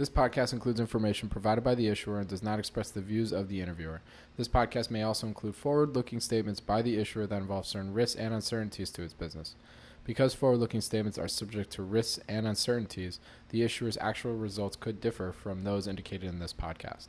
This 0.00 0.08
podcast 0.08 0.54
includes 0.54 0.80
information 0.80 1.28
provided 1.28 1.62
by 1.62 1.74
the 1.74 1.88
issuer 1.88 2.20
and 2.20 2.26
does 2.26 2.42
not 2.42 2.58
express 2.58 2.90
the 2.90 3.02
views 3.02 3.32
of 3.32 3.48
the 3.48 3.60
interviewer. 3.60 4.00
This 4.38 4.48
podcast 4.48 4.90
may 4.90 5.02
also 5.02 5.26
include 5.26 5.54
forward 5.54 5.94
looking 5.94 6.20
statements 6.20 6.58
by 6.58 6.80
the 6.80 6.96
issuer 6.96 7.26
that 7.26 7.36
involve 7.36 7.66
certain 7.66 7.92
risks 7.92 8.18
and 8.18 8.32
uncertainties 8.32 8.88
to 8.92 9.02
its 9.02 9.12
business. 9.12 9.56
Because 10.04 10.32
forward 10.32 10.56
looking 10.56 10.80
statements 10.80 11.18
are 11.18 11.28
subject 11.28 11.70
to 11.72 11.82
risks 11.82 12.18
and 12.26 12.46
uncertainties, 12.46 13.20
the 13.50 13.62
issuer's 13.62 13.98
actual 14.00 14.34
results 14.34 14.74
could 14.74 15.02
differ 15.02 15.32
from 15.32 15.64
those 15.64 15.86
indicated 15.86 16.30
in 16.30 16.38
this 16.38 16.54
podcast. 16.54 17.08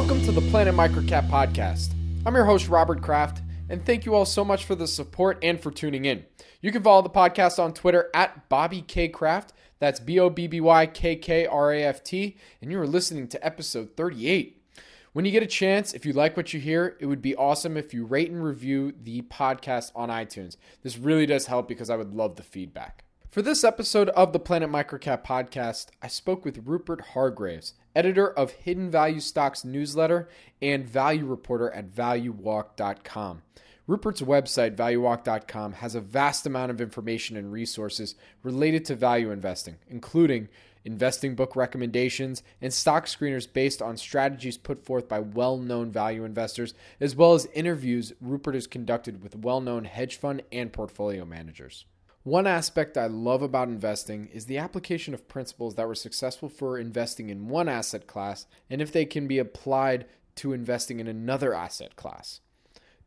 Welcome 0.00 0.24
to 0.24 0.32
the 0.32 0.50
Planet 0.50 0.74
Microcap 0.74 1.28
podcast. 1.28 1.92
I'm 2.24 2.34
your 2.34 2.46
host, 2.46 2.70
Robert 2.70 3.02
Kraft, 3.02 3.42
and 3.68 3.84
thank 3.84 4.06
you 4.06 4.14
all 4.14 4.24
so 4.24 4.42
much 4.42 4.64
for 4.64 4.74
the 4.74 4.86
support 4.86 5.38
and 5.42 5.60
for 5.60 5.70
tuning 5.70 6.06
in. 6.06 6.24
You 6.62 6.72
can 6.72 6.82
follow 6.82 7.02
the 7.02 7.10
podcast 7.10 7.62
on 7.62 7.74
Twitter 7.74 8.08
at 8.14 8.48
Bobby 8.48 8.80
K 8.80 9.08
Kraft. 9.08 9.52
That's 9.78 10.00
B 10.00 10.18
O 10.18 10.30
B 10.30 10.46
B 10.46 10.58
Y 10.58 10.86
K 10.86 11.16
K 11.16 11.44
R 11.44 11.74
A 11.74 11.82
F 11.84 12.02
T, 12.02 12.38
and 12.62 12.72
you 12.72 12.80
are 12.80 12.86
listening 12.86 13.28
to 13.28 13.46
episode 13.46 13.94
38. 13.94 14.64
When 15.12 15.26
you 15.26 15.30
get 15.30 15.42
a 15.42 15.46
chance, 15.46 15.92
if 15.92 16.06
you 16.06 16.14
like 16.14 16.34
what 16.34 16.54
you 16.54 16.60
hear, 16.60 16.96
it 16.98 17.04
would 17.04 17.20
be 17.20 17.36
awesome 17.36 17.76
if 17.76 17.92
you 17.92 18.06
rate 18.06 18.30
and 18.30 18.42
review 18.42 18.94
the 19.02 19.20
podcast 19.20 19.92
on 19.94 20.08
iTunes. 20.08 20.56
This 20.82 20.96
really 20.96 21.26
does 21.26 21.44
help 21.44 21.68
because 21.68 21.90
I 21.90 21.96
would 21.96 22.14
love 22.14 22.36
the 22.36 22.42
feedback. 22.42 23.04
For 23.30 23.42
this 23.42 23.62
episode 23.62 24.08
of 24.08 24.32
the 24.32 24.40
Planet 24.40 24.68
Microcap 24.70 25.24
podcast, 25.24 25.90
I 26.02 26.08
spoke 26.08 26.44
with 26.44 26.66
Rupert 26.66 27.00
Hargreaves, 27.12 27.74
editor 27.94 28.28
of 28.28 28.50
Hidden 28.50 28.90
Value 28.90 29.20
Stocks 29.20 29.64
newsletter 29.64 30.28
and 30.60 30.84
value 30.84 31.24
reporter 31.24 31.70
at 31.70 31.92
valuewalk.com. 31.92 33.42
Rupert's 33.86 34.20
website, 34.20 34.74
valuewalk.com, 34.74 35.74
has 35.74 35.94
a 35.94 36.00
vast 36.00 36.44
amount 36.44 36.72
of 36.72 36.80
information 36.80 37.36
and 37.36 37.52
resources 37.52 38.16
related 38.42 38.84
to 38.86 38.96
value 38.96 39.30
investing, 39.30 39.76
including 39.86 40.48
investing 40.84 41.36
book 41.36 41.54
recommendations 41.54 42.42
and 42.60 42.74
stock 42.74 43.06
screeners 43.06 43.46
based 43.52 43.80
on 43.80 43.96
strategies 43.96 44.58
put 44.58 44.84
forth 44.84 45.08
by 45.08 45.20
well 45.20 45.56
known 45.56 45.92
value 45.92 46.24
investors, 46.24 46.74
as 46.98 47.14
well 47.14 47.34
as 47.34 47.46
interviews 47.54 48.12
Rupert 48.20 48.54
has 48.54 48.66
conducted 48.66 49.22
with 49.22 49.36
well 49.36 49.60
known 49.60 49.84
hedge 49.84 50.16
fund 50.16 50.42
and 50.50 50.72
portfolio 50.72 51.24
managers. 51.24 51.84
One 52.22 52.46
aspect 52.46 52.98
I 52.98 53.06
love 53.06 53.40
about 53.40 53.68
investing 53.68 54.28
is 54.30 54.44
the 54.44 54.58
application 54.58 55.14
of 55.14 55.26
principles 55.26 55.76
that 55.76 55.88
were 55.88 55.94
successful 55.94 56.50
for 56.50 56.76
investing 56.76 57.30
in 57.30 57.48
one 57.48 57.66
asset 57.66 58.06
class 58.06 58.46
and 58.68 58.82
if 58.82 58.92
they 58.92 59.06
can 59.06 59.26
be 59.26 59.38
applied 59.38 60.04
to 60.36 60.52
investing 60.52 61.00
in 61.00 61.06
another 61.06 61.54
asset 61.54 61.96
class. 61.96 62.40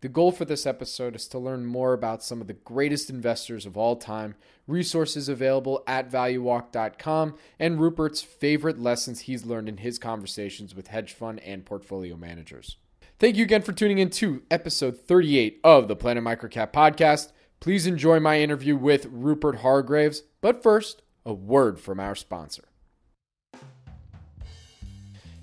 The 0.01 0.09
goal 0.09 0.31
for 0.31 0.45
this 0.45 0.65
episode 0.65 1.15
is 1.15 1.27
to 1.27 1.37
learn 1.37 1.63
more 1.63 1.93
about 1.93 2.23
some 2.23 2.41
of 2.41 2.47
the 2.47 2.53
greatest 2.53 3.11
investors 3.11 3.67
of 3.67 3.77
all 3.77 3.95
time, 3.95 4.33
resources 4.67 5.29
available 5.29 5.83
at 5.85 6.11
valuewalk.com, 6.11 7.35
and 7.59 7.79
Rupert's 7.79 8.23
favorite 8.23 8.79
lessons 8.79 9.21
he's 9.21 9.45
learned 9.45 9.69
in 9.69 9.77
his 9.77 9.99
conversations 9.99 10.73
with 10.73 10.87
hedge 10.87 11.13
fund 11.13 11.39
and 11.41 11.65
portfolio 11.65 12.17
managers. 12.17 12.77
Thank 13.19 13.37
you 13.37 13.43
again 13.43 13.61
for 13.61 13.73
tuning 13.73 13.99
in 13.99 14.09
to 14.09 14.41
episode 14.49 14.99
38 14.99 15.61
of 15.63 15.87
the 15.87 15.95
Planet 15.95 16.23
Microcap 16.23 16.73
podcast. 16.73 17.31
Please 17.63 17.87
enjoy 17.87 18.19
my 18.19 18.41
interview 18.41 18.75
with 18.75 19.07
Rupert 19.09 19.59
Hargreaves. 19.59 20.23
But 20.41 20.61
first, 20.61 21.01
a 21.25 21.33
word 21.33 21.79
from 21.79 21.97
our 21.97 22.13
sponsor. 22.13 22.65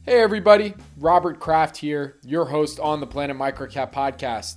Hey, 0.04 0.20
everybody, 0.20 0.74
Robert 0.98 1.40
Kraft 1.40 1.78
here, 1.78 2.18
your 2.22 2.44
host 2.44 2.78
on 2.78 3.00
the 3.00 3.06
Planet 3.06 3.38
Microcap 3.38 3.94
podcast. 3.94 4.56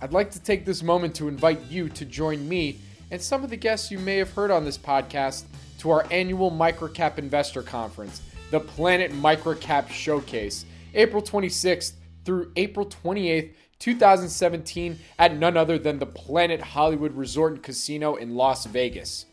I'd 0.00 0.14
like 0.14 0.30
to 0.30 0.40
take 0.40 0.64
this 0.64 0.82
moment 0.82 1.14
to 1.16 1.28
invite 1.28 1.60
you 1.68 1.90
to 1.90 2.06
join 2.06 2.48
me 2.48 2.78
and 3.10 3.20
some 3.20 3.44
of 3.44 3.50
the 3.50 3.58
guests 3.58 3.90
you 3.90 3.98
may 3.98 4.16
have 4.16 4.32
heard 4.32 4.50
on 4.50 4.64
this 4.64 4.78
podcast 4.78 5.44
to 5.80 5.90
our 5.90 6.06
annual 6.10 6.50
Microcap 6.50 7.18
Investor 7.18 7.62
Conference, 7.62 8.22
the 8.50 8.60
Planet 8.60 9.12
Microcap 9.12 9.90
Showcase, 9.90 10.64
April 10.94 11.22
26th 11.22 11.92
through 12.24 12.52
April 12.56 12.86
28th 12.86 13.52
2017 13.82 14.96
at 15.18 15.36
none 15.36 15.56
other 15.56 15.76
than 15.76 15.98
the 15.98 16.06
Planet 16.06 16.60
Hollywood 16.60 17.16
Resort 17.16 17.54
and 17.54 17.62
Casino 17.64 18.14
in 18.14 18.36
Las 18.36 18.64
Vegas. 18.66 19.26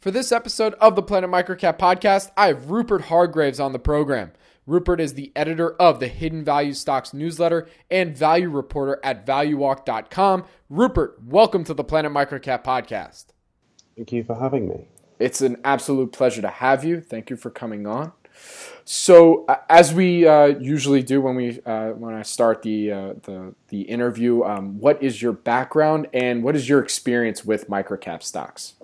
For 0.00 0.10
this 0.10 0.32
episode 0.32 0.72
of 0.80 0.96
the 0.96 1.02
Planet 1.02 1.28
Microcap 1.28 1.78
podcast, 1.78 2.30
I 2.38 2.46
have 2.46 2.70
Rupert 2.70 3.02
Hargreaves 3.02 3.60
on 3.60 3.74
the 3.74 3.78
program. 3.78 4.32
Rupert 4.66 5.00
is 5.00 5.14
the 5.14 5.30
editor 5.36 5.74
of 5.76 6.00
the 6.00 6.08
Hidden 6.08 6.44
Value 6.44 6.72
Stocks 6.72 7.14
newsletter 7.14 7.68
and 7.88 8.16
value 8.16 8.50
reporter 8.50 8.98
at 9.04 9.24
valuewalk.com. 9.24 10.44
Rupert, 10.68 11.22
welcome 11.24 11.62
to 11.62 11.72
the 11.72 11.84
Planet 11.84 12.10
Microcap 12.10 12.64
podcast. 12.64 13.26
Thank 13.94 14.10
you 14.10 14.24
for 14.24 14.34
having 14.34 14.68
me. 14.68 14.88
It's 15.20 15.40
an 15.40 15.58
absolute 15.64 16.10
pleasure 16.10 16.42
to 16.42 16.48
have 16.48 16.84
you. 16.84 17.00
Thank 17.00 17.30
you 17.30 17.36
for 17.36 17.48
coming 17.48 17.86
on. 17.86 18.12
So, 18.84 19.44
uh, 19.46 19.58
as 19.70 19.94
we 19.94 20.26
uh, 20.26 20.46
usually 20.46 21.02
do 21.02 21.20
when 21.20 21.36
we 21.36 21.60
uh, 21.64 21.90
when 21.90 22.14
I 22.14 22.22
start 22.22 22.62
the 22.62 22.92
uh, 22.92 23.14
the 23.22 23.54
the 23.68 23.82
interview, 23.82 24.42
um, 24.42 24.78
what 24.80 25.02
is 25.02 25.22
your 25.22 25.32
background 25.32 26.08
and 26.12 26.42
what 26.42 26.54
is 26.56 26.68
your 26.68 26.80
experience 26.82 27.44
with 27.44 27.70
microcap 27.70 28.22
stocks? 28.22 28.74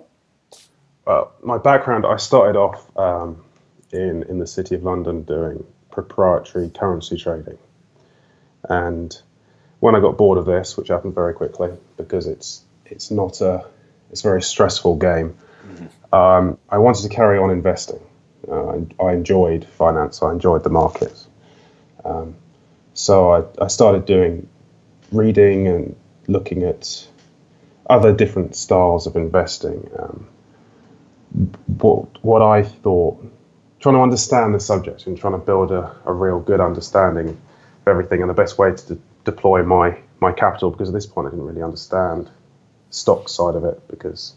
Well, 1.05 1.33
my 1.43 1.57
background, 1.57 2.05
I 2.05 2.15
started 2.17 2.57
off 2.57 2.89
um, 2.97 3.43
in 3.91 4.23
in 4.23 4.39
the 4.39 4.47
city 4.47 4.73
of 4.73 4.83
London 4.83 5.21
doing 5.21 5.63
proprietary 5.93 6.69
currency 6.69 7.17
trading. 7.17 7.57
And 8.67 9.15
when 9.79 9.95
I 9.95 9.99
got 9.99 10.17
bored 10.17 10.37
of 10.37 10.45
this, 10.45 10.75
which 10.75 10.87
happened 10.87 11.13
very 11.13 11.33
quickly 11.33 11.69
because 11.97 12.25
it's 12.27 12.63
it's 12.85 13.11
not 13.11 13.41
a 13.41 13.65
it's 14.11 14.21
a 14.21 14.23
very 14.23 14.41
stressful 14.41 14.97
game, 14.97 15.37
mm-hmm. 15.65 16.15
um, 16.15 16.57
I 16.69 16.79
wanted 16.79 17.03
to 17.03 17.09
carry 17.09 17.37
on 17.37 17.51
investing. 17.51 18.01
Uh, 18.49 18.79
I 19.01 19.13
enjoyed 19.13 19.65
finance. 19.65 20.21
I 20.21 20.31
enjoyed 20.31 20.63
the 20.63 20.69
markets. 20.69 21.27
Um, 22.03 22.35
so 22.93 23.31
I, 23.31 23.65
I 23.65 23.67
started 23.67 24.05
doing 24.05 24.47
reading 25.11 25.67
and 25.67 25.95
looking 26.27 26.63
at 26.63 27.07
other 27.89 28.13
different 28.13 28.55
styles 28.55 29.07
of 29.07 29.15
investing. 29.15 29.89
Um, 29.99 30.27
what 31.67 32.23
what 32.23 32.41
I 32.41 32.63
thought 32.63 33.23
trying 33.83 33.95
to 33.95 34.01
understand 34.01 34.55
the 34.55 34.61
subject 34.61 35.07
and 35.07 35.17
trying 35.17 35.33
to 35.33 35.37
build 35.37 35.69
a, 35.69 35.93
a 36.05 36.13
real 36.13 36.39
good 36.39 36.61
understanding 36.61 37.27
of 37.27 37.87
everything 37.87 38.21
and 38.21 38.29
the 38.29 38.33
best 38.33 38.57
way 38.57 38.73
to 38.73 38.95
de- 38.95 39.01
deploy 39.25 39.61
my 39.61 39.99
my 40.21 40.31
capital 40.31 40.71
because 40.71 40.87
at 40.87 40.93
this 40.93 41.05
point 41.05 41.27
I 41.27 41.31
didn't 41.31 41.45
really 41.45 41.61
understand 41.61 42.29
stock 42.91 43.27
side 43.27 43.55
of 43.55 43.65
it 43.65 43.85
because 43.89 44.35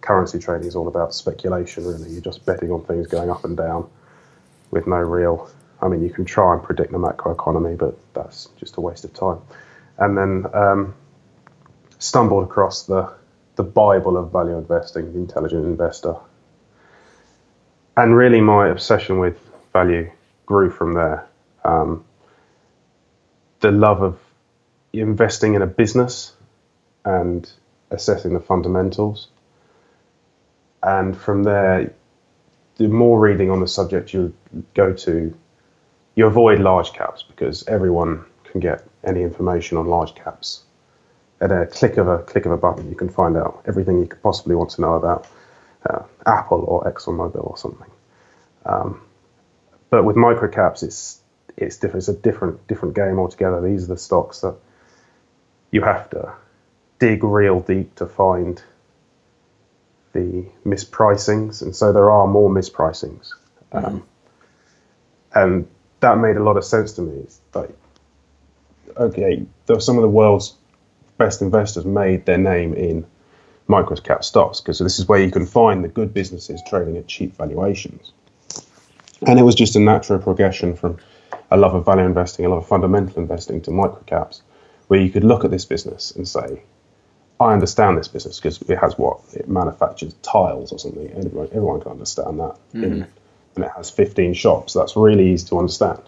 currency 0.00 0.40
trading 0.40 0.66
is 0.66 0.74
all 0.74 0.88
about 0.88 1.14
speculation 1.14 1.86
really. 1.86 2.10
You're 2.10 2.22
just 2.22 2.44
betting 2.44 2.72
on 2.72 2.84
things 2.86 3.06
going 3.06 3.30
up 3.30 3.44
and 3.44 3.56
down 3.56 3.88
with 4.72 4.88
no 4.88 4.96
real 4.96 5.48
I 5.80 5.86
mean 5.86 6.02
you 6.02 6.10
can 6.10 6.24
try 6.24 6.52
and 6.52 6.60
predict 6.60 6.90
the 6.90 6.98
macroeconomy 6.98 7.78
but 7.78 7.96
that's 8.14 8.48
just 8.56 8.78
a 8.78 8.80
waste 8.80 9.04
of 9.04 9.14
time. 9.14 9.38
And 9.96 10.18
then 10.18 10.46
um, 10.52 10.94
stumbled 12.00 12.42
across 12.42 12.82
the 12.82 13.12
the 13.54 13.62
Bible 13.62 14.16
of 14.16 14.32
value 14.32 14.58
investing, 14.58 15.12
the 15.12 15.20
intelligent 15.20 15.64
investor, 15.64 16.16
and 17.98 18.16
really 18.16 18.40
my 18.40 18.68
obsession 18.68 19.18
with 19.18 19.36
value 19.72 20.08
grew 20.46 20.70
from 20.70 20.92
there. 20.92 21.26
Um, 21.64 22.04
the 23.58 23.72
love 23.72 24.02
of 24.02 24.20
investing 24.92 25.54
in 25.54 25.62
a 25.62 25.66
business 25.66 26.32
and 27.04 27.50
assessing 27.90 28.34
the 28.34 28.40
fundamentals. 28.40 29.26
And 30.80 31.16
from 31.16 31.42
there, 31.42 31.92
the 32.76 32.86
more 32.86 33.18
reading 33.18 33.50
on 33.50 33.58
the 33.58 33.66
subject 33.66 34.14
you 34.14 34.32
go 34.74 34.92
to, 34.92 35.36
you 36.14 36.26
avoid 36.26 36.60
large 36.60 36.92
caps 36.92 37.24
because 37.24 37.66
everyone 37.66 38.24
can 38.44 38.60
get 38.60 38.86
any 39.02 39.22
information 39.22 39.76
on 39.76 39.88
large 39.88 40.14
caps. 40.14 40.62
At 41.40 41.50
a 41.50 41.66
click 41.66 41.96
of 41.96 42.06
a 42.06 42.18
click 42.18 42.46
of 42.46 42.52
a 42.52 42.56
button, 42.56 42.88
you 42.88 42.94
can 42.94 43.08
find 43.08 43.36
out 43.36 43.64
everything 43.66 43.98
you 43.98 44.06
could 44.06 44.22
possibly 44.22 44.54
want 44.54 44.70
to 44.70 44.82
know 44.82 44.94
about 44.94 45.26
uh, 45.88 46.02
Apple 46.26 46.64
or 46.66 46.84
ExxonMobil 46.90 47.44
or 47.44 47.56
something. 47.56 47.90
Um, 48.64 49.00
but 49.90 50.04
with 50.04 50.16
microcaps, 50.16 50.82
it's 50.82 51.20
it's 51.56 51.76
different. 51.76 52.08
It's 52.08 52.08
a 52.08 52.20
different 52.20 52.66
different 52.66 52.94
game 52.94 53.18
altogether. 53.18 53.60
These 53.60 53.84
are 53.84 53.94
the 53.94 53.98
stocks 53.98 54.40
that 54.40 54.56
you 55.70 55.82
have 55.82 56.10
to 56.10 56.34
dig 56.98 57.24
real 57.24 57.60
deep 57.60 57.94
to 57.96 58.06
find 58.06 58.62
the 60.12 60.46
mispricings, 60.64 61.62
and 61.62 61.74
so 61.74 61.92
there 61.92 62.10
are 62.10 62.26
more 62.26 62.50
mispricings. 62.50 63.32
Um, 63.72 63.82
mm-hmm. 63.82 63.98
And 65.34 65.68
that 66.00 66.18
made 66.18 66.36
a 66.36 66.42
lot 66.42 66.56
of 66.56 66.64
sense 66.64 66.92
to 66.94 67.02
me. 67.02 67.20
It's 67.22 67.40
like, 67.54 67.70
okay, 68.96 69.46
some 69.78 69.96
of 69.96 70.02
the 70.02 70.08
world's 70.08 70.54
best 71.18 71.42
investors 71.42 71.84
made 71.84 72.24
their 72.24 72.38
name 72.38 72.74
in 72.74 73.06
microcap 73.68 74.24
stocks 74.24 74.60
because 74.60 74.78
this 74.78 74.98
is 74.98 75.06
where 75.06 75.22
you 75.22 75.30
can 75.30 75.46
find 75.46 75.84
the 75.84 75.88
good 75.88 76.14
businesses 76.14 76.60
trading 76.68 76.96
at 76.96 77.06
cheap 77.06 77.36
valuations. 77.36 78.12
And 79.26 79.38
it 79.38 79.42
was 79.42 79.54
just 79.54 79.76
a 79.76 79.80
natural 79.80 80.18
progression 80.18 80.74
from 80.74 80.98
a 81.50 81.56
love 81.56 81.74
of 81.74 81.84
value 81.84 82.04
investing, 82.04 82.44
a 82.44 82.48
love 82.48 82.58
of 82.58 82.68
fundamental 82.68 83.20
investing 83.20 83.60
to 83.62 83.70
microcaps, 83.70 84.42
where 84.86 85.00
you 85.00 85.10
could 85.10 85.24
look 85.24 85.44
at 85.44 85.50
this 85.50 85.64
business 85.64 86.12
and 86.12 86.26
say, 86.26 86.62
I 87.40 87.52
understand 87.52 87.98
this 87.98 88.08
business 88.08 88.40
because 88.40 88.60
it 88.62 88.78
has 88.78 88.98
what 88.98 89.20
it 89.32 89.48
manufactures 89.48 90.14
tiles 90.22 90.72
or 90.72 90.78
something. 90.78 91.10
Everyone, 91.10 91.46
everyone 91.48 91.80
can 91.80 91.92
understand 91.92 92.40
that. 92.40 92.58
Mm-hmm. 92.74 93.02
and 93.56 93.64
it 93.64 93.70
has 93.76 93.90
15 93.90 94.34
shops. 94.34 94.72
That's 94.72 94.96
really 94.96 95.32
easy 95.32 95.46
to 95.48 95.58
understand. 95.58 96.02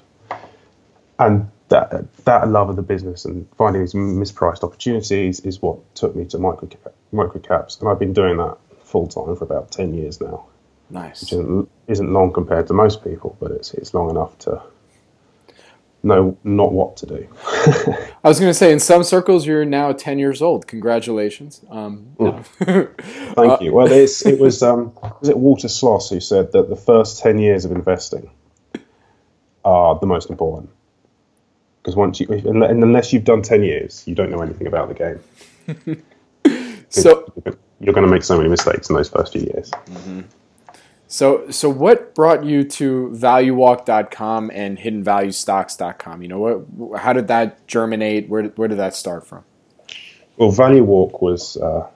And 1.19 1.51
that 1.69 2.13
that 2.25 2.49
love 2.49 2.69
of 2.69 2.77
the 2.77 2.83
business 2.83 3.25
and 3.25 3.47
finding 3.57 3.83
these 3.83 3.95
mispriced 3.95 4.65
opportunities 4.65 5.41
is 5.41 5.63
what 5.63 5.95
took 5.95 6.17
me 6.17 6.25
to 6.27 6.39
microcap, 6.39 6.93
microcaps, 7.13 7.81
and 7.81 7.89
I've 7.89 7.99
been 7.99 8.13
doing 8.13 8.37
that 8.39 8.57
full 8.83 9.07
time 9.07 9.37
for 9.37 9.45
about 9.45 9.71
10 9.71 9.95
years 9.95 10.21
now. 10.21 10.47
Nice. 10.91 11.23
Which 11.23 11.33
isn't, 11.33 11.71
isn't 11.87 12.13
long 12.13 12.33
compared 12.33 12.67
to 12.69 12.75
most 12.75 13.05
people, 13.05 13.37
but 13.41 13.53
it's 13.53 13.73
it's 13.75 13.95
long 13.95 14.11
enough 14.11 14.37
to 14.41 14.61
know 16.03 16.37
not 16.43 16.73
what 16.73 16.97
to 16.97 17.07
do. 17.07 17.29
I 18.25 18.29
was 18.29 18.41
going 18.41 18.51
to 18.51 18.55
say, 18.55 18.73
in 18.73 18.81
some 18.81 19.05
circles, 19.05 19.47
you're 19.47 19.65
now 19.65 19.93
10 19.93 20.19
years 20.19 20.43
old. 20.43 20.67
Congratulations. 20.67 21.61
Um, 21.71 22.17
no. 22.19 22.43
Thank 22.59 23.39
uh, 23.39 23.59
you. 23.61 23.73
Well, 23.73 23.87
it 23.91 24.41
was 24.41 24.63
um, 24.63 24.93
was 25.21 25.29
it 25.29 25.39
Walter 25.39 25.69
Schloss 25.69 26.11
who 26.11 26.19
said 26.19 26.53
that 26.53 26.69
the 26.69 26.77
first 26.77 27.21
10 27.21 27.39
years 27.39 27.65
of 27.65 27.71
investing 27.71 28.31
are 29.65 29.99
the 30.01 30.07
most 30.07 30.31
important 30.31 30.71
because 31.83 31.97
once 31.97 32.21
you 32.21 32.27
unless 32.29 33.13
you've 33.13 33.25
done 33.25 33.43
10 33.43 33.63
years, 33.63 34.03
you 34.07 34.15
don't 34.15 34.31
know 34.31 34.41
anything 34.41 34.67
about 34.67 34.89
the 34.89 34.95
game. 34.95 36.03
so 36.91 37.33
you're 37.81 37.95
going 37.95 38.07
to 38.07 38.13
make 38.13 38.23
so 38.23 38.37
many 38.37 38.49
mistakes 38.49 38.89
in 38.91 38.97
those 38.97 39.09
first 39.09 39.33
few 39.33 39.43
years. 39.43 39.71
Mm-hmm. 39.71 40.21
So, 41.09 41.51
so 41.51 41.69
what 41.69 42.15
brought 42.15 42.45
you 42.45 42.63
to 42.63 43.11
ValueWalk.com 43.17 44.51
and 44.55 44.79
HiddenValueStocks.com? 44.79 46.23
You 46.23 46.29
know, 46.29 46.39
what, 46.39 47.01
how 47.01 47.13
did 47.13 47.27
that 47.29 47.67
germinate? 47.67 48.29
Where, 48.29 48.45
where 48.45 48.69
did 48.69 48.79
that 48.79 48.95
start 48.95 49.27
from? 49.27 49.45
Well, 50.37 50.53
ValueWalk 50.53 51.21
was 51.21 51.57
uh, 51.57 51.89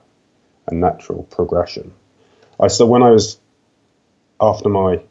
a 0.67 0.73
natural 0.73 1.23
progression. 1.23 1.93
I 2.59 2.67
so 2.67 2.85
when 2.85 3.03
I 3.03 3.11
was 3.11 3.39
after 4.41 4.69
my 4.69 5.01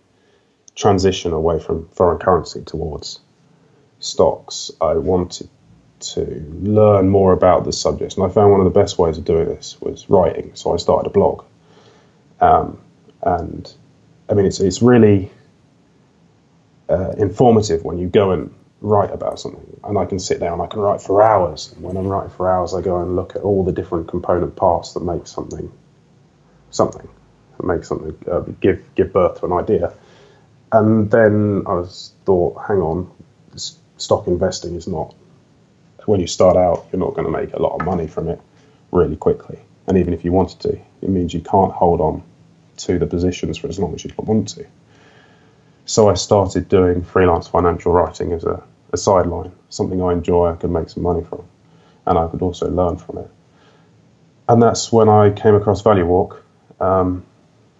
transition 0.75 1.33
away 1.33 1.61
from 1.61 1.89
foreign 1.89 2.19
currency 2.19 2.63
towards 2.63 3.21
stocks, 4.01 4.71
I 4.81 4.95
wanted 4.95 5.49
to 6.12 6.45
learn 6.62 7.09
more 7.09 7.33
about 7.33 7.65
the 7.65 7.73
subject, 7.73 8.17
and 8.17 8.25
I 8.25 8.29
found 8.29 8.53
one 8.53 8.61
of 8.61 8.73
the 8.73 8.79
best 8.81 8.99
ways 8.99 9.19
of 9.19 9.25
doing 9.25 9.47
this 9.47 9.81
was 9.81 10.09
writing. 10.11 10.51
So 10.55 10.75
I 10.75 10.77
started 10.77 11.09
a 11.09 11.12
blog, 11.12 11.45
um, 12.41 12.79
and 13.23 13.73
I 14.29 14.35
mean, 14.35 14.47
it's 14.47 14.61
it's 14.61 14.83
really 14.83 15.31
uh, 16.89 17.12
informative 17.17 17.85
when 17.85 17.99
you 17.99 18.09
go 18.09 18.31
and 18.33 18.55
write 18.81 19.11
about 19.11 19.41
something. 19.41 19.81
And 19.85 19.99
I 19.99 20.05
can 20.05 20.19
sit 20.19 20.41
down, 20.41 20.61
I 20.61 20.67
can 20.67 20.81
write 20.81 21.01
for 21.01 21.23
hours. 21.23 21.73
And 21.73 21.83
when 21.83 21.97
I'm 21.97 22.06
writing 22.06 22.31
for 22.31 22.51
hours, 22.51 22.75
I 22.75 22.83
go 22.83 23.01
and 23.01 23.17
look 23.17 23.35
at 23.35 23.43
all 23.43 23.65
the 23.65 23.73
different 23.73 24.09
component 24.09 24.56
parts 24.56 24.93
that 24.93 25.01
make 25.01 25.27
something 25.27 25.73
something, 26.71 27.09
that 27.56 27.67
make 27.67 27.85
something 27.85 28.17
uh, 28.31 28.41
give 28.61 28.83
give 28.95 29.12
birth 29.12 29.41
to 29.41 29.47
an 29.47 29.53
idea. 29.53 29.93
And 30.73 31.11
then 31.11 31.62
I 31.67 31.75
was 31.75 32.12
thought, 32.25 32.61
hang 32.67 32.79
on, 32.79 33.11
stock 33.97 34.27
investing 34.27 34.75
is 34.75 34.89
not. 34.89 35.15
When 36.06 36.21
you 36.21 36.27
start 36.27 36.56
out, 36.56 36.87
you're 36.93 37.01
not 37.01 37.15
going 37.15 37.25
to 37.25 37.31
make 37.31 37.53
a 37.53 37.62
lot 37.62 37.79
of 37.79 37.87
money 37.87 38.06
from 38.06 38.29
it 38.29 38.41
really 38.93 39.17
quickly. 39.17 39.59
And 39.87 39.99
even 39.99 40.15
if 40.15 40.25
you 40.25 40.33
wanted 40.33 40.61
to, 40.61 40.79
it 41.03 41.09
means 41.09 41.35
you 41.35 41.41
can't 41.41 41.73
hold 41.73 42.01
on 42.01 42.23
to 42.79 42.99
the 42.99 43.06
positions 43.06 43.59
for 43.59 43.69
as 43.69 43.79
long 43.79 43.95
as 43.95 44.05
you 44.05 44.11
want 44.17 44.49
to. 44.49 44.67
So 45.87 46.09
I 46.09 46.15
started 46.15 46.69
doing 46.69 47.03
freelance 47.03 47.49
financial 47.49 47.93
writing 47.93 48.33
as 48.33 48.45
a, 48.45 48.62
a 48.93 48.97
sideline, 48.97 49.53
something 49.69 50.03
I 50.03 50.12
enjoy, 50.12 50.53
I 50.53 50.56
could 50.56 50.71
make 50.71 50.89
some 50.89 51.03
money 51.03 51.23
from, 51.23 51.45
and 52.06 52.19
I 52.19 52.27
could 52.29 52.43
also 52.43 52.71
learn 52.71 52.97
from 52.97 53.19
it. 53.19 53.31
And 54.49 54.62
that's 54.62 54.93
when 54.93 55.09
I 55.09 55.31
came 55.31 55.55
across 55.55 55.83
Value 55.83 56.06
Walk 56.06 56.43
um, 56.81 57.25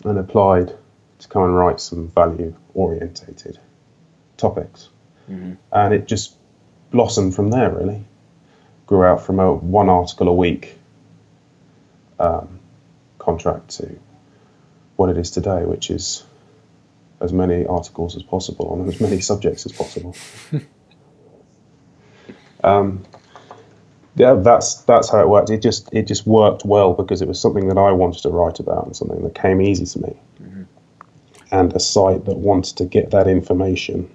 and 0.05 0.19
applied 0.19 0.75
to 1.19 1.29
come 1.29 1.44
and 1.44 1.56
write 1.56 1.81
some 1.81 2.09
value 2.09 2.55
orientated 2.75 3.59
topics. 4.37 4.88
Mm-hmm. 5.31 5.55
And 5.73 5.94
it 5.94 6.06
just 6.06 6.37
blossomed 6.91 7.35
from 7.35 7.50
there, 7.50 7.71
really. 7.71 8.05
Grew 8.87 9.05
out 9.05 9.23
from 9.25 9.41
a 9.41 9.53
one 9.53 9.89
article 9.89 10.29
a 10.29 10.35
week 10.35 10.79
um, 12.19 12.61
contract 13.19 13.71
to 13.79 13.99
what 14.97 15.09
it 15.09 15.17
is 15.17 15.31
today, 15.31 15.65
which 15.65 15.91
is 15.91 16.25
as 17.21 17.33
many 17.33 17.67
articles 17.67 18.17
as 18.17 18.23
possible 18.23 18.69
on 18.69 18.87
as 18.89 19.01
many 19.01 19.21
subjects 19.31 19.67
as 19.67 19.73
possible. 19.73 20.15
um, 22.65 23.05
yeah, 24.17 24.35
that's 24.35 24.83
that's 24.83 25.11
how 25.11 25.21
it 25.21 25.29
worked. 25.29 25.51
It 25.51 25.61
just 25.61 25.89
it 25.93 26.07
just 26.07 26.27
worked 26.27 26.65
well 26.65 26.95
because 26.95 27.21
it 27.21 27.29
was 27.29 27.41
something 27.41 27.69
that 27.69 27.79
I 27.79 27.91
wanted 27.93 28.23
to 28.23 28.29
write 28.29 28.61
about 28.61 28.87
and 28.87 28.97
something 28.97 29.23
that 29.25 29.35
came 29.35 29.61
easy 29.61 29.87
to 29.87 29.99
me, 30.01 30.17
mm-hmm. 30.41 30.63
and 31.51 31.75
a 31.75 31.81
site 31.81 32.25
that 32.27 32.37
wanted 32.37 32.77
to 32.77 32.85
get 32.85 33.11
that 33.11 33.27
information 33.27 34.09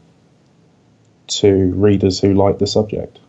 to 1.28 1.74
readers 1.74 2.20
who 2.20 2.34
like 2.34 2.60
the 2.60 2.68
subject. 2.68 3.20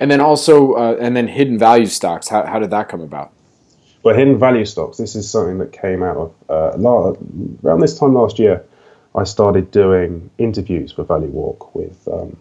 And 0.00 0.10
then 0.10 0.20
also, 0.20 0.74
uh, 0.74 0.96
and 1.00 1.16
then 1.16 1.28
hidden 1.28 1.58
value 1.58 1.86
stocks. 1.86 2.28
How 2.28 2.44
how 2.46 2.58
did 2.58 2.70
that 2.70 2.88
come 2.88 3.00
about? 3.00 3.32
Well, 4.02 4.16
hidden 4.16 4.38
value 4.38 4.64
stocks, 4.64 4.96
this 4.96 5.16
is 5.16 5.28
something 5.28 5.58
that 5.58 5.72
came 5.72 6.02
out 6.02 6.16
of 6.16 6.34
uh, 6.48 6.78
around 7.64 7.80
this 7.80 7.98
time 7.98 8.14
last 8.14 8.38
year. 8.38 8.64
I 9.14 9.24
started 9.24 9.70
doing 9.70 10.30
interviews 10.38 10.92
for 10.92 11.02
Value 11.02 11.28
Walk 11.28 11.74
with 11.74 12.06
um, 12.06 12.36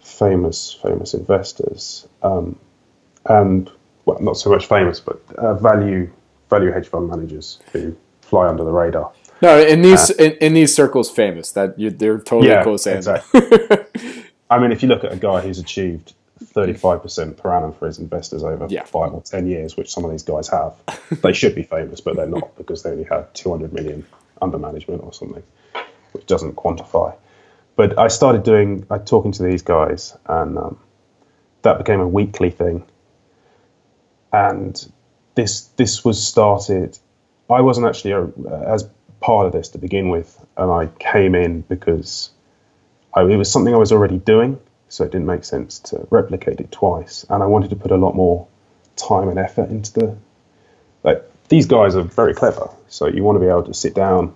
famous 0.00 0.76
famous 0.82 1.14
investors, 1.14 2.08
um, 2.22 2.58
and 3.26 3.70
well, 4.04 4.20
not 4.20 4.36
so 4.36 4.50
much 4.50 4.66
famous, 4.66 4.98
but 4.98 5.22
uh, 5.38 5.54
value 5.54 6.10
value 6.48 6.72
hedge 6.72 6.88
fund 6.88 7.08
managers 7.08 7.60
who 7.72 7.96
fly 8.20 8.48
under 8.48 8.64
the 8.64 8.72
radar. 8.72 9.12
No, 9.42 9.58
in 9.58 9.82
these 9.82 10.10
uh, 10.10 10.14
in, 10.18 10.32
in, 10.32 10.54
these 10.54 10.74
circles, 10.74 11.10
famous 11.10 11.52
that 11.52 11.78
you, 11.78 11.90
they're 11.90 12.18
totally 12.18 12.48
yeah, 12.48 12.62
close. 12.62 12.86
Exactly. 12.86 13.40
I 14.50 14.58
mean, 14.58 14.72
if 14.72 14.82
you 14.82 14.88
look 14.88 15.04
at 15.04 15.12
a 15.12 15.16
guy 15.16 15.40
who's 15.40 15.60
achieved 15.60 16.12
35% 16.44 17.36
per 17.36 17.54
annum 17.54 17.72
for 17.72 17.86
his 17.86 17.98
investors 17.98 18.42
over 18.42 18.66
yeah. 18.68 18.84
five 18.84 19.12
or 19.12 19.22
10 19.22 19.46
years, 19.46 19.76
which 19.76 19.92
some 19.92 20.04
of 20.04 20.10
these 20.10 20.22
guys 20.22 20.48
have. 20.48 20.74
they 21.22 21.32
should 21.32 21.54
be 21.54 21.62
famous, 21.62 22.00
but 22.00 22.16
they're 22.16 22.26
not 22.26 22.56
because 22.58 22.82
they 22.82 22.90
only 22.90 23.04
have 23.04 23.32
200 23.34 23.72
million 23.72 24.04
under 24.42 24.58
management 24.58 25.02
or 25.04 25.12
something, 25.12 25.42
which 26.12 26.26
doesn't 26.26 26.56
quantify. 26.56 27.14
But 27.76 27.98
I 27.98 28.08
started 28.08 28.42
doing, 28.42 28.86
I 28.90 28.98
talking 28.98 29.32
to 29.32 29.42
these 29.42 29.62
guys, 29.62 30.16
and 30.26 30.58
um, 30.58 30.78
that 31.62 31.78
became 31.78 32.00
a 32.00 32.08
weekly 32.08 32.50
thing. 32.50 32.84
And 34.32 34.92
this 35.34 35.62
this 35.76 36.04
was 36.04 36.24
started. 36.24 36.98
I 37.48 37.62
wasn't 37.62 37.86
actually 37.86 38.12
a, 38.12 38.28
as 38.66 38.88
part 39.20 39.46
of 39.46 39.52
this 39.52 39.70
to 39.70 39.78
begin 39.78 40.08
with, 40.08 40.38
and 40.56 40.70
I 40.70 40.86
came 40.98 41.34
in 41.34 41.62
because 41.62 42.30
I, 43.14 43.22
it 43.22 43.36
was 43.36 43.50
something 43.50 43.74
I 43.74 43.78
was 43.78 43.92
already 43.92 44.18
doing 44.18 44.60
so 44.90 45.04
it 45.04 45.12
didn't 45.12 45.26
make 45.26 45.44
sense 45.44 45.78
to 45.78 46.06
replicate 46.10 46.60
it 46.60 46.72
twice. 46.72 47.24
And 47.30 47.42
I 47.42 47.46
wanted 47.46 47.70
to 47.70 47.76
put 47.76 47.92
a 47.92 47.96
lot 47.96 48.14
more 48.14 48.46
time 48.96 49.28
and 49.28 49.38
effort 49.38 49.70
into 49.70 49.92
the. 49.92 50.16
Like 51.02 51.24
these 51.48 51.66
guys 51.66 51.96
are 51.96 52.02
very 52.02 52.34
clever, 52.34 52.68
so 52.88 53.06
you 53.06 53.22
want 53.22 53.36
to 53.36 53.40
be 53.40 53.46
able 53.46 53.62
to 53.64 53.72
sit 53.72 53.94
down, 53.94 54.34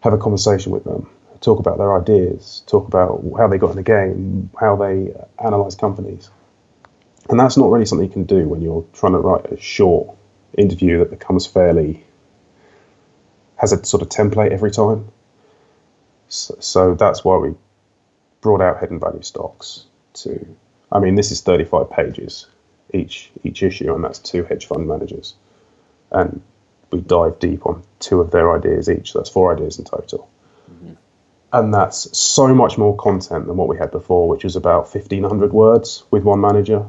have 0.00 0.12
a 0.12 0.18
conversation 0.18 0.70
with 0.70 0.84
them, 0.84 1.10
talk 1.40 1.58
about 1.58 1.78
their 1.78 1.98
ideas, 1.98 2.62
talk 2.66 2.86
about 2.86 3.24
how 3.36 3.48
they 3.48 3.58
got 3.58 3.70
in 3.70 3.76
the 3.76 3.82
game, 3.82 4.50
how 4.60 4.76
they 4.76 5.12
uh, 5.12 5.24
analyze 5.44 5.74
companies. 5.74 6.30
And 7.28 7.40
that's 7.40 7.56
not 7.56 7.70
really 7.70 7.86
something 7.86 8.06
you 8.06 8.12
can 8.12 8.24
do 8.24 8.46
when 8.46 8.60
you're 8.60 8.84
trying 8.92 9.12
to 9.12 9.18
write 9.18 9.46
a 9.50 9.58
short 9.58 10.14
interview 10.56 10.98
that 10.98 11.10
becomes 11.10 11.46
fairly 11.46 12.04
has 13.56 13.72
a 13.72 13.82
sort 13.84 14.02
of 14.02 14.10
template 14.10 14.50
every 14.50 14.70
time. 14.70 15.10
So, 16.28 16.56
so 16.60 16.94
that's 16.94 17.24
why 17.24 17.38
we 17.38 17.54
brought 18.44 18.60
out 18.60 18.78
hidden 18.78 19.00
value 19.00 19.22
stocks 19.22 19.86
to, 20.12 20.46
I 20.92 20.98
mean, 20.98 21.14
this 21.14 21.32
is 21.32 21.40
35 21.40 21.90
pages 21.90 22.46
each 22.92 23.30
each 23.42 23.62
issue, 23.62 23.92
and 23.94 24.04
that's 24.04 24.18
two 24.18 24.44
hedge 24.44 24.66
fund 24.66 24.86
managers, 24.86 25.34
and 26.10 26.42
we 26.92 27.00
dive 27.00 27.38
deep 27.38 27.64
on 27.66 27.82
two 27.98 28.20
of 28.20 28.30
their 28.30 28.54
ideas 28.54 28.90
each. 28.90 29.12
So 29.12 29.18
that's 29.18 29.30
four 29.30 29.54
ideas 29.56 29.78
in 29.78 29.86
total. 29.86 30.28
Mm-hmm. 30.70 30.92
And 31.54 31.72
that's 31.72 32.16
so 32.16 32.54
much 32.54 32.76
more 32.76 32.94
content 32.96 33.46
than 33.46 33.56
what 33.56 33.68
we 33.68 33.78
had 33.78 33.90
before, 33.90 34.28
which 34.28 34.44
was 34.44 34.56
about 34.56 34.94
1,500 34.94 35.52
words 35.52 36.04
with 36.10 36.22
one 36.22 36.40
manager 36.40 36.86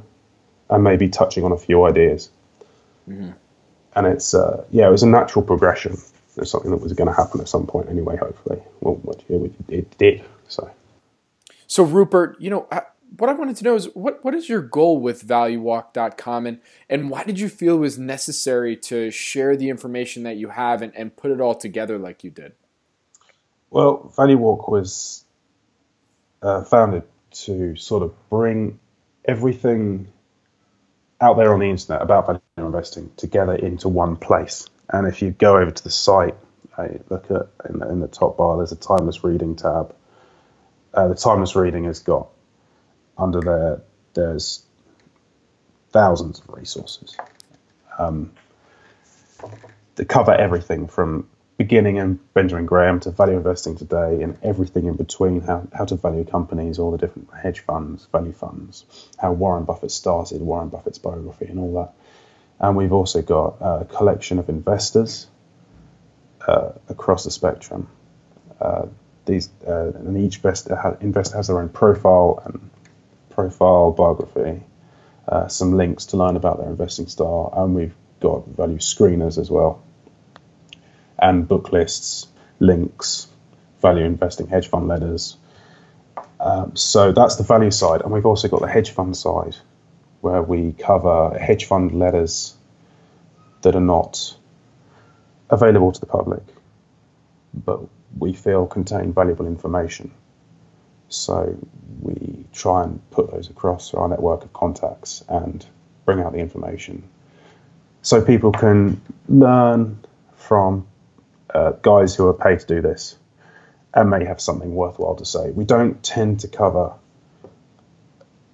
and 0.70 0.84
maybe 0.84 1.08
touching 1.08 1.46
on 1.46 1.54
a 1.54 1.58
few 1.58 1.86
ideas. 1.86 2.30
Mm-hmm. 3.10 3.32
And 3.96 4.08
it's, 4.08 4.34
uh, 4.34 4.66
yeah, 4.72 4.88
it 4.88 4.92
was 4.92 5.04
a 5.04 5.08
natural 5.08 5.44
progression. 5.46 5.98
It's 6.38 6.52
something 6.52 6.72
that 6.72 6.82
was 6.82 6.94
going 6.94 7.08
to 7.08 7.14
happen 7.14 7.40
at 7.40 7.48
some 7.48 7.66
point 7.66 7.90
anyway, 7.90 8.18
hopefully. 8.18 8.62
Well, 8.82 9.00
it 9.70 9.98
did. 9.98 10.24
So, 10.50 10.70
so 11.68 11.84
Rupert, 11.84 12.38
you 12.40 12.50
know, 12.50 12.68
what 13.18 13.30
I 13.30 13.34
wanted 13.34 13.56
to 13.58 13.64
know 13.64 13.76
is 13.76 13.86
what 13.94 14.24
what 14.24 14.34
is 14.34 14.50
your 14.50 14.62
goal 14.62 15.00
with 15.00 15.28
valuewalk.com 15.28 16.46
and 16.46 16.60
and 16.90 17.10
why 17.10 17.24
did 17.24 17.40
you 17.40 17.50
feel 17.50 17.76
it 17.76 17.80
was 17.80 17.98
necessary 17.98 18.76
to 18.78 19.12
share 19.12 19.56
the 19.56 19.70
information 19.70 20.24
that 20.24 20.38
you 20.38 20.50
have 20.50 20.82
and, 20.82 20.96
and 20.96 21.16
put 21.16 21.32
it 21.32 21.40
all 21.40 21.56
together 21.56 21.98
like 21.98 22.24
you 22.24 22.30
did? 22.30 22.54
Well, 23.70 24.14
ValueWalk 24.16 24.70
was 24.70 25.24
uh, 26.42 26.64
founded 26.64 27.04
to 27.32 27.76
sort 27.76 28.04
of 28.04 28.14
bring 28.30 28.80
everything 29.26 30.08
out 31.20 31.38
there 31.38 31.54
on 31.54 31.60
the 31.60 31.70
internet 31.70 32.02
about 32.02 32.26
value 32.26 32.42
investing 32.58 33.12
together 33.18 33.56
into 33.56 33.90
one 33.90 34.16
place. 34.16 34.68
And 34.90 35.08
if 35.08 35.22
you 35.22 35.32
go 35.32 35.58
over 35.58 35.72
to 35.72 35.84
the 35.84 35.90
site, 35.90 36.36
uh, 36.78 36.88
look 37.10 37.32
at 37.32 37.48
in 37.70 37.80
the, 37.80 37.90
in 37.90 38.00
the, 38.00 38.08
top 38.08 38.38
bar, 38.38 38.58
there's 38.58 38.72
a 38.72 38.76
timeless 38.76 39.24
reading 39.24 39.56
tab. 39.56 39.96
Uh, 40.96 41.10
the 41.10 41.16
timeless 41.16 41.56
reading 41.56 41.84
has 41.84 42.00
got 42.00 42.30
under 43.18 43.42
there, 43.42 43.82
there's 44.14 44.64
thousands 45.92 46.40
of 46.40 46.50
resources 46.50 47.18
um, 48.00 48.32
that 49.96 50.06
cover 50.08 50.34
everything 50.34 50.88
from 50.88 51.28
beginning 51.58 51.98
in 51.98 52.20
Benjamin 52.34 52.66
Graham 52.66 53.00
to 53.02 53.12
value 53.12 53.38
investing 53.38 53.78
today 53.78 54.22
and 54.22 54.38
everything 54.42 54.86
in 54.86 54.96
between, 54.96 55.42
how, 55.42 55.68
how 55.74 55.86
to 55.86 55.96
value 55.96 56.26
companies, 56.26 56.80
all 56.80 56.92
the 56.92 56.98
different 56.98 57.30
hedge 57.34 57.60
funds, 57.62 58.08
value 58.12 58.34
funds, 58.34 58.86
how 59.18 59.32
Warren 59.32 59.64
Buffett 59.64 59.92
started, 59.92 60.42
Warren 60.42 60.70
Buffett's 60.70 60.98
biography, 60.98 61.46
and 61.46 61.60
all 61.60 61.74
that. 61.76 61.94
And 62.60 62.76
we've 62.78 62.94
also 62.94 63.22
got 63.22 63.58
a 63.62 63.86
collection 63.86 64.40
of 64.40 64.50
investors 64.50 65.28
uh, 66.48 66.72
across 66.88 67.24
the 67.26 67.32
spectrum. 67.32 67.88
Uh, 68.60 68.88
these 69.26 69.50
uh, 69.68 69.92
and 69.96 70.18
each 70.18 70.40
investor, 70.44 70.76
has 71.36 71.48
their 71.48 71.60
own 71.60 71.70
profile 71.70 72.42
and 72.46 72.70
profile, 73.30 73.92
biography, 73.92 74.64
uh, 75.28 75.48
some 75.48 75.74
links 75.74 76.08
to 76.08 76.18
learn 76.18 76.36
about 76.36 76.60
their 76.60 76.70
investing 76.70 77.08
style, 77.08 77.54
and 77.56 77.76
we've 77.76 77.96
got 78.20 78.48
value 78.48 78.78
screeners 78.78 79.38
as 79.38 79.50
well, 79.52 79.84
and 81.20 81.48
book 81.48 81.72
lists, 81.72 82.28
links, 82.60 83.28
value 83.82 84.06
investing 84.06 84.48
hedge 84.48 84.68
fund 84.68 84.88
letters. 84.88 85.38
Um, 86.40 86.76
so 86.76 87.12
that's 87.12 87.36
the 87.36 87.44
value 87.44 87.72
side, 87.72 88.02
and 88.02 88.12
we've 88.12 88.26
also 88.26 88.48
got 88.48 88.62
the 88.62 88.68
hedge 88.68 88.92
fund 88.92 89.18
side, 89.18 89.56
where 90.22 90.42
we 90.42 90.74
cover 90.74 91.38
hedge 91.38 91.66
fund 91.66 91.92
letters 91.92 92.56
that 93.62 93.76
are 93.76 93.82
not 93.82 94.36
available 95.50 95.92
to 95.92 96.00
the 96.00 96.06
public, 96.06 96.44
but 97.54 97.82
we 98.18 98.34
feel 98.34 98.66
contain 98.66 99.14
valuable 99.14 99.48
information. 99.48 100.12
So 101.10 101.58
we 102.02 102.46
try 102.54 102.84
and 102.84 103.00
put 103.12 103.32
those 103.32 103.50
across 103.50 103.94
our 103.94 104.08
network 104.08 104.44
of 104.44 104.54
contacts 104.54 105.24
and 105.28 105.66
bring 106.06 106.20
out 106.20 106.34
the 106.34 106.40
information 106.40 107.04
so 108.06 108.24
people 108.24 108.52
can 108.52 109.02
learn 109.28 109.98
from 110.36 110.86
uh, 111.54 111.72
guys 111.82 112.14
who 112.14 112.28
are 112.28 112.34
paid 112.34 112.60
to 112.60 112.68
do 112.68 112.82
this 112.82 113.18
and 113.96 114.10
may 114.12 114.24
have 114.26 114.40
something 114.40 114.76
worthwhile 114.76 115.16
to 115.16 115.26
say. 115.26 115.50
We 115.50 115.66
don't 115.66 116.04
tend 116.04 116.42
to 116.42 116.48
cover 116.48 116.94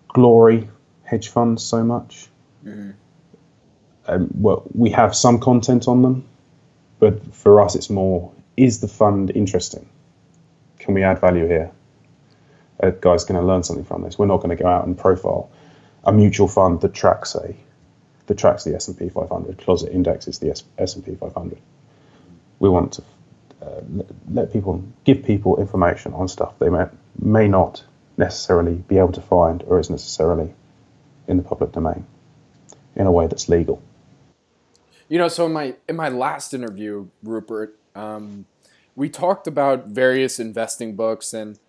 glory 0.08 0.70
hedge 1.04 1.28
funds 1.28 1.64
so 1.64 1.84
much. 1.84 2.28
Mm-hmm. 2.64 2.92
Um, 4.08 4.30
well, 4.36 4.64
we 4.74 4.90
have 4.92 5.14
some 5.16 5.40
content 5.40 5.88
on 5.88 6.02
them, 6.02 6.28
but 7.00 7.36
for 7.36 7.62
us, 7.62 7.76
it's 7.76 7.90
more: 7.90 8.32
is 8.58 8.80
the 8.80 8.88
fund 8.88 9.32
interesting? 9.32 9.88
Can 10.80 10.94
we 10.94 11.04
add 11.04 11.20
value 11.20 11.48
here? 11.48 11.72
a 12.82 12.92
guy's 12.92 13.24
going 13.24 13.40
to 13.40 13.46
learn 13.46 13.64
something 13.64 13.86
from 13.86 14.02
this. 14.02 14.18
We're 14.18 14.26
not 14.26 14.38
going 14.38 14.56
to 14.56 14.62
go 14.62 14.68
out 14.68 14.86
and 14.86 14.98
profile 14.98 15.50
a 16.04 16.12
mutual 16.12 16.48
fund 16.48 16.82
that 16.82 16.94
tracks 16.94 17.36
a 17.36 17.56
that 18.28 18.38
tracks 18.38 18.64
the 18.64 18.76
S&P 18.76 19.10
500. 19.10 19.58
Closet 19.58 19.92
indexes 19.92 20.40
the 20.40 20.52
S&P 20.78 21.16
500. 21.16 21.60
We 22.60 22.70
want 22.70 22.94
to 22.94 23.04
uh, 23.62 23.82
let 24.30 24.54
people 24.54 24.84
give 25.04 25.24
people 25.24 25.60
information 25.60 26.14
on 26.14 26.28
stuff 26.28 26.58
they 26.60 26.70
may, 26.70 26.86
may 27.20 27.48
not 27.48 27.84
necessarily 28.18 28.76
be 28.76 28.98
able 28.98 29.12
to 29.12 29.22
find 29.22 29.64
or 29.64 29.80
is 29.80 29.90
necessarily 29.90 30.54
in 31.28 31.38
the 31.38 31.44
public 31.44 31.72
domain 31.72 32.06
in 32.96 33.06
a 33.06 33.12
way 33.12 33.28
that's 33.28 33.50
legal. 33.50 33.82
You 35.10 35.18
know, 35.18 35.28
so 35.28 35.46
in 35.46 35.54
my 35.54 35.76
in 35.90 35.96
my 35.96 36.10
last 36.10 36.54
interview, 36.54 37.08
Rupert, 37.22 37.78
um, 37.96 38.46
we 38.96 39.10
talked 39.10 39.48
about 39.48 39.88
various 39.88 40.40
investing 40.40 40.96
books 40.96 41.34
and 41.34 41.60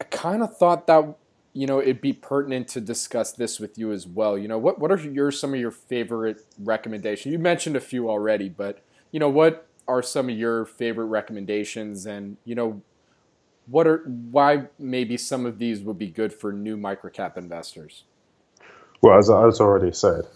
I 0.00 0.04
kind 0.04 0.42
of 0.42 0.56
thought 0.56 0.86
that 0.88 1.16
you 1.52 1.66
know 1.66 1.80
it'd 1.80 2.02
be 2.02 2.12
pertinent 2.12 2.68
to 2.68 2.80
discuss 2.80 3.32
this 3.32 3.58
with 3.58 3.78
you 3.78 3.92
as 3.92 4.06
well. 4.06 4.36
You 4.36 4.48
know, 4.48 4.58
what 4.58 4.78
what 4.78 4.92
are 4.92 4.98
your 4.98 5.30
some 5.30 5.54
of 5.54 5.60
your 5.60 5.70
favorite 5.70 6.44
recommendations? 6.58 7.32
You 7.32 7.38
mentioned 7.38 7.76
a 7.76 7.80
few 7.80 8.10
already, 8.10 8.48
but 8.48 8.82
you 9.10 9.20
know, 9.20 9.30
what 9.30 9.66
are 9.88 10.02
some 10.02 10.28
of 10.28 10.36
your 10.36 10.64
favorite 10.64 11.06
recommendations 11.06 12.06
and, 12.06 12.36
you 12.44 12.54
know, 12.54 12.82
what 13.66 13.86
are 13.86 13.98
why 14.30 14.66
maybe 14.78 15.16
some 15.16 15.46
of 15.46 15.58
these 15.58 15.80
would 15.80 15.98
be 15.98 16.08
good 16.08 16.32
for 16.32 16.52
new 16.52 16.76
microcap 16.76 17.36
investors? 17.36 18.04
Well, 19.00 19.18
as 19.18 19.28
I, 19.28 19.46
as 19.46 19.60
already 19.60 19.92
said, 19.92 20.26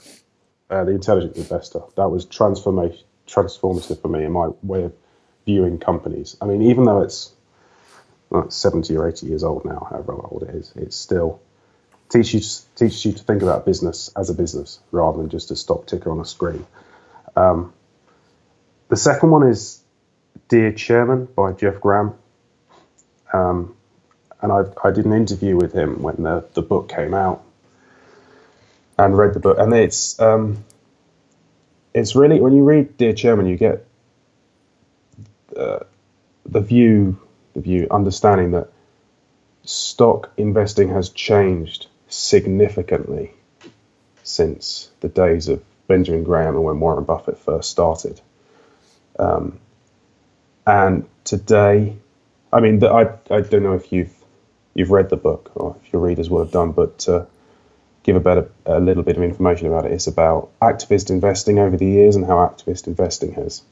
uh, 0.68 0.84
the 0.84 0.92
intelligent 0.92 1.36
investor 1.36 1.80
that 1.96 2.08
was 2.08 2.24
transformation 2.24 3.04
transformative 3.26 4.02
for 4.02 4.08
me 4.08 4.24
in 4.24 4.32
my 4.32 4.48
way 4.62 4.82
of 4.82 4.92
viewing 5.50 5.78
companies. 5.78 6.36
I 6.40 6.44
mean, 6.46 6.62
even 6.62 6.84
though 6.84 7.02
it's 7.02 7.32
like 8.30 8.52
70 8.52 8.96
or 8.96 9.08
80 9.08 9.26
years 9.26 9.42
old 9.42 9.64
now, 9.64 9.86
however 9.90 10.12
old 10.12 10.44
it 10.48 10.54
is, 10.54 10.72
it 10.76 10.92
still 10.92 11.40
teaches 12.08 12.34
you, 12.34 12.86
teaches 12.86 13.04
you 13.04 13.12
to 13.12 13.22
think 13.24 13.42
about 13.42 13.66
business 13.66 14.10
as 14.16 14.30
a 14.30 14.34
business 14.34 14.78
rather 14.92 15.18
than 15.18 15.28
just 15.28 15.50
a 15.50 15.56
stock 15.56 15.86
ticker 15.86 16.10
on 16.10 16.20
a 16.20 16.24
screen. 16.24 16.64
Um, 17.34 17.72
the 18.88 18.96
second 18.96 19.30
one 19.30 19.48
is 19.48 19.82
Dear 20.48 20.72
Chairman 20.72 21.26
by 21.36 21.52
Jeff 21.52 21.80
Gramm. 21.80 22.14
Um, 23.32 23.76
and 24.40 24.52
I, 24.52 24.62
I 24.84 24.90
did 24.92 25.04
an 25.04 25.12
interview 25.12 25.56
with 25.56 25.72
him 25.72 26.02
when 26.02 26.22
the, 26.22 26.46
the 26.54 26.62
book 26.62 26.88
came 26.88 27.14
out 27.14 27.42
and 28.98 29.18
read 29.18 29.34
the 29.34 29.40
book. 29.40 29.58
And 29.58 29.74
it's, 29.74 30.18
um, 30.20 30.64
it's 31.92 32.14
really, 32.14 32.40
when 32.40 32.54
you 32.54 32.62
read 32.62 32.96
Dear 32.96 33.12
Chairman, 33.12 33.46
you 33.46 33.56
get 33.56 33.86
uh, 35.60 35.84
the 36.46 36.60
view 36.60 37.18
the 37.54 37.60
view, 37.60 37.86
understanding 37.90 38.52
that 38.52 38.68
stock 39.64 40.30
investing 40.36 40.88
has 40.88 41.10
changed 41.10 41.86
significantly 42.08 43.32
since 44.22 44.90
the 45.00 45.08
days 45.08 45.48
of 45.48 45.62
Benjamin 45.88 46.24
Graham 46.24 46.54
and 46.54 46.64
when 46.64 46.80
Warren 46.80 47.04
Buffett 47.04 47.38
first 47.38 47.70
started. 47.70 48.20
Um, 49.18 49.58
and 50.66 51.08
today, 51.24 51.96
I 52.52 52.60
mean, 52.60 52.78
the, 52.78 52.88
I, 52.88 53.34
I 53.34 53.40
don't 53.40 53.62
know 53.62 53.74
if 53.74 53.92
you've 53.92 54.14
you've 54.74 54.90
read 54.90 55.10
the 55.10 55.16
book 55.16 55.50
or 55.54 55.76
if 55.82 55.92
your 55.92 56.00
readers 56.02 56.30
will 56.30 56.40
have 56.40 56.52
done, 56.52 56.72
but 56.72 57.08
give 58.02 58.16
a 58.16 58.20
better 58.20 58.50
a 58.64 58.80
little 58.80 59.02
bit 59.02 59.16
of 59.16 59.22
information 59.22 59.66
about 59.66 59.84
it, 59.84 59.92
it's 59.92 60.06
about 60.06 60.50
activist 60.60 61.10
investing 61.10 61.58
over 61.58 61.76
the 61.76 61.86
years 61.86 62.16
and 62.16 62.24
how 62.24 62.36
activist 62.36 62.86
investing 62.86 63.32
has 63.32 63.62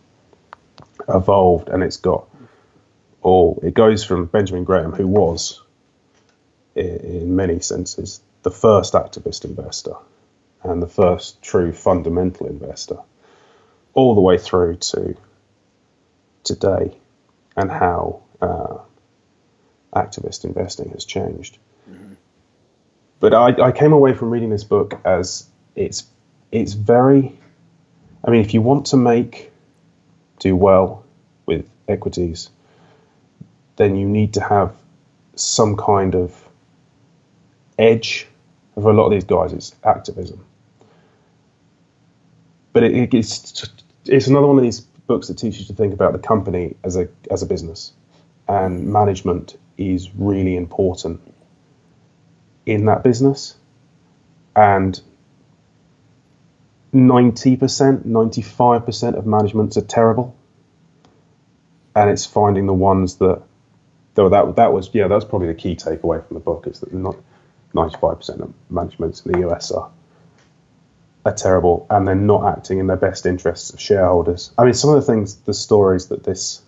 evolved, 1.09 1.69
and 1.69 1.83
it's 1.83 1.97
got 1.97 2.29
all. 3.23 3.61
it 3.63 3.75
goes 3.75 4.05
from 4.05 4.27
Benjamin 4.27 4.65
Graham, 4.65 4.93
who 4.93 5.07
was, 5.07 5.63
in 6.75 7.35
many 7.37 7.61
senses, 7.61 8.21
the 8.43 8.51
first 8.51 8.95
activist 8.95 9.45
investor 9.45 9.95
and 10.63 10.83
the 10.83 10.89
first 10.89 11.43
true 11.43 11.73
fundamental 11.73 12.47
investor, 12.47 12.99
all 13.95 14.15
the 14.15 14.21
way 14.21 14.39
through 14.39 14.77
to 14.77 15.17
today 16.45 16.97
and 17.57 17.71
how 17.71 18.23
uh, 18.41 18.79
activist 19.95 20.45
investing 20.45 20.91
has 20.91 21.05
changed. 21.05 21.59
Mm-hmm. 21.91 22.15
But 23.21 23.35
I, 23.35 23.69
I 23.69 23.73
came 23.73 23.93
away 23.93 24.15
from 24.15 24.31
reading 24.31 24.51
this 24.51 24.65
book 24.65 25.01
as 25.05 25.49
it's 25.75 26.05
it's 26.51 26.73
very. 26.73 27.39
I 28.25 28.31
mean, 28.31 28.41
if 28.41 28.55
you 28.55 28.63
want 28.63 28.87
to 28.87 28.97
make 28.97 29.53
do 30.39 30.57
well 30.57 31.05
with 31.47 31.69
equities 31.89 32.51
then 33.79 33.95
you 33.97 34.07
need 34.07 34.35
to 34.35 34.41
have 34.41 34.75
some 35.37 35.77
kind 35.77 36.15
of 36.15 36.49
edge 37.79 38.27
for 38.75 38.91
a 38.91 38.93
lot 38.93 39.07
of 39.07 39.13
these 39.13 39.25
guys. 39.25 39.53
It's 39.53 39.75
activism. 39.85 40.45
But 42.73 42.83
it, 42.85 43.15
it's 43.15 43.71
it's 44.05 44.27
another 44.27 44.47
one 44.47 44.59
of 44.59 44.65
these 44.65 44.81
books 44.81 45.29
that 45.29 45.39
teaches 45.39 45.61
you 45.61 45.67
to 45.67 45.75
think 45.75 45.95
about 45.95 46.13
the 46.13 46.19
company 46.19 46.77
as 46.85 46.97
a 46.97 47.09
as 47.31 47.43
a 47.43 47.47
business, 47.47 47.93
and 48.49 48.93
management 48.93 49.57
is 49.79 50.13
really 50.15 50.57
important 50.57 51.21
in 52.67 52.85
that 52.87 53.05
business, 53.05 53.57
and 54.55 55.01
90%, 56.95 58.05
95% 58.05 59.19
of 59.19 59.27
managements 59.27 59.77
are 59.77 59.83
terrible. 59.83 60.37
And 61.95 62.11
it's 62.11 62.25
finding 62.25 62.67
the 62.67 62.75
ones 62.75 63.17
that, 63.17 63.43
though 64.15 64.29
that, 64.29 64.57
that 64.57 64.73
was, 64.73 64.91
yeah, 64.93 65.09
that 65.09 65.15
was 65.15 65.25
probably 65.25 65.49
the 65.49 65.55
key 65.55 65.77
takeaway 65.77 66.27
from 66.27 66.35
the 66.35 66.41
book 66.41 66.67
is 66.67 66.81
that 66.81 66.93
not 66.93 67.17
95% 67.75 68.41
of 68.41 68.55
managements 68.71 69.27
in 69.27 69.33
the 69.33 69.49
US 69.49 69.71
are, 69.71 69.91
are 71.27 71.35
terrible 71.35 71.87
and 71.91 72.07
they're 72.07 72.15
not 72.15 72.57
acting 72.57 72.79
in 72.79 72.87
their 72.87 72.97
best 72.97 73.27
interests 73.27 73.71
of 73.71 73.81
shareholders. 73.81 74.53
I 74.57 74.65
mean, 74.65 74.75
some 74.75 74.91
of 74.91 74.97
the 74.97 75.13
things, 75.13 75.37
the 75.37 75.55
stories 75.55 76.09
that 76.09 76.25
this, 76.25 76.63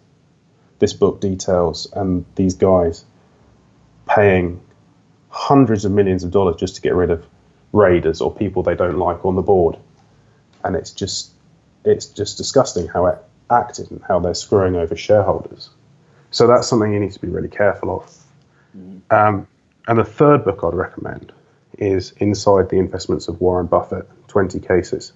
this 0.80 0.92
book 0.92 1.20
details 1.20 1.90
and 1.92 2.26
these 2.34 2.54
guys 2.54 3.04
paying 4.06 4.60
hundreds 5.28 5.84
of 5.84 5.92
millions 5.92 6.24
of 6.24 6.32
dollars 6.32 6.56
just 6.56 6.74
to 6.74 6.80
get 6.82 6.94
rid 6.94 7.10
of 7.10 7.24
raiders 7.72 8.20
or 8.20 8.34
people 8.34 8.64
they 8.64 8.74
don't 8.74 8.98
like 8.98 9.24
on 9.24 9.36
the 9.36 9.42
board 9.42 9.76
and 10.64 10.76
it's 10.76 10.90
just 10.90 11.32
it's 11.84 12.06
just 12.06 12.36
disgusting 12.36 12.86
how 12.86 13.06
it 13.06 13.18
acted 13.50 13.90
and 13.90 14.02
how 14.06 14.20
they're 14.20 14.34
screwing 14.34 14.76
over 14.76 14.94
shareholders. 14.94 15.70
So 16.30 16.46
that's 16.46 16.68
something 16.68 16.92
you 16.92 17.00
need 17.00 17.12
to 17.12 17.20
be 17.20 17.28
really 17.28 17.48
careful 17.48 17.96
of. 17.96 18.16
Mm. 18.76 19.00
Um, 19.10 19.48
and 19.88 19.98
the 19.98 20.04
third 20.04 20.44
book 20.44 20.60
I'd 20.62 20.74
recommend 20.74 21.32
is 21.78 22.12
Inside 22.18 22.68
the 22.68 22.76
Investments 22.76 23.28
of 23.28 23.40
Warren 23.40 23.66
Buffett 23.66 24.08
20 24.28 24.60
Cases. 24.60 25.12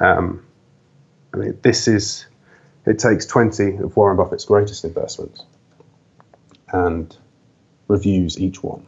Um, 0.00 0.44
I 1.32 1.36
mean, 1.36 1.58
this 1.62 1.86
is, 1.86 2.26
it 2.86 2.98
takes 2.98 3.26
20 3.26 3.76
of 3.76 3.96
Warren 3.96 4.16
Buffett's 4.16 4.44
greatest 4.44 4.84
investments 4.84 5.44
and 6.72 7.16
reviews 7.86 8.38
each 8.40 8.62
one, 8.62 8.86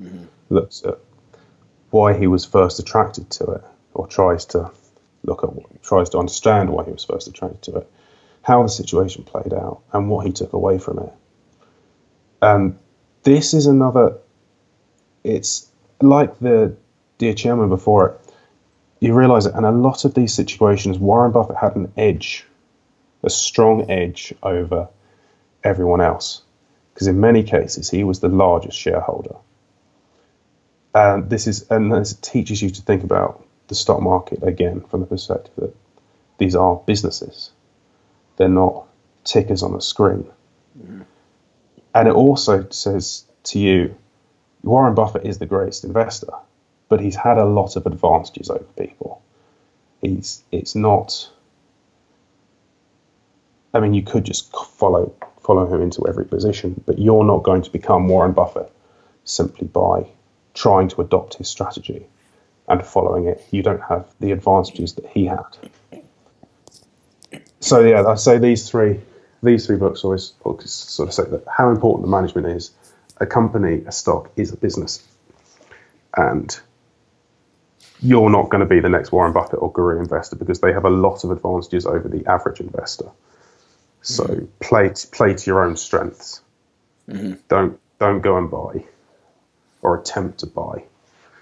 mm-hmm. 0.00 0.24
looks 0.48 0.82
at 0.84 0.98
why 1.90 2.18
he 2.18 2.26
was 2.26 2.44
first 2.44 2.78
attracted 2.78 3.30
to 3.30 3.44
it, 3.52 3.64
or 3.94 4.06
tries 4.06 4.44
to 4.46 4.70
look 5.24 5.42
at, 5.44 5.82
tries 5.82 6.10
to 6.10 6.18
understand 6.18 6.70
why 6.70 6.84
he 6.84 6.92
was 6.92 7.04
first 7.04 7.28
attracted 7.28 7.62
to 7.62 7.78
it, 7.78 7.90
how 8.42 8.62
the 8.62 8.68
situation 8.68 9.24
played 9.24 9.52
out, 9.52 9.82
and 9.92 10.08
what 10.08 10.26
he 10.26 10.32
took 10.32 10.52
away 10.52 10.78
from 10.78 10.98
it. 11.00 11.12
And 12.40 12.78
this 13.22 13.54
is 13.54 13.66
another. 13.66 14.18
It's 15.24 15.70
like 16.00 16.38
the 16.38 16.76
dear 17.18 17.34
chairman 17.34 17.68
before 17.68 18.08
it. 18.08 18.20
You 19.00 19.14
realise 19.14 19.46
it, 19.46 19.54
and 19.54 19.66
a 19.66 19.70
lot 19.70 20.04
of 20.04 20.14
these 20.14 20.34
situations, 20.34 20.98
Warren 20.98 21.32
Buffett 21.32 21.56
had 21.56 21.76
an 21.76 21.92
edge, 21.96 22.46
a 23.22 23.30
strong 23.30 23.90
edge 23.90 24.34
over 24.42 24.88
everyone 25.62 26.00
else, 26.00 26.42
because 26.94 27.06
in 27.06 27.20
many 27.20 27.42
cases 27.42 27.90
he 27.90 28.02
was 28.02 28.20
the 28.20 28.28
largest 28.28 28.76
shareholder. 28.78 29.36
And 30.94 31.28
this 31.30 31.46
is, 31.46 31.68
and 31.70 31.92
this 31.92 32.14
teaches 32.14 32.62
you 32.62 32.70
to 32.70 32.82
think 32.82 33.04
about 33.04 33.44
the 33.68 33.74
stock 33.74 34.00
market 34.00 34.42
again 34.42 34.80
from 34.80 35.00
the 35.00 35.06
perspective 35.06 35.52
that 35.56 35.76
these 36.38 36.56
are 36.56 36.76
businesses. 36.86 37.50
They're 38.36 38.48
not 38.48 38.86
tickers 39.24 39.62
on 39.62 39.74
a 39.74 39.80
screen. 39.80 40.26
Mm. 40.80 41.04
And 41.94 42.08
it 42.08 42.14
also 42.14 42.68
says 42.70 43.24
to 43.44 43.58
you, 43.58 43.94
Warren 44.62 44.94
Buffett 44.94 45.26
is 45.26 45.38
the 45.38 45.46
greatest 45.46 45.84
investor, 45.84 46.32
but 46.88 47.00
he's 47.00 47.16
had 47.16 47.38
a 47.38 47.44
lot 47.44 47.76
of 47.76 47.86
advantages 47.86 48.50
over 48.50 48.64
people. 48.76 49.22
He's 50.00 50.42
it's 50.52 50.74
not. 50.74 51.30
I 53.74 53.80
mean, 53.80 53.94
you 53.94 54.02
could 54.02 54.24
just 54.24 54.54
follow 54.54 55.12
follow 55.40 55.66
him 55.66 55.82
into 55.82 56.06
every 56.06 56.24
position, 56.24 56.82
but 56.86 56.98
you're 56.98 57.24
not 57.24 57.42
going 57.42 57.62
to 57.62 57.70
become 57.70 58.08
Warren 58.08 58.32
Buffett 58.32 58.70
simply 59.24 59.66
by 59.66 60.06
trying 60.54 60.88
to 60.88 61.00
adopt 61.00 61.34
his 61.34 61.48
strategy 61.48 62.06
and 62.68 62.84
following 62.84 63.26
it, 63.26 63.44
you 63.50 63.62
don't 63.62 63.82
have 63.82 64.06
the 64.20 64.32
advantages 64.32 64.94
that 64.94 65.06
he 65.06 65.26
had. 65.26 65.44
So 67.60 67.80
yeah, 67.80 68.04
I 68.04 68.14
say 68.14 68.38
these 68.38 68.68
three 68.68 69.00
these 69.42 69.66
three 69.66 69.76
books 69.76 70.04
always 70.04 70.34
sort 70.64 71.08
of 71.08 71.14
say 71.14 71.24
that 71.24 71.44
how 71.48 71.70
important 71.70 72.04
the 72.04 72.10
management 72.10 72.46
is. 72.48 72.72
A 73.20 73.26
company, 73.26 73.82
a 73.84 73.90
stock 73.90 74.30
is 74.36 74.52
a 74.52 74.56
business, 74.56 75.04
and 76.16 76.58
you're 78.00 78.30
not 78.30 78.48
going 78.48 78.60
to 78.60 78.66
be 78.66 78.78
the 78.78 78.88
next 78.88 79.10
Warren 79.10 79.32
Buffett 79.32 79.60
or 79.60 79.72
Guru 79.72 79.98
investor 79.98 80.36
because 80.36 80.60
they 80.60 80.72
have 80.72 80.84
a 80.84 80.90
lot 80.90 81.24
of 81.24 81.32
advantages 81.32 81.84
over 81.84 82.08
the 82.08 82.24
average 82.26 82.60
investor. 82.60 83.10
So 84.02 84.24
mm-hmm. 84.24 84.44
play 84.60 84.92
play 85.10 85.34
to 85.34 85.50
your 85.50 85.64
own 85.64 85.76
strengths. 85.76 86.42
Mm-hmm. 87.08 87.40
Don't 87.48 87.80
don't 87.98 88.20
go 88.20 88.38
and 88.38 88.48
buy 88.50 88.84
or 89.82 89.98
attempt 89.98 90.40
to 90.40 90.46
buy 90.46 90.84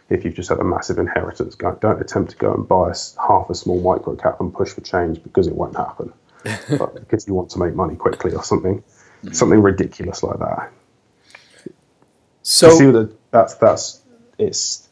if 0.09 0.25
you've 0.25 0.35
just 0.35 0.49
had 0.49 0.59
a 0.59 0.65
massive 0.65 0.99
inheritance, 0.99 1.57
don't 1.57 2.01
attempt 2.01 2.31
to 2.31 2.37
go 2.37 2.55
and 2.55 2.67
buy 2.67 2.91
a, 2.91 2.95
half 3.21 3.51
a 3.51 3.55
small 3.55 3.81
micro 3.81 4.15
cap 4.15 4.41
and 4.41 4.55
push 4.55 4.71
for 4.71 4.81
change 4.81 5.23
because 5.23 5.47
it 5.47 5.55
won't 5.55 5.77
happen. 5.77 6.13
but 6.79 6.95
because 6.95 7.27
you 7.27 7.35
want 7.35 7.51
to 7.51 7.59
make 7.59 7.75
money 7.75 7.97
quickly 7.97 8.33
or 8.33 8.43
something, 8.43 8.79
mm-hmm. 8.79 9.33
something 9.33 9.61
ridiculous 9.61 10.23
like 10.23 10.39
that. 10.39 10.71
So 12.43 12.71
you 12.71 12.77
see 12.77 12.91
that 12.93 13.31
that's 13.33 13.55
that's 13.55 14.03
it's 14.39 14.89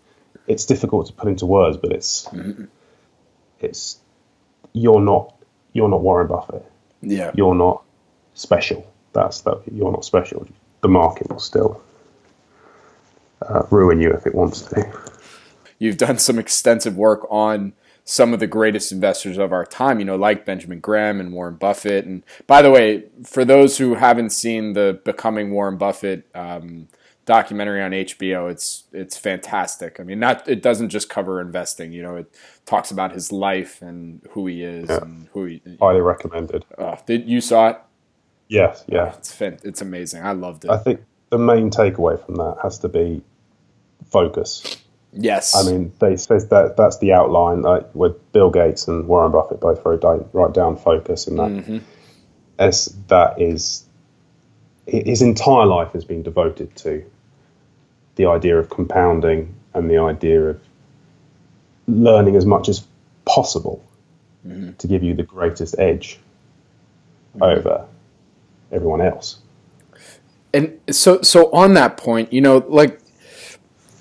it's 0.48 0.66
difficult 0.66 1.06
to 1.06 1.12
put 1.12 1.28
into 1.28 1.46
words, 1.46 1.76
but 1.76 1.92
it's 1.92 2.24
mm-hmm. 2.26 2.64
it's 3.60 3.98
you're 4.72 5.00
not 5.00 5.34
you're 5.72 5.88
not 5.88 6.02
Warren 6.02 6.26
Buffett. 6.26 6.64
Yeah, 7.00 7.30
you're 7.34 7.54
not 7.54 7.84
special. 8.34 8.90
That's 9.12 9.42
that 9.42 9.62
you're 9.72 9.92
not 9.92 10.04
special. 10.04 10.48
The 10.80 10.88
market 10.88 11.30
will 11.30 11.38
still 11.38 11.80
uh, 13.48 13.62
ruin 13.70 14.00
you 14.00 14.10
if 14.10 14.26
it 14.26 14.34
wants 14.34 14.62
to. 14.62 15.03
You've 15.84 15.98
done 15.98 16.18
some 16.18 16.38
extensive 16.38 16.96
work 16.96 17.26
on 17.30 17.74
some 18.04 18.32
of 18.32 18.40
the 18.40 18.46
greatest 18.46 18.90
investors 18.90 19.36
of 19.36 19.52
our 19.52 19.66
time, 19.66 19.98
you 19.98 20.04
know, 20.06 20.16
like 20.16 20.46
Benjamin 20.46 20.80
Graham 20.80 21.20
and 21.20 21.32
Warren 21.32 21.56
Buffett. 21.56 22.06
And 22.06 22.22
by 22.46 22.62
the 22.62 22.70
way, 22.70 23.04
for 23.22 23.44
those 23.44 23.76
who 23.76 23.94
haven't 23.94 24.30
seen 24.30 24.72
the 24.72 25.00
Becoming 25.04 25.52
Warren 25.52 25.76
Buffett 25.76 26.26
um, 26.34 26.88
documentary 27.26 27.82
on 27.82 27.90
HBO, 27.90 28.50
it's 28.50 28.84
it's 28.92 29.18
fantastic. 29.18 30.00
I 30.00 30.04
mean, 30.04 30.18
not 30.18 30.48
it 30.48 30.62
doesn't 30.62 30.88
just 30.88 31.10
cover 31.10 31.38
investing, 31.38 31.92
you 31.92 32.02
know, 32.02 32.16
it 32.16 32.34
talks 32.64 32.90
about 32.90 33.12
his 33.12 33.30
life 33.30 33.82
and 33.82 34.20
who 34.30 34.46
he 34.46 34.62
is 34.62 34.88
yeah. 34.88 35.02
and 35.02 35.28
who 35.32 35.44
he. 35.44 35.62
Highly 35.80 36.00
recommended. 36.00 36.64
Uh, 36.78 36.96
did 37.06 37.28
you 37.28 37.42
saw 37.42 37.68
it? 37.68 37.78
Yes, 38.48 38.84
yeah. 38.86 39.12
Oh, 39.14 39.18
it's 39.18 39.40
it's 39.40 39.82
amazing. 39.82 40.22
I 40.22 40.32
loved 40.32 40.64
it. 40.64 40.70
I 40.70 40.78
think 40.78 41.00
the 41.30 41.38
main 41.38 41.70
takeaway 41.70 42.24
from 42.24 42.36
that 42.36 42.56
has 42.62 42.78
to 42.78 42.88
be 42.88 43.22
focus. 44.10 44.83
Yes. 45.16 45.54
I 45.54 45.70
mean, 45.70 45.92
they 46.00 46.16
say 46.16 46.38
that 46.38 46.74
that's 46.76 46.98
the 46.98 47.12
outline 47.12 47.62
like, 47.62 47.94
with 47.94 48.32
Bill 48.32 48.50
Gates 48.50 48.88
and 48.88 49.06
Warren 49.06 49.32
Buffett 49.32 49.60
both 49.60 49.84
wrote 49.84 50.00
down, 50.00 50.28
write 50.32 50.52
down 50.52 50.76
focus, 50.76 51.26
and 51.26 51.38
that 51.38 51.50
mm-hmm. 51.50 51.78
as 52.58 52.86
that 53.08 53.40
is 53.40 53.84
his 54.86 55.22
entire 55.22 55.66
life 55.66 55.92
has 55.92 56.04
been 56.04 56.22
devoted 56.22 56.74
to 56.76 57.04
the 58.16 58.26
idea 58.26 58.58
of 58.58 58.68
compounding 58.68 59.54
and 59.72 59.90
the 59.90 59.98
idea 59.98 60.50
of 60.50 60.60
learning 61.86 62.36
as 62.36 62.44
much 62.44 62.68
as 62.68 62.86
possible 63.24 63.84
mm-hmm. 64.46 64.72
to 64.72 64.86
give 64.86 65.02
you 65.02 65.14
the 65.14 65.22
greatest 65.22 65.78
edge 65.78 66.18
mm-hmm. 67.34 67.42
over 67.42 67.86
everyone 68.72 69.00
else. 69.00 69.38
And 70.52 70.78
so, 70.90 71.22
so 71.22 71.50
on 71.52 71.74
that 71.74 71.96
point, 71.96 72.32
you 72.32 72.40
know, 72.40 72.64
like 72.68 73.00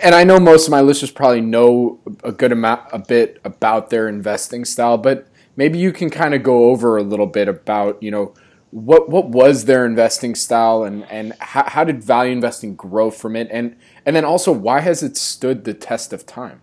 and 0.04 0.13
I 0.13 0.26
know 0.26 0.39
most 0.39 0.68
of 0.68 0.72
my 0.72 0.82
listeners 0.82 1.12
probably 1.12 1.42
know 1.42 2.00
a 2.24 2.32
good 2.32 2.52
amount, 2.52 2.82
a 2.92 3.00
bit 3.00 3.39
about 3.46 3.89
their 3.89 4.10
investing 4.10 4.66
style, 4.66 4.98
but 4.98 5.28
maybe 5.56 5.80
you 5.80 5.94
can 5.94 6.10
kind 6.10 6.34
of 6.34 6.44
go 6.44 6.66
over 6.66 6.98
a 6.98 7.04
little 7.04 7.26
bit 7.26 7.48
about, 7.48 8.04
you 8.04 8.12
know, 8.12 8.34
what 8.72 9.08
what 9.08 9.30
was 9.30 9.66
their 9.66 9.86
investing 9.86 10.34
style 10.36 10.84
and 10.84 11.10
and 11.12 11.34
how, 11.39 11.70
how 11.70 11.84
did 11.84 12.04
value 12.04 12.32
investing 12.32 12.76
grow 12.76 13.12
from 13.12 13.36
it, 13.36 13.48
and 13.52 13.78
and 14.06 14.16
then 14.16 14.26
also 14.26 14.52
why 14.52 14.82
has 14.82 15.04
it 15.04 15.16
stood 15.16 15.63
the 15.63 15.74
test 15.74 16.12
of 16.12 16.26
time? 16.26 16.60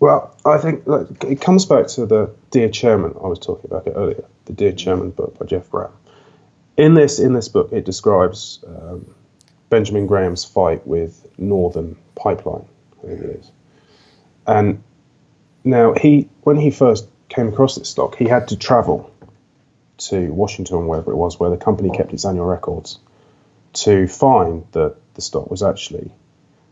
Well, 0.00 0.36
I 0.46 0.58
think 0.58 0.86
look, 0.86 1.24
it 1.24 1.40
comes 1.40 1.66
back 1.66 1.88
to 1.88 2.06
the 2.06 2.32
Dear 2.52 2.68
Chairman 2.68 3.12
I 3.22 3.26
was 3.26 3.40
talking 3.40 3.68
about 3.68 3.86
it 3.88 3.94
earlier, 3.96 4.24
the 4.44 4.52
Dear 4.52 4.72
Chairman 4.72 5.10
book 5.10 5.36
by 5.36 5.46
Jeff 5.46 5.68
brown 5.68 5.92
In 6.76 6.94
this 6.94 7.18
in 7.18 7.32
this 7.32 7.48
book, 7.48 7.72
it 7.72 7.84
describes 7.84 8.64
um, 8.68 9.14
Benjamin 9.70 10.06
Graham's 10.06 10.44
fight 10.44 10.86
with 10.86 11.26
Northern 11.38 11.96
Pipeline, 12.14 12.66
I 13.02 13.06
think 13.06 13.20
it 13.20 13.30
is. 13.40 13.50
And 14.46 14.82
now 15.64 15.94
he, 15.94 16.28
when 16.42 16.56
he 16.56 16.70
first 16.70 17.06
came 17.28 17.48
across 17.48 17.76
this 17.76 17.90
stock, 17.90 18.16
he 18.16 18.26
had 18.26 18.48
to 18.48 18.56
travel 18.56 19.10
to 19.98 20.32
Washington, 20.32 20.86
wherever 20.86 21.10
it 21.10 21.16
was, 21.16 21.38
where 21.38 21.50
the 21.50 21.56
company 21.56 21.90
kept 21.90 22.12
its 22.12 22.24
annual 22.24 22.46
records, 22.46 22.98
to 23.74 24.06
find 24.06 24.64
that 24.72 24.96
the 25.14 25.20
stock 25.20 25.50
was 25.50 25.62
actually 25.62 26.10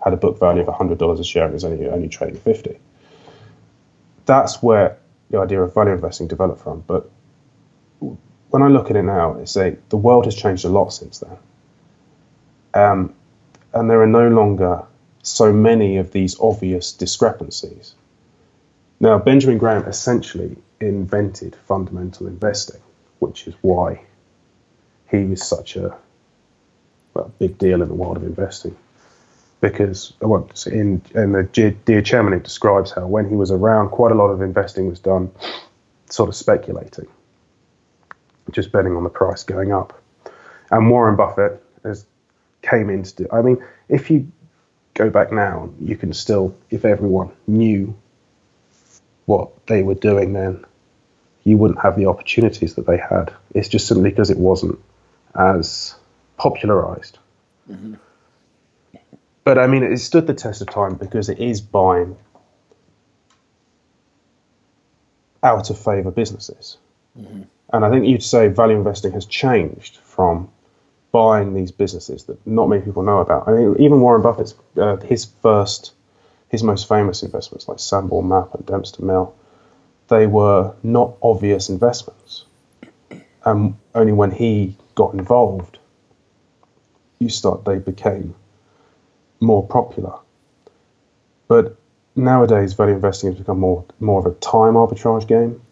had 0.02 0.12
a 0.12 0.16
book 0.16 0.38
value 0.38 0.62
of 0.62 0.68
$100 0.68 1.18
a 1.18 1.24
share 1.24 1.44
and 1.44 1.52
was 1.52 1.64
only, 1.64 1.88
only 1.88 2.08
trading 2.08 2.40
50. 2.40 2.78
That's 4.24 4.62
where 4.62 4.98
the 5.30 5.38
idea 5.38 5.60
of 5.60 5.74
value 5.74 5.92
investing 5.92 6.28
developed 6.28 6.62
from. 6.62 6.84
But 6.86 7.10
when 8.50 8.62
I 8.62 8.68
look 8.68 8.90
at 8.90 8.96
it 8.96 9.02
now, 9.02 9.34
it's 9.38 9.56
a, 9.56 9.76
the 9.88 9.96
world 9.96 10.24
has 10.24 10.34
changed 10.34 10.64
a 10.64 10.68
lot 10.68 10.92
since 10.92 11.18
then. 11.18 11.36
Um, 12.76 13.14
and 13.72 13.88
there 13.88 14.02
are 14.02 14.06
no 14.06 14.28
longer 14.28 14.84
so 15.22 15.50
many 15.50 15.96
of 15.96 16.12
these 16.12 16.38
obvious 16.40 16.92
discrepancies. 16.92 17.94
Now, 19.00 19.18
Benjamin 19.18 19.56
Graham 19.56 19.84
essentially 19.84 20.56
invented 20.80 21.56
fundamental 21.66 22.26
investing, 22.26 22.80
which 23.18 23.46
is 23.46 23.54
why 23.62 24.02
he 25.10 25.24
was 25.24 25.42
such 25.42 25.76
a 25.76 25.96
well, 27.14 27.32
big 27.38 27.56
deal 27.56 27.80
in 27.80 27.88
the 27.88 27.94
world 27.94 28.18
of 28.18 28.24
investing. 28.24 28.76
Because 29.62 30.12
in, 30.66 31.00
in 31.14 31.32
the 31.32 31.74
Dear 31.86 32.02
Chairman, 32.02 32.34
it 32.34 32.44
describes 32.44 32.90
how 32.90 33.06
when 33.06 33.26
he 33.26 33.36
was 33.36 33.50
around, 33.50 33.88
quite 33.88 34.12
a 34.12 34.14
lot 34.14 34.28
of 34.28 34.42
investing 34.42 34.86
was 34.86 35.00
done 35.00 35.30
sort 36.10 36.28
of 36.28 36.36
speculating, 36.36 37.06
just 38.52 38.70
betting 38.70 38.94
on 38.94 39.02
the 39.02 39.08
price 39.08 39.44
going 39.44 39.72
up. 39.72 39.98
And 40.70 40.90
Warren 40.90 41.16
Buffett 41.16 41.62
has 41.84 42.04
came 42.68 42.90
in 42.90 43.02
to 43.02 43.14
do. 43.14 43.26
I 43.32 43.42
mean, 43.42 43.64
if 43.88 44.10
you 44.10 44.30
go 44.94 45.10
back 45.10 45.32
now, 45.32 45.70
you 45.80 45.96
can 45.96 46.12
still, 46.12 46.56
if 46.70 46.84
everyone 46.84 47.30
knew 47.46 47.94
what 49.26 49.66
they 49.66 49.82
were 49.82 49.94
doing 49.94 50.32
then, 50.32 50.64
you 51.44 51.56
wouldn't 51.56 51.80
have 51.80 51.96
the 51.96 52.06
opportunities 52.06 52.74
that 52.74 52.86
they 52.86 52.96
had. 52.96 53.32
It's 53.54 53.68
just 53.68 53.86
simply 53.86 54.10
because 54.10 54.30
it 54.30 54.38
wasn't 54.38 54.80
as 55.38 55.94
popularized. 56.36 57.18
Mm-hmm. 57.70 57.94
But 59.44 59.58
I 59.58 59.66
mean, 59.68 59.84
it 59.84 59.98
stood 59.98 60.26
the 60.26 60.34
test 60.34 60.60
of 60.60 60.68
time 60.68 60.94
because 60.94 61.28
it 61.28 61.38
is 61.38 61.60
buying 61.60 62.16
out 65.42 65.70
of 65.70 65.78
favor 65.78 66.10
businesses. 66.10 66.78
Mm-hmm. 67.18 67.42
And 67.72 67.84
I 67.84 67.90
think 67.90 68.06
you'd 68.06 68.22
say 68.22 68.48
value 68.48 68.76
investing 68.76 69.12
has 69.12 69.26
changed 69.26 69.98
from 69.98 70.50
buying 71.16 71.54
these 71.54 71.72
businesses 71.72 72.24
that 72.24 72.46
not 72.46 72.68
many 72.68 72.82
people 72.82 73.02
know 73.02 73.20
about. 73.20 73.48
I 73.48 73.52
mean, 73.52 73.76
even 73.78 74.02
Warren 74.02 74.20
Buffett's 74.20 74.54
uh, 74.76 74.96
his 74.96 75.24
first, 75.24 75.94
his 76.50 76.62
most 76.62 76.86
famous 76.86 77.22
investments 77.22 77.66
like 77.66 77.78
Sanborn 77.78 78.28
Map 78.28 78.52
and 78.52 78.66
Dempster 78.66 79.02
Mill, 79.02 79.34
they 80.08 80.26
were 80.26 80.74
not 80.82 81.14
obvious 81.22 81.70
investments. 81.70 82.44
And 83.46 83.76
only 83.94 84.12
when 84.12 84.30
he 84.30 84.76
got 84.94 85.14
involved, 85.14 85.78
you 87.18 87.30
start 87.30 87.64
they 87.64 87.78
became 87.78 88.34
more 89.40 89.66
popular. 89.66 90.18
But 91.48 91.78
nowadays, 92.14 92.74
value 92.74 92.94
investing 92.94 93.30
has 93.30 93.38
become 93.38 93.60
more 93.60 93.86
more 94.00 94.20
of 94.20 94.26
a 94.26 94.34
time 94.34 94.74
arbitrage 94.74 95.26
game, 95.26 95.62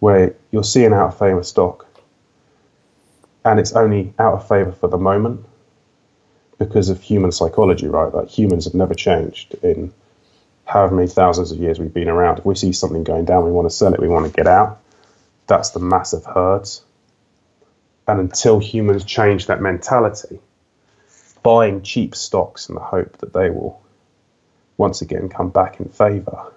where 0.00 0.34
you'll 0.50 0.64
see 0.64 0.84
an 0.84 0.92
out 0.92 1.10
of 1.12 1.18
favor 1.20 1.44
stock 1.44 1.86
and 3.46 3.60
it's 3.60 3.74
only 3.74 4.12
out 4.18 4.34
of 4.34 4.48
favor 4.48 4.72
for 4.72 4.88
the 4.88 4.98
moment 4.98 5.46
because 6.58 6.88
of 6.88 7.00
human 7.00 7.30
psychology, 7.30 7.86
right? 7.86 8.12
Like 8.12 8.28
humans 8.28 8.64
have 8.64 8.74
never 8.74 8.92
changed 8.92 9.54
in 9.62 9.94
however 10.64 10.96
many 10.96 11.06
thousands 11.06 11.52
of 11.52 11.58
years 11.58 11.78
we've 11.78 11.94
been 11.94 12.08
around. 12.08 12.40
If 12.40 12.44
we 12.44 12.56
see 12.56 12.72
something 12.72 13.04
going 13.04 13.24
down, 13.24 13.44
we 13.44 13.52
want 13.52 13.70
to 13.70 13.74
sell 13.74 13.94
it, 13.94 14.00
we 14.00 14.08
want 14.08 14.26
to 14.26 14.32
get 14.32 14.48
out. 14.48 14.80
That's 15.46 15.70
the 15.70 15.78
massive 15.78 16.24
herds. 16.24 16.82
And 18.08 18.18
until 18.18 18.58
humans 18.58 19.04
change 19.04 19.46
that 19.46 19.62
mentality, 19.62 20.40
buying 21.44 21.82
cheap 21.82 22.16
stocks 22.16 22.68
in 22.68 22.74
the 22.74 22.80
hope 22.80 23.18
that 23.18 23.32
they 23.32 23.50
will 23.50 23.80
once 24.76 25.02
again 25.02 25.28
come 25.28 25.50
back 25.50 25.78
in 25.78 25.88
favor 25.88 26.52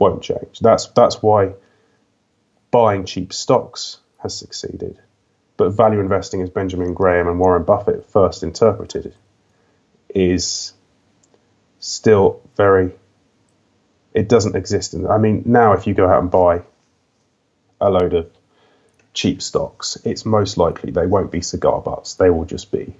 won't 0.00 0.22
change. 0.22 0.58
That's 0.60 0.88
that's 0.88 1.22
why 1.22 1.52
buying 2.72 3.04
cheap 3.04 3.32
stocks 3.32 3.98
has 4.18 4.36
succeeded 4.36 4.98
but 5.56 5.70
value 5.70 6.00
investing, 6.00 6.42
as 6.42 6.50
Benjamin 6.50 6.94
Graham 6.94 7.28
and 7.28 7.38
Warren 7.38 7.64
Buffett 7.64 8.04
first 8.10 8.42
interpreted 8.42 9.06
it, 9.06 9.16
is 10.14 10.72
still 11.78 12.40
very. 12.56 12.92
It 14.12 14.28
doesn't 14.28 14.56
exist. 14.56 14.94
In, 14.94 15.06
I 15.06 15.18
mean, 15.18 15.42
now 15.46 15.72
if 15.72 15.86
you 15.86 15.94
go 15.94 16.08
out 16.08 16.22
and 16.22 16.30
buy 16.30 16.62
a 17.80 17.90
load 17.90 18.14
of 18.14 18.30
cheap 19.12 19.42
stocks, 19.42 19.96
it's 20.04 20.24
most 20.24 20.56
likely 20.56 20.90
they 20.90 21.06
won't 21.06 21.30
be 21.30 21.40
cigar 21.40 21.80
butts. 21.80 22.14
They 22.14 22.30
will 22.30 22.44
just 22.44 22.72
be 22.72 22.94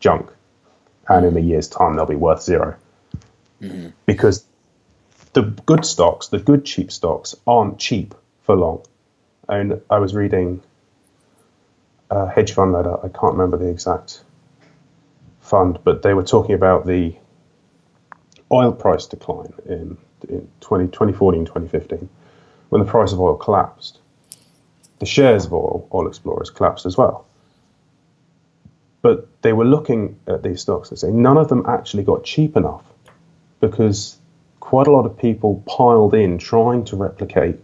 junk, 0.00 0.30
and 1.08 1.26
in 1.26 1.36
a 1.36 1.40
year's 1.40 1.68
time 1.68 1.96
they'll 1.96 2.06
be 2.06 2.14
worth 2.14 2.42
0 2.42 2.76
mm-hmm. 3.60 3.88
because 4.06 4.44
the 5.32 5.42
good 5.42 5.84
stocks, 5.84 6.28
the 6.28 6.38
good 6.38 6.64
cheap 6.64 6.90
stocks, 6.90 7.34
aren't 7.46 7.78
cheap 7.78 8.14
for 8.42 8.56
long. 8.56 8.82
And 9.48 9.80
I 9.90 9.98
was 9.98 10.14
reading 10.14 10.62
uh, 12.10 12.26
hedge 12.26 12.52
fund 12.52 12.74
that 12.74 12.86
I 12.86 13.08
can't 13.08 13.34
remember 13.34 13.56
the 13.56 13.68
exact 13.68 14.22
fund, 15.40 15.78
but 15.84 16.02
they 16.02 16.14
were 16.14 16.22
talking 16.22 16.54
about 16.54 16.86
the 16.86 17.14
oil 18.50 18.72
price 18.72 19.06
decline 19.06 19.52
in, 19.66 19.98
in 20.28 20.48
20, 20.60 20.86
2014, 20.86 21.44
2015, 21.44 22.08
when 22.70 22.84
the 22.84 22.90
price 22.90 23.12
of 23.12 23.20
oil 23.20 23.36
collapsed. 23.36 23.98
The 25.00 25.06
shares 25.06 25.46
of 25.46 25.52
oil, 25.52 25.88
oil 25.92 26.08
explorers 26.08 26.50
collapsed 26.50 26.86
as 26.86 26.96
well. 26.96 27.26
But 29.00 29.28
they 29.42 29.52
were 29.52 29.64
looking 29.64 30.18
at 30.26 30.42
these 30.42 30.60
stocks 30.60 30.90
and 30.90 30.98
saying 30.98 31.20
none 31.20 31.36
of 31.36 31.48
them 31.48 31.64
actually 31.66 32.02
got 32.02 32.24
cheap 32.24 32.56
enough 32.56 32.84
because 33.60 34.18
quite 34.60 34.86
a 34.86 34.90
lot 34.90 35.06
of 35.06 35.16
people 35.16 35.62
piled 35.66 36.14
in 36.14 36.38
trying 36.38 36.84
to 36.86 36.96
replicate, 36.96 37.60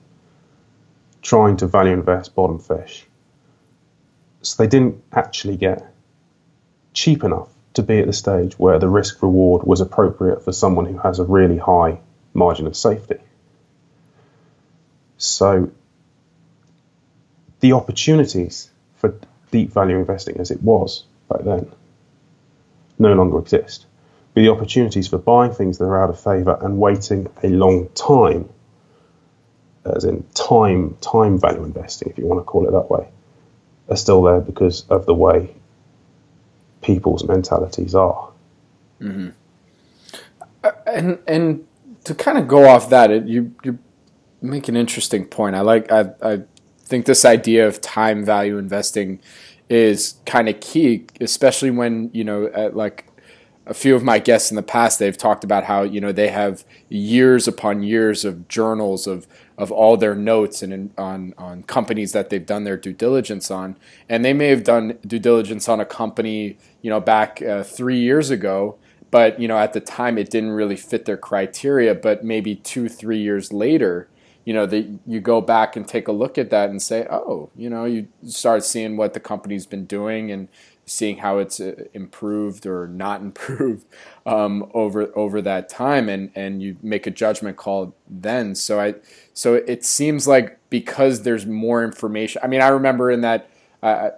trying 1.22 1.57
to 1.57 1.66
value 1.66 1.92
invest 1.92 2.35
bottom 2.35 2.59
fish 2.59 3.07
so 4.44 4.62
they 4.62 4.68
didn't 4.68 5.02
actually 5.12 5.57
get 5.57 5.83
cheap 6.92 7.24
enough 7.24 7.48
to 7.74 7.83
be 7.83 7.98
at 7.98 8.07
the 8.07 8.12
stage 8.12 8.59
where 8.59 8.78
the 8.78 8.88
risk 8.88 9.22
reward 9.22 9.64
was 9.64 9.80
appropriate 9.80 10.44
for 10.44 10.52
someone 10.52 10.87
who 10.87 10.98
has 10.98 11.18
a 11.18 11.24
really 11.24 11.59
high 11.59 11.98
margin 12.33 12.66
of 12.66 12.76
safety. 12.76 13.16
So 15.16 15.70
the 17.61 17.72
opportunities 17.72 18.70
for 18.96 19.18
deep 19.50 19.72
value 19.72 19.96
investing 19.98 20.38
as 20.38 20.50
it 20.50 20.62
was 20.62 21.04
back 21.28 21.42
then 21.44 21.70
no 22.98 23.14
longer 23.14 23.38
exist. 23.38 23.87
But 24.35 24.42
the 24.42 24.50
opportunities 24.50 25.09
for 25.09 25.18
buying 25.18 25.52
things 25.52 25.78
that 25.78 25.85
are 25.85 26.02
out 26.02 26.11
of 26.11 26.20
favor 26.20 26.59
and 26.61 26.78
waiting 26.78 27.28
a 27.42 27.48
long 27.48 27.88
time, 27.94 28.48
as 29.85 30.04
in 30.04 30.24
time 30.35 30.96
time 31.00 31.40
value 31.40 31.64
investing, 31.64 32.11
if 32.11 32.18
you 32.18 32.26
want 32.26 32.40
to 32.40 32.44
call 32.44 32.68
it 32.68 32.72
that 32.72 32.90
way, 32.90 33.09
are 33.88 33.97
still 33.97 34.23
there 34.23 34.40
because 34.40 34.87
of 34.88 35.07
the 35.07 35.14
way 35.14 35.55
people's 36.83 37.25
mentalities 37.25 37.94
are. 37.94 38.31
Mm-hmm. 39.01 39.31
Uh, 40.62 40.70
and 40.87 41.18
and 41.27 41.66
to 42.05 42.14
kind 42.14 42.38
of 42.38 42.47
go 42.49 42.68
off 42.68 42.90
that, 42.90 43.11
it, 43.11 43.27
you 43.27 43.55
you 43.64 43.79
make 44.40 44.68
an 44.68 44.77
interesting 44.77 45.27
point. 45.27 45.57
I 45.57 45.61
like 45.61 45.90
I 45.90 46.11
I 46.23 46.42
think 46.81 47.07
this 47.07 47.25
idea 47.25 47.66
of 47.66 47.81
time 47.81 48.25
value 48.25 48.59
investing 48.59 49.20
is 49.68 50.14
kind 50.27 50.49
of 50.49 50.61
key, 50.61 51.07
especially 51.20 51.70
when 51.70 52.11
you 52.12 52.25
know 52.25 52.70
like 52.73 53.07
a 53.66 53.75
few 53.75 53.94
of 53.94 54.03
my 54.03 54.18
guests 54.18 54.51
in 54.51 54.57
the 54.57 54.62
past 54.62 54.99
they've 54.99 55.16
talked 55.16 55.42
about 55.42 55.64
how 55.64 55.83
you 55.83 56.01
know 56.01 56.12
they 56.12 56.29
have 56.29 56.64
years 56.88 57.49
upon 57.49 57.83
years 57.83 58.25
of 58.25 58.47
journals 58.49 59.07
of 59.07 59.27
of 59.57 59.71
all 59.71 59.97
their 59.97 60.14
notes 60.14 60.62
and 60.62 60.73
in, 60.73 60.90
on 60.99 61.35
on 61.38 61.62
companies 61.64 62.12
that 62.12 62.31
they've 62.31 62.47
done 62.47 62.64
their 62.64 62.77
due 62.77 62.93
diligence 62.93 63.51
on. 63.51 63.77
And 64.09 64.25
they 64.25 64.33
may 64.33 64.49
have 64.49 64.64
done 64.64 64.99
due 65.07 65.19
diligence 65.19 65.69
on 65.69 65.81
a 65.81 65.85
company 65.85 66.57
you 66.83 66.90
know 66.90 67.01
back 67.01 67.40
uh, 67.43 67.62
3 67.62 67.99
years 67.99 68.31
ago 68.31 68.77
but 69.11 69.38
you 69.38 69.47
know 69.47 69.59
at 69.59 69.73
the 69.73 69.81
time 69.81 70.19
it 70.19 70.31
didn't 70.31 70.51
really 70.51 70.77
fit 70.77 71.05
their 71.05 71.17
criteria. 71.17 71.95
But 71.95 72.25
maybe 72.25 72.57
2 72.57 72.88
3 72.88 73.19
years 73.19 73.53
later 73.53 74.09
you 74.45 74.53
know 74.53 74.67
that 74.67 74.99
you 75.07 75.21
go 75.21 75.40
back 75.40 75.77
and 75.77 75.87
take 75.88 76.09
a 76.09 76.12
look 76.12 76.37
at 76.37 76.51
that 76.51 76.71
and 76.71 76.83
say 76.83 77.07
oh 77.11 77.51
you 77.57 77.71
know 77.71 77.85
you 77.85 78.09
start 78.27 78.64
seeing 78.64 78.97
what 78.97 79.14
the 79.14 79.21
company's 79.21 79.67
been 79.67 79.87
doing 79.87 80.31
and 80.31 80.49
seeing 80.87 81.18
how 81.18 81.38
it's 81.38 81.61
uh, 81.61 81.85
improved 81.92 82.66
or 82.66 82.87
not 82.87 83.20
improved 83.29 83.87
um, 84.27 84.70
over 84.75 85.11
over 85.16 85.40
that 85.42 85.68
time, 85.68 86.09
and 86.09 86.31
and 86.35 86.62
you 86.62 86.77
make 86.83 87.07
a 87.07 87.11
judgment 87.11 87.57
call 87.57 87.94
then. 88.09 88.55
So 88.55 88.81
I 88.81 88.94
so 89.33 89.55
it 89.55 89.85
seems 89.85 90.27
like 90.27 90.59
because 90.70 91.23
there's 91.23 91.47
more 91.47 91.85
information. 91.85 92.40
I 92.44 92.49
mean, 92.49 92.61
I 92.61 92.68
remember 92.68 93.11
in 93.11 93.20
that 93.23 93.49
I, 93.85 94.12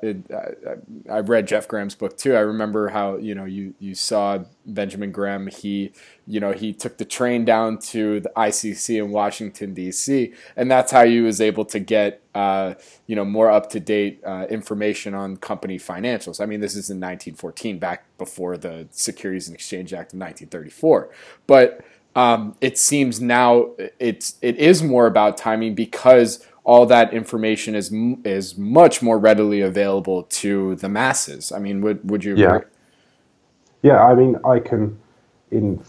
I, 1.10 1.20
read 1.20 1.48
Jeff 1.48 1.66
Gramm's 1.66 1.96
book 1.96 2.16
too. 2.16 2.36
I 2.36 2.40
remember 2.40 2.88
how 2.88 3.16
you 3.16 3.34
know 3.34 3.46
you 3.46 3.74
you 3.80 3.96
saw 3.96 4.44
Benjamin 4.64 5.10
Graham. 5.10 5.48
He 5.48 5.92
you 6.24 6.38
know 6.38 6.52
he 6.52 6.72
took 6.72 6.98
the 6.98 7.04
train 7.04 7.44
down 7.44 7.78
to 7.78 8.20
the 8.20 8.30
ICC 8.36 8.98
in 9.04 9.10
Washington 9.10 9.74
D.C. 9.74 10.32
and 10.54 10.70
that's 10.70 10.92
how 10.92 11.04
he 11.04 11.20
was 11.20 11.40
able 11.40 11.64
to 11.64 11.80
get 11.80 12.22
uh, 12.32 12.74
you 13.08 13.16
know 13.16 13.24
more 13.24 13.50
up 13.50 13.68
to 13.70 13.80
date 13.80 14.22
uh, 14.24 14.46
information 14.48 15.14
on 15.14 15.36
company 15.36 15.80
financials. 15.80 16.40
I 16.40 16.46
mean, 16.46 16.60
this 16.60 16.76
is 16.76 16.88
in 16.88 16.98
1914, 16.98 17.80
back 17.80 18.04
before 18.18 18.56
the 18.56 18.86
Securities 18.92 19.48
and 19.48 19.56
Exchange 19.56 19.92
Act 19.92 20.12
of 20.12 20.20
1934, 20.20 21.10
but. 21.46 21.84
Um, 22.14 22.56
it 22.62 22.78
seems 22.78 23.20
now 23.20 23.72
it's 23.98 24.36
it 24.40 24.56
is 24.56 24.82
more 24.82 25.06
about 25.06 25.36
timing 25.36 25.74
because 25.74 26.42
all 26.66 26.84
that 26.84 27.14
information 27.14 27.74
is 27.74 27.90
is 28.24 28.58
much 28.58 29.00
more 29.00 29.18
readily 29.18 29.60
available 29.60 30.24
to 30.24 30.74
the 30.74 30.88
masses. 30.88 31.52
I 31.52 31.60
mean, 31.60 31.80
would 31.80 32.10
would 32.10 32.24
you 32.24 32.32
agree? 32.32 32.44
Yeah. 32.44 32.58
Yeah, 33.82 34.04
I 34.04 34.14
mean, 34.16 34.36
I 34.44 34.58
can 34.58 34.98
in 35.52 35.80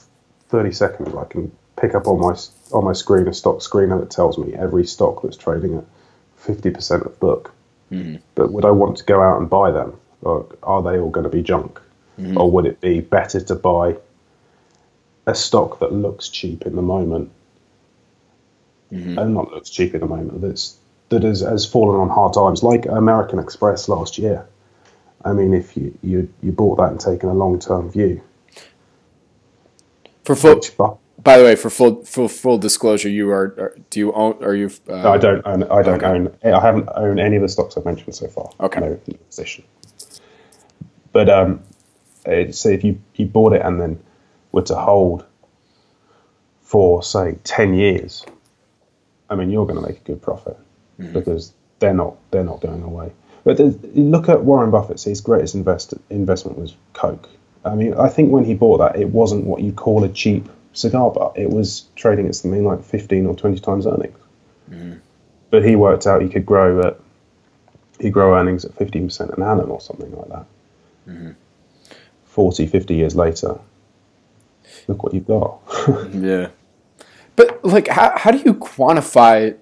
30 0.49 0.71
seconds 0.71 1.15
I 1.15 1.25
can 1.25 1.51
pick 1.77 1.95
up 1.95 2.07
on 2.07 2.19
my 2.19 2.35
on 2.71 2.85
my 2.85 2.93
screen 2.93 3.27
a 3.27 3.33
stock 3.33 3.57
screener 3.57 3.99
that 3.99 4.11
tells 4.11 4.37
me 4.37 4.53
every 4.53 4.85
stock 4.85 5.23
that's 5.23 5.35
trading 5.35 5.77
at 5.77 5.85
50% 6.39 7.05
of 7.05 7.19
book. 7.19 7.53
Mm-hmm. 7.91 8.17
But 8.35 8.51
would 8.51 8.65
I 8.65 8.71
want 8.71 8.97
to 8.97 9.03
go 9.05 9.21
out 9.21 9.39
and 9.39 9.49
buy 9.49 9.71
them, 9.71 9.99
or 10.21 10.45
are 10.61 10.83
they 10.83 10.99
all 10.99 11.09
going 11.09 11.23
to 11.23 11.29
be 11.29 11.41
junk, 11.41 11.81
mm-hmm. 12.19 12.37
or 12.37 12.51
would 12.51 12.67
it 12.67 12.79
be 12.81 12.99
better 12.99 13.41
to 13.41 13.55
buy 13.55 13.95
a 15.25 15.33
stock 15.33 15.79
that 15.79 15.91
looks 15.91 16.29
cheap 16.29 16.67
in 16.67 16.75
the 16.75 16.81
moment 16.81 17.31
mm-hmm. 18.91 19.17
and 19.17 19.33
not 19.33 19.51
looks 19.51 19.69
cheap 19.69 19.93
at 19.95 20.01
the 20.01 20.07
moment. 20.07 20.41
That's 20.41 20.77
that 21.09 21.23
has, 21.23 21.41
has 21.41 21.65
fallen 21.65 21.99
on 21.99 22.09
hard 22.09 22.33
times, 22.33 22.63
like 22.63 22.85
American 22.85 23.39
Express 23.39 23.87
last 23.87 24.17
year. 24.17 24.45
I 25.23 25.33
mean, 25.33 25.53
if 25.53 25.75
you 25.75 25.97
you, 26.01 26.33
you 26.41 26.51
bought 26.51 26.77
that 26.77 26.91
and 26.91 26.99
taken 26.99 27.29
a 27.29 27.33
long 27.33 27.59
term 27.59 27.89
view. 27.91 28.21
For 30.23 30.35
full, 30.35 30.55
which, 30.55 30.75
by 30.77 31.37
the 31.37 31.43
way, 31.43 31.55
for 31.55 31.69
full 31.69 32.03
full 32.03 32.27
full 32.27 32.57
disclosure, 32.57 33.09
you 33.09 33.29
are, 33.31 33.45
are 33.57 33.75
do 33.89 33.99
you 33.99 34.13
own? 34.13 34.43
Are 34.43 34.55
you? 34.55 34.69
Uh, 34.87 34.97
no, 34.97 35.13
I 35.13 35.17
don't 35.17 35.41
own. 35.45 35.63
I 35.63 35.81
don't 35.81 36.03
okay. 36.03 36.05
own. 36.05 36.37
I 36.43 36.61
haven't 36.61 36.89
owned 36.95 37.19
any 37.19 37.37
of 37.37 37.41
the 37.41 37.49
stocks 37.49 37.77
I've 37.77 37.85
mentioned 37.85 38.15
so 38.15 38.27
far. 38.27 38.51
Okay. 38.59 38.79
No 38.79 38.99
position. 39.27 39.63
But 41.11 41.29
um, 41.29 41.63
say 42.25 42.73
if 42.73 42.83
you 42.83 43.01
you 43.15 43.25
bought 43.25 43.53
it 43.53 43.61
and 43.61 43.81
then 43.81 43.99
were 44.51 44.61
to 44.63 44.75
hold 44.75 45.25
for 46.61 47.01
say 47.01 47.37
ten 47.43 47.73
years, 47.73 48.25
I 49.29 49.35
mean, 49.35 49.49
you're 49.49 49.65
going 49.65 49.81
to 49.81 49.87
make 49.87 49.97
a 49.97 50.03
good 50.03 50.21
profit 50.21 50.57
mm-hmm. 50.99 51.13
because 51.13 51.53
they're 51.79 51.93
not 51.93 52.15
they're 52.31 52.43
not 52.43 52.61
going 52.61 52.83
away. 52.83 53.11
But 53.43 53.59
look 53.95 54.27
at 54.27 54.43
Warren 54.43 54.71
Buffett. 54.71 55.01
His 55.01 55.21
greatest 55.21 55.55
invest, 55.55 55.93
investment 56.09 56.57
was 56.57 56.75
Coke. 56.93 57.29
I 57.63 57.75
mean, 57.75 57.93
I 57.93 58.09
think 58.09 58.31
when 58.31 58.43
he 58.43 58.53
bought 58.53 58.79
that, 58.79 58.99
it 58.99 59.09
wasn't 59.09 59.45
what 59.45 59.61
you 59.61 59.71
call 59.71 60.03
a 60.03 60.09
cheap 60.09 60.49
cigar 60.73 61.11
butt. 61.11 61.33
It 61.37 61.49
was 61.49 61.85
trading 61.95 62.27
at 62.27 62.35
something 62.35 62.65
like 62.65 62.83
15 62.83 63.25
or 63.25 63.35
20 63.35 63.59
times 63.59 63.87
earnings. 63.87 64.17
Mm-hmm. 64.69 64.99
But 65.49 65.63
he 65.63 65.75
worked 65.75 66.05
out 66.05 66.21
he 66.21 66.29
could 66.29 66.45
grow 66.45 66.81
at 66.81 66.99
he 67.99 68.09
grow 68.09 68.35
earnings 68.35 68.63
at 68.63 68.75
15% 68.75 69.35
an 69.35 69.41
annum 69.41 69.71
or 69.71 69.81
something 69.81 70.15
like 70.15 70.29
that. 70.29 70.45
Mm-hmm. 71.07 71.31
40, 72.25 72.67
50 72.67 72.95
years 72.95 73.15
later, 73.15 73.59
look 74.87 75.03
what 75.03 75.13
you've 75.13 75.25
got. 75.25 75.59
yeah. 76.13 76.49
But 77.37 77.63
like, 77.63 77.87
how, 77.87 78.17
how 78.17 78.31
do 78.31 78.39
you 78.39 78.53
quantify 78.53 79.55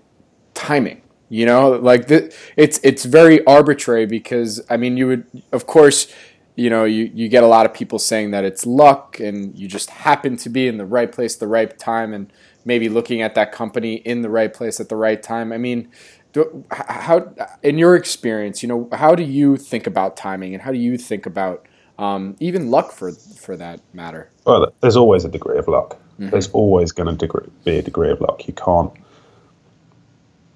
timing? 0.55 1.03
You 1.29 1.45
know, 1.45 1.71
like 1.71 2.07
the, 2.07 2.33
it's 2.55 2.79
it's 2.83 3.03
very 3.03 3.45
arbitrary 3.45 4.05
because 4.05 4.61
I 4.69 4.77
mean, 4.77 4.95
you 4.95 5.07
would 5.07 5.43
of 5.51 5.67
course, 5.67 6.07
you 6.55 6.69
know, 6.69 6.85
you 6.85 7.11
you 7.13 7.29
get 7.29 7.43
a 7.43 7.47
lot 7.47 7.65
of 7.65 7.73
people 7.73 7.99
saying 7.99 8.31
that 8.31 8.45
it's 8.45 8.65
luck 8.65 9.19
and 9.19 9.57
you 9.57 9.67
just 9.67 9.89
happen 9.89 10.37
to 10.37 10.49
be 10.49 10.67
in 10.67 10.77
the 10.77 10.85
right 10.85 11.11
place, 11.11 11.35
at 11.35 11.39
the 11.39 11.47
right 11.47 11.77
time, 11.77 12.13
and 12.13 12.31
maybe 12.63 12.89
looking 12.89 13.21
at 13.21 13.35
that 13.35 13.51
company 13.51 13.95
in 13.95 14.21
the 14.21 14.29
right 14.29 14.53
place 14.53 14.79
at 14.79 14.87
the 14.87 14.95
right 14.95 15.21
time. 15.21 15.51
I 15.51 15.57
mean, 15.57 15.89
do, 16.31 16.63
how 16.71 17.33
in 17.63 17.77
your 17.77 17.95
experience, 17.95 18.61
you 18.61 18.69
know, 18.69 18.87
how 18.93 19.15
do 19.15 19.23
you 19.23 19.57
think 19.57 19.87
about 19.87 20.15
timing 20.15 20.53
and 20.53 20.61
how 20.61 20.71
do 20.71 20.77
you 20.77 20.97
think 20.97 21.25
about 21.25 21.65
um, 21.97 22.35
even 22.39 22.69
luck 22.69 22.91
for 22.91 23.11
for 23.11 23.57
that 23.57 23.81
matter? 23.93 24.31
Well, 24.45 24.71
there's 24.81 24.95
always 24.95 25.25
a 25.25 25.29
degree 25.29 25.57
of 25.57 25.67
luck. 25.67 25.99
Mm-hmm. 26.19 26.29
There's 26.29 26.49
always 26.51 26.91
going 26.91 27.17
to 27.17 27.51
be 27.63 27.77
a 27.77 27.81
degree 27.81 28.09
of 28.09 28.21
luck. 28.21 28.47
You 28.47 28.53
can't. 28.53 28.91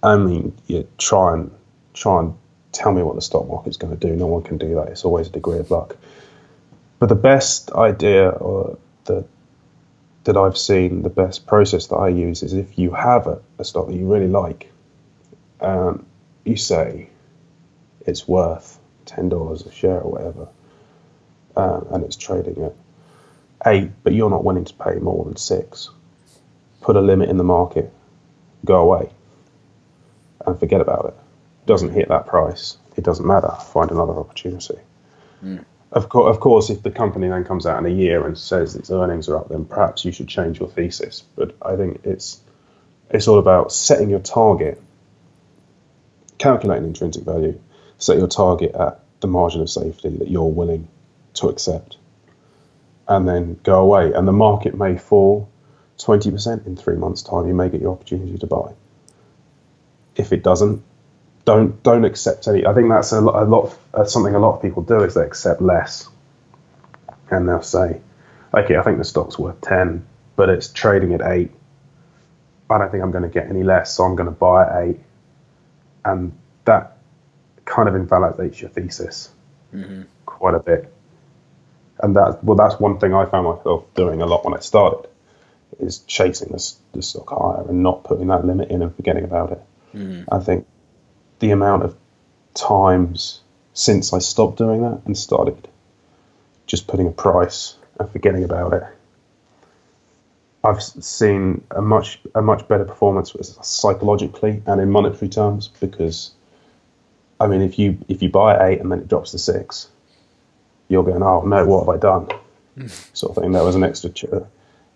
I 0.01 0.15
mean, 0.15 0.57
you 0.67 0.87
try 0.97 1.33
and 1.33 1.51
try 1.93 2.19
and 2.19 2.33
tell 2.71 2.93
me 2.93 3.03
what 3.03 3.15
the 3.15 3.21
stock 3.21 3.47
market's 3.47 3.77
going 3.77 3.97
to 3.97 4.07
do. 4.07 4.15
No 4.15 4.27
one 4.27 4.43
can 4.43 4.57
do 4.57 4.75
that. 4.75 4.87
It's 4.87 5.03
always 5.03 5.27
a 5.27 5.31
degree 5.31 5.59
of 5.59 5.69
luck. 5.69 5.97
But 6.99 7.09
the 7.09 7.15
best 7.15 7.71
idea 7.71 8.29
or 8.29 8.77
the 9.05 9.25
that 10.25 10.37
I've 10.37 10.57
seen, 10.57 11.01
the 11.01 11.09
best 11.09 11.47
process 11.47 11.87
that 11.87 11.95
I 11.95 12.09
use 12.09 12.43
is 12.43 12.53
if 12.53 12.77
you 12.77 12.91
have 12.91 13.27
a, 13.27 13.41
a 13.57 13.63
stock 13.63 13.87
that 13.87 13.95
you 13.95 14.11
really 14.11 14.27
like, 14.27 14.71
um, 15.61 16.05
you 16.43 16.55
say 16.55 17.09
it's 18.05 18.27
worth 18.27 18.79
ten 19.05 19.29
dollars 19.29 19.65
a 19.65 19.71
share 19.71 19.99
or 19.99 20.11
whatever, 20.11 20.47
um, 21.55 21.87
and 21.91 22.03
it's 22.03 22.15
trading 22.15 22.63
at 22.63 22.75
eight, 23.65 23.91
but 24.03 24.13
you're 24.13 24.29
not 24.29 24.43
willing 24.43 24.65
to 24.65 24.73
pay 24.73 24.95
more 24.95 25.25
than 25.25 25.35
six, 25.35 25.89
put 26.81 26.95
a 26.95 27.01
limit 27.01 27.29
in 27.29 27.37
the 27.37 27.43
market, 27.43 27.91
go 28.65 28.75
away, 28.75 29.09
and 30.45 30.59
forget 30.59 30.81
about 30.81 31.05
it. 31.05 31.13
Doesn't 31.65 31.93
hit 31.93 32.09
that 32.09 32.25
price, 32.25 32.77
it 32.95 33.03
doesn't 33.03 33.25
matter. 33.25 33.51
Find 33.73 33.91
another 33.91 34.13
opportunity. 34.13 34.77
Mm. 35.43 35.63
Of, 35.91 36.09
co- 36.09 36.27
of 36.27 36.39
course, 36.39 36.69
if 36.69 36.83
the 36.83 36.91
company 36.91 37.27
then 37.27 37.43
comes 37.45 37.65
out 37.65 37.79
in 37.79 37.91
a 37.91 37.95
year 37.95 38.25
and 38.27 38.37
says 38.37 38.75
its 38.75 38.91
earnings 38.91 39.27
are 39.27 39.37
up, 39.37 39.49
then 39.49 39.65
perhaps 39.65 40.05
you 40.05 40.11
should 40.11 40.27
change 40.27 40.59
your 40.59 40.69
thesis. 40.69 41.23
But 41.35 41.55
I 41.61 41.75
think 41.75 42.01
it's 42.03 42.41
it's 43.09 43.27
all 43.27 43.39
about 43.39 43.71
setting 43.71 44.09
your 44.09 44.19
target, 44.19 44.79
calculating 46.37 46.85
intrinsic 46.85 47.23
value, 47.23 47.59
set 47.97 48.17
your 48.17 48.27
target 48.27 48.75
at 48.75 48.99
the 49.19 49.27
margin 49.27 49.61
of 49.61 49.69
safety 49.69 50.09
that 50.09 50.29
you're 50.29 50.43
willing 50.43 50.87
to 51.33 51.49
accept 51.49 51.97
and 53.09 53.27
then 53.27 53.59
go 53.63 53.81
away. 53.81 54.13
And 54.13 54.27
the 54.27 54.31
market 54.31 54.77
may 54.77 54.97
fall 54.97 55.49
20% 55.97 56.65
in 56.65 56.77
three 56.77 56.95
months' 56.95 57.23
time. 57.23 57.47
You 57.47 57.53
may 57.53 57.67
get 57.67 57.81
your 57.81 57.91
opportunity 57.91 58.37
to 58.37 58.47
buy. 58.47 58.73
If 60.15 60.31
it 60.31 60.43
doesn't, 60.43 60.83
don't 61.45 61.81
don't 61.81 62.05
accept 62.05 62.47
any. 62.47 62.65
I 62.65 62.73
think 62.73 62.89
that's 62.89 63.11
a 63.11 63.21
lot, 63.21 63.41
a 63.41 63.45
lot 63.45 63.77
uh, 63.93 64.05
something 64.05 64.35
a 64.35 64.39
lot 64.39 64.55
of 64.55 64.61
people 64.61 64.83
do 64.83 65.03
is 65.03 65.15
they 65.15 65.23
accept 65.23 65.61
less, 65.61 66.07
and 67.31 67.47
they'll 67.47 67.61
say, 67.61 68.01
"Okay, 68.53 68.75
I 68.75 68.83
think 68.83 68.97
the 68.97 69.05
stock's 69.05 69.39
worth 69.39 69.59
ten, 69.61 70.05
but 70.35 70.49
it's 70.49 70.67
trading 70.71 71.13
at 71.13 71.21
eight. 71.21 71.51
I 72.69 72.77
don't 72.77 72.91
think 72.91 73.01
I'm 73.01 73.11
going 73.11 73.23
to 73.23 73.29
get 73.29 73.49
any 73.49 73.63
less, 73.63 73.95
so 73.95 74.03
I'm 74.03 74.15
going 74.15 74.29
to 74.29 74.35
buy 74.35 74.63
at 74.63 74.83
eight. 74.83 74.99
And 76.05 76.37
that 76.65 76.97
kind 77.65 77.89
of 77.89 77.95
invalidates 77.95 78.61
your 78.61 78.69
thesis 78.69 79.31
mm-hmm. 79.73 80.03
quite 80.25 80.53
a 80.53 80.59
bit 80.59 80.93
and 82.01 82.15
that 82.15 82.43
well, 82.43 82.55
that's 82.55 82.79
one 82.79 82.99
thing 82.99 83.13
I 83.13 83.25
found 83.25 83.45
myself 83.45 83.85
doing 83.95 84.21
a 84.21 84.25
lot 84.25 84.45
when 84.45 84.53
I 84.53 84.59
started, 84.59 85.09
is 85.79 85.99
chasing 85.99 86.49
this 86.51 86.77
the 86.93 87.01
stock 87.01 87.29
higher 87.29 87.67
and 87.67 87.83
not 87.83 88.03
putting 88.03 88.27
that 88.27 88.45
limit 88.45 88.69
in 88.69 88.81
and 88.81 88.95
forgetting 88.95 89.23
about 89.23 89.51
it. 89.51 89.61
Mm. 89.93 90.25
I 90.31 90.39
think 90.39 90.65
the 91.39 91.51
amount 91.51 91.83
of 91.83 91.95
times 92.53 93.41
since 93.73 94.13
I 94.13 94.19
stopped 94.19 94.57
doing 94.57 94.81
that 94.81 95.01
and 95.05 95.17
started 95.17 95.67
just 96.67 96.87
putting 96.87 97.07
a 97.07 97.11
price 97.11 97.75
and 97.99 98.09
forgetting 98.09 98.43
about 98.43 98.73
it, 98.73 98.83
I've 100.63 100.81
seen 100.83 101.63
a 101.71 101.81
much 101.81 102.19
a 102.35 102.41
much 102.41 102.67
better 102.67 102.85
performance 102.85 103.33
psychologically 103.61 104.61
and 104.65 104.81
in 104.81 104.91
monetary 104.91 105.29
terms 105.29 105.69
because, 105.79 106.31
I 107.39 107.47
mean, 107.47 107.61
if 107.61 107.79
you 107.79 107.97
if 108.07 108.21
you 108.21 108.29
buy 108.29 108.55
at 108.55 108.61
eight 108.69 108.79
and 108.79 108.91
then 108.91 108.99
it 108.99 109.07
drops 109.07 109.31
to 109.31 109.39
six, 109.39 109.89
you're 110.89 111.03
going, 111.03 111.23
oh 111.23 111.41
no, 111.41 111.65
what 111.65 111.85
have 111.85 111.89
I 111.89 111.97
done? 111.97 112.27
Mm. 112.77 113.15
Sort 113.15 113.37
of 113.37 113.43
thing. 113.43 113.51
There 113.53 113.63
was 113.63 113.75
an 113.75 113.83
extra 113.83 114.11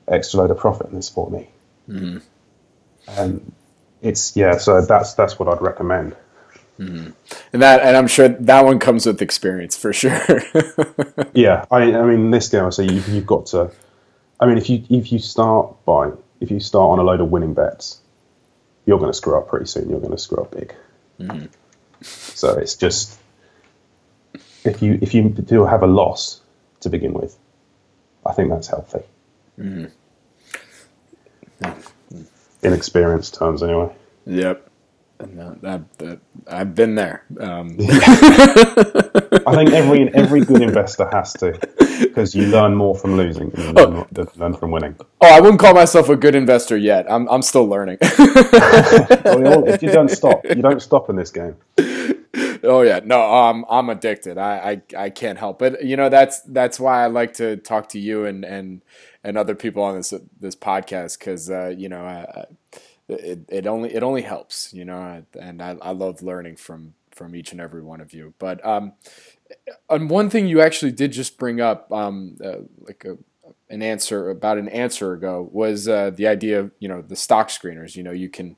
extra 0.07 0.39
load 0.39 0.51
of 0.51 0.57
profit 0.57 0.87
in 0.87 0.95
this 0.95 1.09
for 1.09 1.29
me. 1.29 1.47
Mm. 1.87 2.21
And 3.07 3.53
it's 4.01 4.35
yeah, 4.35 4.57
so 4.57 4.81
that's 4.81 5.13
that's 5.13 5.39
what 5.39 5.47
I'd 5.47 5.61
recommend. 5.61 6.15
Mm. 6.79 7.13
And 7.53 7.61
that, 7.61 7.81
and 7.81 7.95
I'm 7.95 8.07
sure 8.07 8.27
that 8.27 8.65
one 8.65 8.79
comes 8.79 9.05
with 9.05 9.21
experience 9.21 9.77
for 9.77 9.93
sure. 9.93 10.19
yeah, 11.33 11.65
I, 11.69 11.93
I 11.93 12.03
mean, 12.03 12.31
this 12.31 12.49
game, 12.49 12.65
I 12.65 12.71
say 12.71 12.85
you've, 12.85 13.07
you've 13.07 13.27
got 13.27 13.45
to. 13.47 13.71
I 14.39 14.47
mean, 14.47 14.57
if 14.57 14.69
you 14.69 14.83
if 14.89 15.11
you 15.11 15.19
start 15.19 15.85
by 15.85 16.11
if 16.39 16.51
you 16.51 16.59
start 16.59 16.91
on 16.91 16.99
a 16.99 17.03
load 17.03 17.21
of 17.21 17.29
winning 17.29 17.53
bets, 17.53 18.01
you're 18.85 18.97
going 18.97 19.11
to 19.11 19.17
screw 19.17 19.37
up 19.37 19.47
pretty 19.47 19.67
soon. 19.67 19.89
You're 19.89 19.99
going 19.99 20.11
to 20.11 20.17
screw 20.17 20.41
up 20.43 20.51
big. 20.51 20.73
Mm. 21.19 21.49
So 22.01 22.57
it's 22.57 22.75
just 22.75 23.17
if 24.65 24.81
you 24.81 24.99
if 25.01 25.13
you 25.13 25.29
do 25.29 25.65
have 25.65 25.83
a 25.83 25.87
loss 25.87 26.41
to 26.81 26.89
begin 26.89 27.13
with, 27.13 27.37
I 28.25 28.33
think 28.33 28.49
that's 28.49 28.67
healthy. 28.67 29.01
Mm. 29.59 29.91
In 32.63 32.73
experience 32.73 33.29
terms, 33.29 33.61
anyway. 33.63 33.93
Yep. 34.25 34.69
No, 35.31 35.55
that, 35.61 35.97
that, 35.99 36.19
I've 36.47 36.75
been 36.75 36.95
there. 36.95 37.23
Um. 37.39 37.77
I 39.45 39.55
think 39.55 39.71
every 39.71 40.13
every 40.13 40.41
good 40.41 40.61
investor 40.61 41.07
has 41.11 41.33
to, 41.33 41.57
because 42.01 42.35
you 42.35 42.47
learn 42.47 42.75
more 42.75 42.95
from 42.95 43.15
losing 43.15 43.49
than 43.49 43.67
you 43.67 43.71
learn, 43.71 44.05
than 44.11 44.27
learn 44.35 44.53
from 44.55 44.71
winning. 44.71 44.95
Oh, 45.21 45.27
I 45.27 45.39
wouldn't 45.39 45.59
call 45.59 45.73
myself 45.73 46.09
a 46.09 46.15
good 46.15 46.35
investor 46.35 46.75
yet. 46.75 47.05
I'm 47.09 47.27
I'm 47.29 47.41
still 47.41 47.65
learning. 47.65 47.99
well, 48.01 49.67
if 49.67 49.81
you 49.81 49.91
don't 49.91 50.09
stop, 50.09 50.43
you 50.45 50.61
don't 50.61 50.81
stop 50.81 51.09
in 51.09 51.15
this 51.15 51.31
game. 51.31 51.55
Oh 52.65 52.81
yeah, 52.81 53.01
no, 53.03 53.19
I'm 53.21 53.65
I'm 53.69 53.89
addicted. 53.89 54.37
I, 54.37 54.81
I 54.95 55.05
I 55.05 55.09
can't 55.09 55.37
help 55.37 55.61
it. 55.61 55.83
You 55.83 55.97
know 55.97 56.07
that's 56.07 56.41
that's 56.43 56.79
why 56.79 57.03
I 57.03 57.07
like 57.07 57.33
to 57.35 57.57
talk 57.57 57.89
to 57.89 57.99
you 57.99 58.25
and 58.25 58.45
and 58.45 58.81
and 59.23 59.37
other 59.37 59.53
people 59.55 59.83
on 59.83 59.95
this 59.97 60.13
this 60.39 60.55
podcast 60.55 61.19
because 61.19 61.49
uh, 61.49 61.73
you 61.77 61.89
know 61.89 62.05
I, 62.05 62.45
it, 63.09 63.41
it 63.49 63.67
only 63.67 63.93
it 63.93 64.03
only 64.03 64.21
helps. 64.21 64.73
You 64.73 64.85
know, 64.85 65.23
and 65.39 65.61
I, 65.61 65.77
I 65.81 65.91
love 65.91 66.21
learning 66.23 66.55
from 66.55 66.93
from 67.11 67.35
each 67.35 67.51
and 67.51 67.61
every 67.61 67.81
one 67.83 68.01
of 68.01 68.13
you. 68.13 68.33
But 68.39 68.65
um, 68.65 68.93
and 69.89 70.09
one 70.09 70.29
thing 70.29 70.47
you 70.47 70.61
actually 70.61 70.91
did 70.91 71.11
just 71.11 71.37
bring 71.37 71.61
up, 71.61 71.91
um, 71.91 72.37
uh, 72.43 72.57
like 72.79 73.05
a, 73.05 73.17
an 73.69 73.81
answer 73.81 74.29
about 74.29 74.57
an 74.57 74.69
answer 74.69 75.13
ago, 75.13 75.49
was 75.51 75.87
uh, 75.87 76.11
the 76.11 76.27
idea 76.27 76.59
of 76.59 76.71
you 76.79 76.87
know 76.87 77.01
the 77.01 77.15
stock 77.15 77.49
screeners. 77.49 77.95
You 77.95 78.03
know, 78.03 78.11
you 78.11 78.29
can 78.29 78.55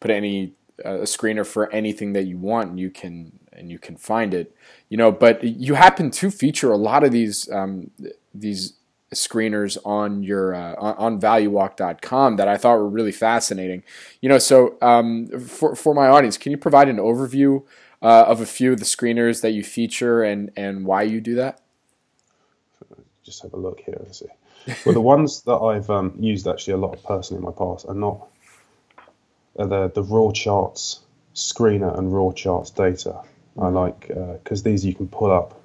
put 0.00 0.10
any 0.10 0.54
uh, 0.84 1.00
a 1.00 1.02
screener 1.02 1.46
for 1.46 1.70
anything 1.72 2.12
that 2.14 2.24
you 2.24 2.38
want, 2.38 2.70
and 2.70 2.80
you 2.80 2.90
can 2.90 3.38
and 3.56 3.70
you 3.70 3.78
can 3.78 3.96
find 3.96 4.34
it. 4.34 4.54
You 4.88 4.96
know, 4.96 5.10
but 5.10 5.42
you 5.42 5.74
happen 5.74 6.10
to 6.12 6.30
feature 6.30 6.70
a 6.70 6.76
lot 6.76 7.04
of 7.04 7.12
these 7.12 7.50
um, 7.50 7.90
these 8.34 8.74
screeners 9.14 9.78
on 9.84 10.22
your 10.22 10.54
uh, 10.54 10.74
on 10.74 11.20
valuewalk.com 11.20 12.36
that 12.36 12.48
I 12.48 12.56
thought 12.56 12.76
were 12.76 12.88
really 12.88 13.12
fascinating. 13.12 13.82
You 14.20 14.28
know, 14.28 14.38
so 14.38 14.76
um, 14.82 15.26
for 15.40 15.74
for 15.74 15.94
my 15.94 16.08
audience, 16.08 16.38
can 16.38 16.52
you 16.52 16.58
provide 16.58 16.88
an 16.88 16.96
overview 16.96 17.62
uh, 18.02 18.24
of 18.26 18.40
a 18.40 18.46
few 18.46 18.72
of 18.72 18.78
the 18.78 18.84
screeners 18.84 19.42
that 19.42 19.52
you 19.52 19.62
feature 19.62 20.22
and 20.22 20.50
and 20.56 20.84
why 20.84 21.02
you 21.02 21.20
do 21.20 21.34
that? 21.36 21.60
Just 23.24 23.42
have 23.42 23.52
a 23.54 23.56
look 23.56 23.80
here 23.80 24.00
and 24.04 24.14
see. 24.14 24.26
Well, 24.84 24.94
the 24.94 25.00
ones 25.00 25.42
that 25.46 25.56
I've 25.56 25.90
um, 25.90 26.14
used 26.18 26.46
actually 26.46 26.74
a 26.74 26.78
lot 26.78 27.02
personally 27.04 27.40
in 27.40 27.44
my 27.44 27.52
past 27.52 27.86
are 27.88 27.94
not 27.94 28.26
are 29.58 29.66
the 29.66 29.88
the 29.88 30.02
raw 30.02 30.30
charts 30.32 31.00
screener 31.34 31.96
and 31.96 32.12
raw 32.12 32.32
charts 32.32 32.70
data. 32.70 33.22
I 33.58 33.68
like 33.68 34.08
because 34.08 34.60
uh, 34.60 34.64
these 34.64 34.84
you 34.84 34.94
can 34.94 35.08
pull 35.08 35.30
up. 35.30 35.60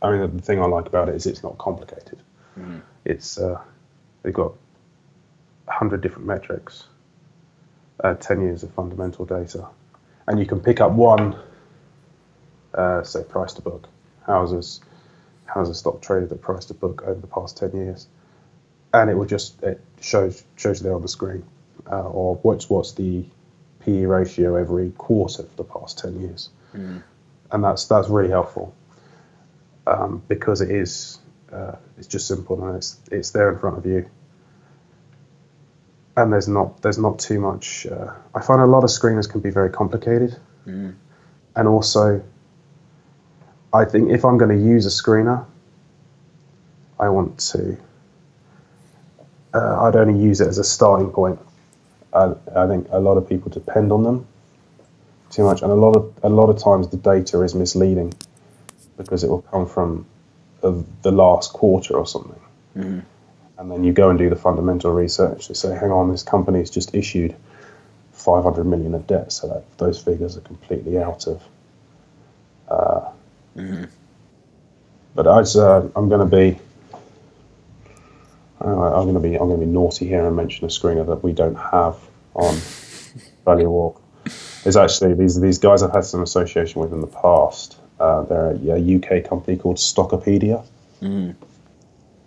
I 0.00 0.10
mean, 0.10 0.36
the 0.36 0.42
thing 0.42 0.60
I 0.60 0.66
like 0.66 0.86
about 0.86 1.08
it 1.08 1.16
is 1.16 1.26
it's 1.26 1.42
not 1.42 1.58
complicated. 1.58 2.18
Mm-hmm. 2.58 2.78
It's 3.04 3.38
uh, 3.38 3.60
they've 4.22 4.32
got 4.32 4.52
hundred 5.68 6.00
different 6.00 6.26
metrics, 6.26 6.84
uh, 8.02 8.14
ten 8.14 8.40
years 8.40 8.62
of 8.62 8.72
fundamental 8.72 9.24
data, 9.24 9.66
and 10.26 10.38
you 10.38 10.46
can 10.46 10.60
pick 10.60 10.80
up 10.80 10.92
one, 10.92 11.36
uh, 12.74 13.02
say 13.02 13.22
price 13.22 13.52
to 13.54 13.62
book, 13.62 13.88
houses, 14.26 14.80
how's 15.48 15.68
a 15.68 15.74
stock 15.74 16.00
traded 16.00 16.30
at 16.30 16.40
price 16.40 16.66
to 16.66 16.74
book 16.74 17.02
over 17.02 17.20
the 17.20 17.26
past 17.26 17.56
ten 17.56 17.72
years, 17.72 18.06
and 18.94 19.10
it 19.10 19.14
will 19.14 19.26
just 19.26 19.62
it 19.62 19.80
shows 20.00 20.44
shows 20.56 20.80
you 20.80 20.84
there 20.84 20.94
on 20.94 21.02
the 21.02 21.08
screen, 21.08 21.44
uh, 21.90 22.08
or 22.08 22.36
what's 22.36 22.70
what's 22.70 22.92
the 22.92 23.24
PE 23.80 24.04
ratio 24.04 24.54
every 24.56 24.90
quarter 24.92 25.42
for 25.42 25.56
the 25.56 25.64
past 25.64 25.98
ten 25.98 26.20
years, 26.20 26.50
mm. 26.74 27.02
and 27.50 27.64
that's 27.64 27.86
that's 27.86 28.08
really 28.08 28.30
helpful 28.30 28.74
um, 29.86 30.22
because 30.28 30.60
it 30.60 30.70
is 30.70 31.18
uh, 31.52 31.76
it's 31.96 32.06
just 32.06 32.26
simple 32.26 32.62
and 32.66 32.76
it's 32.76 32.98
it's 33.10 33.30
there 33.30 33.50
in 33.52 33.58
front 33.58 33.78
of 33.78 33.86
you 33.86 34.08
and 36.18 36.32
there's 36.32 36.48
not 36.48 36.82
there's 36.82 36.98
not 36.98 37.18
too 37.18 37.40
much. 37.40 37.86
Uh, 37.86 38.12
I 38.34 38.40
find 38.40 38.60
a 38.60 38.66
lot 38.66 38.82
of 38.82 38.90
screeners 38.90 39.30
can 39.30 39.40
be 39.40 39.50
very 39.50 39.70
complicated, 39.70 40.36
mm. 40.66 40.94
and 41.54 41.68
also, 41.68 42.22
I 43.72 43.84
think 43.84 44.10
if 44.10 44.24
I'm 44.24 44.36
going 44.36 44.50
to 44.50 44.62
use 44.62 44.84
a 44.86 44.90
screener, 44.90 45.46
I 46.98 47.08
want 47.08 47.38
to. 47.52 47.76
Uh, 49.54 49.82
I'd 49.84 49.96
only 49.96 50.20
use 50.22 50.40
it 50.40 50.48
as 50.48 50.58
a 50.58 50.64
starting 50.64 51.10
point. 51.10 51.38
I, 52.12 52.34
I 52.54 52.66
think 52.66 52.88
a 52.90 52.98
lot 52.98 53.16
of 53.16 53.28
people 53.28 53.50
depend 53.50 53.92
on 53.92 54.02
them 54.02 54.26
too 55.30 55.44
much, 55.44 55.62
and 55.62 55.70
a 55.70 55.74
lot 55.74 55.96
of 55.96 56.12
a 56.22 56.28
lot 56.28 56.48
of 56.50 56.62
times 56.62 56.88
the 56.88 56.96
data 56.96 57.42
is 57.42 57.54
misleading 57.54 58.14
because 58.96 59.24
it 59.24 59.30
will 59.30 59.42
come 59.42 59.66
from 59.66 60.06
uh, 60.62 60.72
the 61.02 61.12
last 61.12 61.52
quarter 61.52 61.96
or 61.96 62.06
something. 62.06 62.40
Mm 62.76 63.02
and 63.58 63.70
then 63.70 63.82
you 63.84 63.92
go 63.92 64.08
and 64.08 64.18
do 64.18 64.30
the 64.30 64.36
fundamental 64.36 64.92
research 64.92 65.48
to 65.48 65.54
say, 65.54 65.74
hang 65.74 65.90
on, 65.90 66.10
this 66.10 66.22
company 66.22 66.60
has 66.60 66.70
just 66.70 66.94
issued 66.94 67.34
500 68.12 68.64
million 68.64 68.94
of 68.94 69.06
debt, 69.06 69.32
so 69.32 69.48
that 69.48 69.78
those 69.78 70.00
figures 70.00 70.36
are 70.36 70.40
completely 70.42 70.98
out 70.98 71.26
of. 71.26 71.42
Uh, 72.68 73.10
mm-hmm. 73.56 73.84
But 75.14 75.26
I 75.26 75.40
uh, 75.40 75.88
I'm 75.96 76.08
going 76.08 76.20
to 76.20 76.36
be. 76.36 76.58
I'm 78.60 78.74
going 78.74 79.14
to 79.14 79.20
be 79.20 79.34
I'm 79.34 79.48
going 79.48 79.60
to 79.60 79.66
be 79.66 79.72
naughty 79.72 80.06
here 80.06 80.26
and 80.26 80.34
mention 80.34 80.64
a 80.64 80.68
screener 80.68 81.06
that 81.06 81.22
we 81.22 81.32
don't 81.32 81.54
have 81.54 81.96
on 82.34 82.56
Value 83.44 83.70
Walk. 83.70 84.00
Is 84.68 84.76
actually 84.76 85.14
these 85.14 85.40
these 85.40 85.56
guys 85.56 85.82
I've 85.82 85.94
had 85.94 86.04
some 86.04 86.22
association 86.22 86.82
with 86.82 86.92
in 86.92 87.00
the 87.00 87.06
past. 87.06 87.78
Uh, 87.98 88.22
they're 88.24 88.50
a, 88.76 88.96
UK 88.96 89.26
company 89.26 89.56
called 89.56 89.78
Stockopedia, 89.78 90.62
mm. 91.00 91.34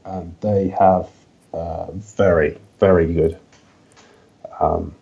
and 0.04 0.36
they 0.42 0.70
have 0.70 1.08
uh, 1.54 1.92
very, 1.92 2.58
very 2.80 3.14
good. 3.14 3.40
Um, 4.60 4.96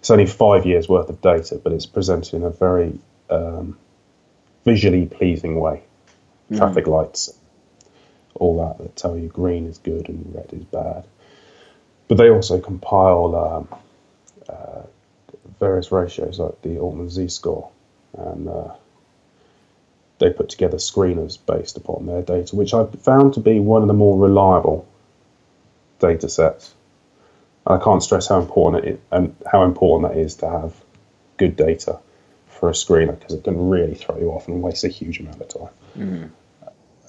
it's 0.00 0.10
only 0.10 0.26
five 0.26 0.66
years 0.66 0.88
worth 0.88 1.08
of 1.08 1.20
data, 1.20 1.60
but 1.62 1.72
it's 1.72 1.86
presented 1.86 2.34
in 2.34 2.42
a 2.42 2.50
very 2.50 2.98
um, 3.30 3.78
visually 4.64 5.06
pleasing 5.06 5.60
way. 5.60 5.84
Mm. 6.50 6.58
Traffic 6.58 6.88
lights, 6.88 7.32
all 8.34 8.58
that 8.66 8.82
that 8.82 8.96
tell 8.96 9.16
you 9.16 9.28
green 9.28 9.68
is 9.68 9.78
good 9.78 10.08
and 10.08 10.34
red 10.34 10.52
is 10.52 10.64
bad. 10.64 11.04
But 12.08 12.16
they 12.16 12.28
also 12.28 12.60
compile 12.60 13.36
um, 13.36 13.78
uh, 14.48 14.82
various 15.60 15.92
ratios 15.92 16.40
like 16.40 16.60
the 16.62 16.78
Altman 16.78 17.10
Z 17.10 17.28
score, 17.28 17.70
and 18.16 18.48
uh, 18.48 18.72
they 20.18 20.30
put 20.30 20.48
together 20.48 20.78
screeners 20.78 21.38
based 21.46 21.76
upon 21.76 22.06
their 22.06 22.22
data, 22.22 22.56
which 22.56 22.74
I 22.74 22.84
found 22.86 23.34
to 23.34 23.40
be 23.40 23.60
one 23.60 23.82
of 23.82 23.88
the 23.88 23.94
more 23.94 24.18
reliable 24.18 24.88
data 26.00 26.28
sets. 26.28 26.74
I 27.66 27.78
can't 27.78 28.02
stress 28.02 28.26
how 28.26 28.40
important 28.40 28.84
it 28.84 28.94
is, 28.94 29.00
and 29.12 29.36
how 29.50 29.64
important 29.64 30.12
that 30.12 30.20
is 30.20 30.36
to 30.36 30.48
have 30.48 30.74
good 31.36 31.56
data 31.56 31.98
for 32.48 32.68
a 32.68 32.72
screener 32.72 33.18
because 33.18 33.34
it 33.34 33.44
can 33.44 33.70
really 33.70 33.94
throw 33.94 34.18
you 34.18 34.30
off 34.30 34.48
and 34.48 34.62
waste 34.62 34.84
a 34.84 34.88
huge 34.88 35.20
amount 35.20 35.40
of 35.40 35.48
time. 35.48 35.74
Mm-hmm. 35.96 36.26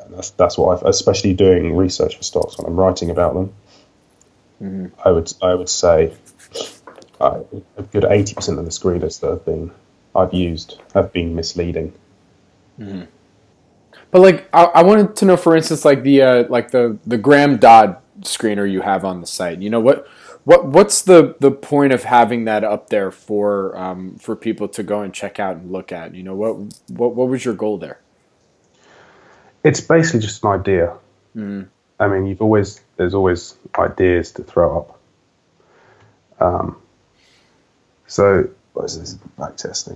And 0.04 0.16
that's 0.16 0.32
that's 0.32 0.58
what 0.58 0.78
I've, 0.78 0.86
especially 0.86 1.34
doing 1.34 1.76
research 1.76 2.18
for 2.18 2.24
stocks 2.24 2.58
when 2.58 2.68
I'm 2.68 2.78
writing 2.78 3.10
about 3.10 3.34
them. 3.34 3.54
Mm-hmm. 4.62 5.08
I 5.08 5.12
would 5.12 5.34
I 5.42 5.56
would 5.56 5.70
say 5.70 6.14
uh, 7.22 7.44
a 7.78 7.84
good 7.84 8.06
eighty 8.06 8.34
percent 8.34 8.60
of 8.60 8.66
the 8.66 8.72
screeners 8.72 9.20
that 9.22 9.30
have 9.30 9.46
been 9.46 9.72
I've 10.16 10.34
used 10.34 10.80
have 10.94 11.14
been 11.14 11.36
misleading. 11.36 11.94
Mm-hmm. 12.80 13.04
But 14.10 14.22
like 14.22 14.50
I, 14.54 14.66
I, 14.66 14.84
wanted 14.84 15.16
to 15.18 15.26
know, 15.26 15.38
for 15.38 15.56
instance, 15.56 15.86
like 15.86 16.04
the 16.04 16.22
uh, 16.22 16.44
like 16.50 16.72
the 16.72 16.98
the 17.06 17.18
Graham 17.18 17.58
Dodd 17.58 17.98
screener 18.22 18.70
you 18.70 18.82
have 18.82 19.06
on 19.06 19.22
the 19.22 19.28
site. 19.28 19.60
You 19.60 19.70
know 19.70 19.80
what 19.80 20.08
what 20.44 20.66
what's 20.66 21.02
the 21.02 21.36
the 21.40 21.52
point 21.52 21.94
of 21.94 22.04
having 22.04 22.46
that 22.46 22.64
up 22.64 22.90
there 22.90 23.12
for 23.12 23.78
um, 23.78 24.16
for 24.16 24.36
people 24.36 24.68
to 24.70 24.84
go 24.84 25.02
and 25.02 25.14
check 25.14 25.40
out 25.40 25.58
and 25.58 25.72
look 25.72 25.92
at? 25.92 26.14
You 26.14 26.24
know 26.24 26.36
what 26.36 26.56
what 26.90 27.16
what 27.16 27.30
was 27.30 27.46
your 27.46 27.54
goal 27.54 27.78
there? 27.78 28.00
It's 29.64 29.80
basically 29.80 30.22
just 30.22 30.44
an 30.44 30.50
idea. 30.50 30.98
Mm. 31.36 31.68
I 32.00 32.08
mean, 32.08 32.26
you've 32.26 32.42
always 32.42 32.82
there's 32.98 33.14
always 33.14 33.56
ideas 33.78 34.32
to 34.34 34.44
throw 34.44 34.80
up. 34.80 35.00
Um, 36.42 36.82
so 38.12 38.50
what 38.74 38.84
is 38.88 39.00
this 39.00 39.14
back 39.40 39.56
testing? 39.56 39.96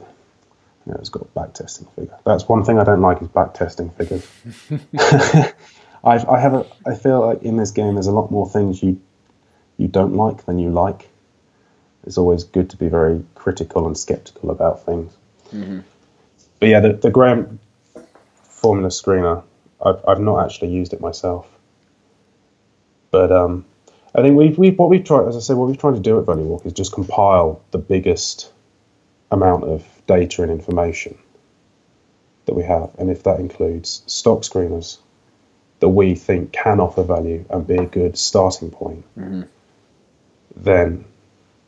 Yeah, 0.87 0.93
it's 0.99 1.09
got 1.09 1.23
a 1.23 1.25
back 1.25 1.53
testing 1.53 1.85
figure. 1.97 2.17
That's 2.25 2.47
one 2.47 2.63
thing 2.63 2.79
I 2.79 2.85
don't 2.85 3.01
like 3.01 3.21
is 3.21 3.27
back 3.27 3.53
testing 3.53 3.89
figures. 3.89 4.25
I've, 6.01 6.25
I 6.29 6.39
have 6.39 6.53
a, 6.53 6.65
I 6.85 6.95
feel 6.95 7.27
like 7.27 7.43
in 7.43 7.57
this 7.57 7.71
game 7.71 7.95
there's 7.95 8.07
a 8.07 8.13
lot 8.13 8.31
more 8.31 8.49
things 8.49 8.81
you 8.81 9.01
you 9.75 9.89
don't 9.89 10.13
like 10.13 10.45
than 10.45 10.59
you 10.59 10.69
like. 10.69 11.09
It's 12.05 12.17
always 12.17 12.45
good 12.45 12.69
to 12.69 12.77
be 12.77 12.87
very 12.87 13.21
critical 13.35 13.85
and 13.85 13.97
skeptical 13.97 14.49
about 14.49 14.85
things. 14.85 15.11
Mm-hmm. 15.51 15.79
But 16.61 16.69
yeah, 16.69 16.79
the, 16.79 16.93
the 16.93 17.11
Graham 17.11 17.59
Formula 18.43 18.87
Screener, 18.87 19.43
I've, 19.85 19.99
I've 20.07 20.21
not 20.21 20.45
actually 20.45 20.69
used 20.69 20.93
it 20.93 21.01
myself. 21.01 21.49
But 23.11 23.33
um, 23.33 23.65
I 24.15 24.21
think 24.21 24.37
we've, 24.37 24.57
we've 24.57 24.77
what 24.77 24.89
we've 24.89 25.03
tried, 25.03 25.27
as 25.27 25.35
I 25.35 25.39
said, 25.39 25.57
what 25.57 25.67
we've 25.67 25.77
tried 25.77 25.95
to 25.95 25.99
do 25.99 26.17
at 26.19 26.25
Value 26.25 26.45
Walk 26.45 26.65
is 26.65 26.73
just 26.73 26.93
compile 26.93 27.61
the 27.71 27.77
biggest 27.77 28.51
amount 29.29 29.65
of 29.65 29.85
data 30.07 30.41
and 30.41 30.51
information 30.51 31.17
that 32.45 32.53
we 32.53 32.63
have. 32.63 32.91
And 32.97 33.09
if 33.09 33.23
that 33.23 33.39
includes 33.39 34.03
stock 34.07 34.41
screeners, 34.41 34.99
that 35.79 35.89
we 35.89 36.15
think 36.15 36.53
can 36.53 36.79
offer 36.79 37.03
value 37.03 37.43
and 37.49 37.67
be 37.67 37.75
a 37.75 37.85
good 37.85 38.17
starting 38.17 38.71
point, 38.71 39.03
mm-hmm. 39.17 39.41
then 40.55 41.03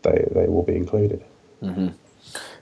they 0.04 0.28
they 0.32 0.48
will 0.48 0.64
be 0.64 0.76
included. 0.76 1.24
Mm-hmm. 1.62 1.90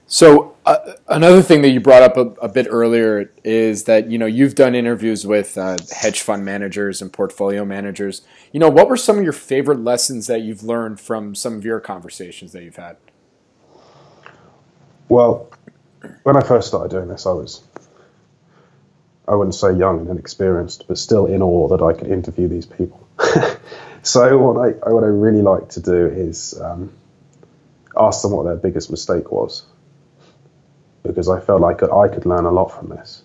So 0.08 0.55
uh, 0.66 0.94
another 1.08 1.44
thing 1.44 1.62
that 1.62 1.70
you 1.70 1.80
brought 1.80 2.02
up 2.02 2.18
a, 2.18 2.22
a, 2.42 2.50
bit 2.50 2.66
earlier 2.70 3.32
is 3.44 3.84
that 3.84 4.10
you 4.10 4.18
know 4.18 4.26
you've 4.26 4.56
done 4.56 4.74
interviews 4.74 5.26
with 5.26 5.58
uh, 5.60 5.78
hedge 5.96 6.22
fund 6.22 6.44
managers 6.44 7.04
and 7.04 7.14
portfolio 7.14 7.64
managers. 7.64 8.24
You 8.52 8.60
know, 8.60 8.70
what 8.70 8.90
were 8.90 8.98
some 8.98 9.20
of 9.20 9.24
your 9.24 9.34
favorite 9.34 9.82
lessons 9.82 10.26
that 10.26 10.42
you've 10.42 10.64
learned 10.64 11.00
from 11.00 11.36
some 11.36 11.54
of 11.56 11.64
your 11.64 11.80
conversations 11.80 12.52
that 12.54 12.64
you've 12.64 12.78
had? 12.78 12.98
Well, 15.08 15.52
when 16.24 16.36
I 16.36 16.42
first 16.42 16.68
started 16.68 16.90
doing 16.90 17.10
this, 17.10 17.28
I 17.28 17.32
was 17.32 17.64
I 19.28 19.36
wouldn't 19.36 19.56
say 19.56 19.72
young 19.72 20.00
and 20.00 20.10
inexperienced, 20.10 20.88
but 20.88 20.98
still 20.98 21.28
in 21.28 21.44
awe 21.44 21.68
that 21.68 21.84
I 21.84 21.94
could 21.94 22.08
interview 22.08 22.48
these 22.48 22.66
people. 22.66 23.08
so 24.02 24.38
what 24.40 24.58
I 24.66 24.72
what 24.90 25.04
I 25.04 25.08
really 25.08 25.44
like 25.44 25.70
to 25.70 25.80
do 25.80 26.08
is 26.08 26.60
um, 26.60 26.92
ask 27.96 28.24
them 28.24 28.32
what 28.32 28.46
their 28.46 28.56
biggest 28.56 28.90
mistake 28.90 29.32
was 29.32 29.64
because 31.06 31.30
I 31.30 31.40
felt 31.40 31.62
like 31.62 31.84
I 31.84 32.08
could 32.08 32.26
learn 32.26 32.46
a 32.46 32.52
lot 32.52 32.70
from 32.70 32.90
this. 32.90 33.24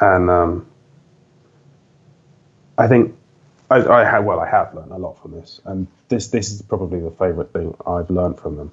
And 0.00 0.30
um, 0.30 0.66
I 2.76 2.88
think 2.88 3.14
I, 3.70 3.76
I 3.76 4.04
have, 4.04 4.24
well, 4.24 4.40
I 4.40 4.48
have 4.48 4.74
learned 4.74 4.92
a 4.92 4.98
lot 4.98 5.20
from 5.20 5.32
this. 5.32 5.60
And 5.64 5.86
this, 6.08 6.28
this 6.28 6.50
is 6.50 6.62
probably 6.62 7.00
the 7.00 7.10
favorite 7.10 7.52
thing 7.52 7.74
I've 7.86 8.10
learned 8.10 8.38
from 8.40 8.56
them 8.56 8.70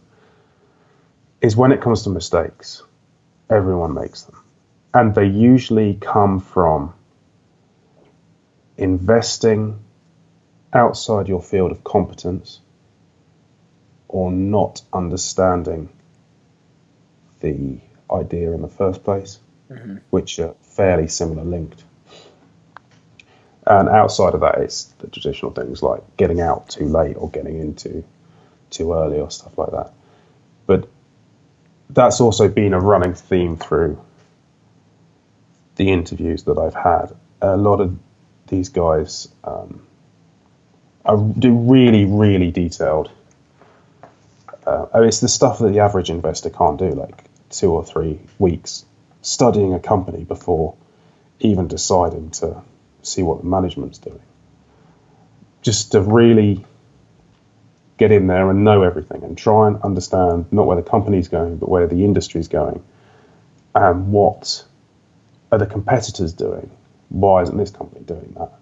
is 1.41 1.55
when 1.55 1.71
it 1.71 1.81
comes 1.81 2.03
to 2.03 2.09
mistakes, 2.09 2.83
everyone 3.49 3.93
makes 3.93 4.23
them. 4.23 4.43
And 4.93 5.13
they 5.15 5.25
usually 5.27 5.93
come 5.93 6.39
from 6.39 6.93
investing 8.77 9.79
outside 10.73 11.27
your 11.27 11.41
field 11.41 11.71
of 11.71 11.83
competence 11.83 12.59
or 14.07 14.31
not 14.31 14.81
understanding 14.91 15.89
the 17.39 17.79
idea 18.11 18.51
in 18.51 18.61
the 18.61 18.67
first 18.67 19.03
place, 19.03 19.39
mm-hmm. 19.69 19.97
which 20.09 20.39
are 20.39 20.55
fairly 20.61 21.07
similar 21.07 21.43
linked. 21.43 21.83
And 23.65 23.87
outside 23.87 24.33
of 24.33 24.41
that, 24.41 24.59
it's 24.59 24.85
the 24.99 25.07
traditional 25.07 25.51
things 25.51 25.83
like 25.83 26.01
getting 26.17 26.41
out 26.41 26.69
too 26.69 26.85
late 26.85 27.15
or 27.17 27.29
getting 27.29 27.59
into 27.59 28.03
too 28.69 28.93
early 28.93 29.19
or 29.19 29.29
stuff 29.29 29.57
like 29.57 29.71
that. 29.71 29.93
But 30.65 30.89
that's 31.89 32.21
also 32.21 32.47
been 32.47 32.73
a 32.73 32.79
running 32.79 33.13
theme 33.13 33.57
through 33.57 34.03
the 35.75 35.91
interviews 35.91 36.43
that 36.43 36.57
I've 36.57 36.75
had. 36.75 37.15
A 37.41 37.57
lot 37.57 37.79
of 37.79 37.97
these 38.47 38.69
guys 38.69 39.29
um, 39.43 39.85
are, 41.05 41.17
do 41.17 41.55
really, 41.55 42.05
really 42.05 42.51
detailed. 42.51 43.11
Uh, 44.65 44.87
it's 44.95 45.19
the 45.19 45.27
stuff 45.27 45.59
that 45.59 45.71
the 45.71 45.79
average 45.79 46.09
investor 46.09 46.49
can't 46.49 46.77
do. 46.77 46.89
Like 46.89 47.23
two 47.49 47.71
or 47.71 47.83
three 47.83 48.19
weeks 48.37 48.85
studying 49.21 49.73
a 49.73 49.79
company 49.79 50.23
before 50.23 50.75
even 51.39 51.67
deciding 51.67 52.31
to 52.31 52.61
see 53.01 53.23
what 53.23 53.41
the 53.41 53.47
management's 53.47 53.97
doing. 53.97 54.21
Just 55.61 55.91
to 55.91 56.01
really 56.01 56.65
get 57.97 58.11
in 58.11 58.27
there 58.27 58.49
and 58.49 58.63
know 58.63 58.81
everything 58.81 59.23
and 59.23 59.37
try 59.37 59.67
and 59.67 59.81
understand 59.81 60.45
not 60.51 60.65
where 60.65 60.77
the 60.77 60.89
company's 60.89 61.27
going, 61.27 61.57
but 61.57 61.67
where 61.67 61.87
the 61.87 62.03
industry's 62.05 62.47
going 62.47 62.83
and 63.75 64.11
what 64.11 64.65
are 65.51 65.57
the 65.57 65.65
competitors 65.65 66.33
doing? 66.33 66.71
Why 67.09 67.41
isn't 67.41 67.57
this 67.57 67.71
company 67.71 68.01
doing 68.05 68.35
that? 68.37 68.53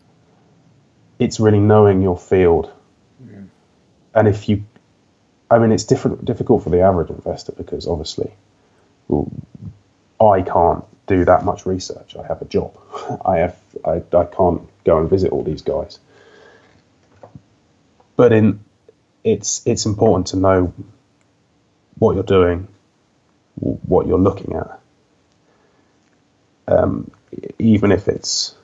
It's 1.20 1.40
really 1.40 1.60
knowing 1.60 2.02
your 2.02 2.18
field. 2.18 2.72
Yeah. 3.26 3.42
And 4.14 4.28
if 4.28 4.50
you, 4.50 4.64
I 5.50 5.60
mean, 5.60 5.72
it's 5.72 5.84
different, 5.84 6.26
difficult 6.26 6.64
for 6.64 6.70
the 6.70 6.82
average 6.82 7.10
investor 7.10 7.52
because 7.52 7.88
obviously 7.88 8.32
I 10.20 10.42
can't 10.42 10.84
do 11.08 11.26
that 11.26 11.46
much 11.46 11.66
research. 11.66 12.16
I 12.16 12.26
have 12.28 12.42
a 12.42 12.46
job. 12.46 12.78
I 13.26 13.38
have 13.38 13.58
I, 13.86 14.02
I 14.14 14.26
can't 14.26 14.62
go 14.84 15.00
and 15.00 15.10
visit 15.10 15.32
all 15.32 15.44
these 15.44 15.62
guys. 15.62 16.00
But 18.16 18.34
in 18.34 18.60
it's 19.24 19.62
it's 19.66 19.86
important 19.86 20.28
to 20.28 20.38
know 20.38 20.74
what 22.00 22.16
you're 22.16 22.24
doing, 22.24 22.68
what 23.56 24.08
you're 24.08 24.20
looking 24.20 24.56
at, 24.56 24.80
um, 26.68 27.12
even 27.58 27.92
if 27.92 28.08
it's 28.08 28.56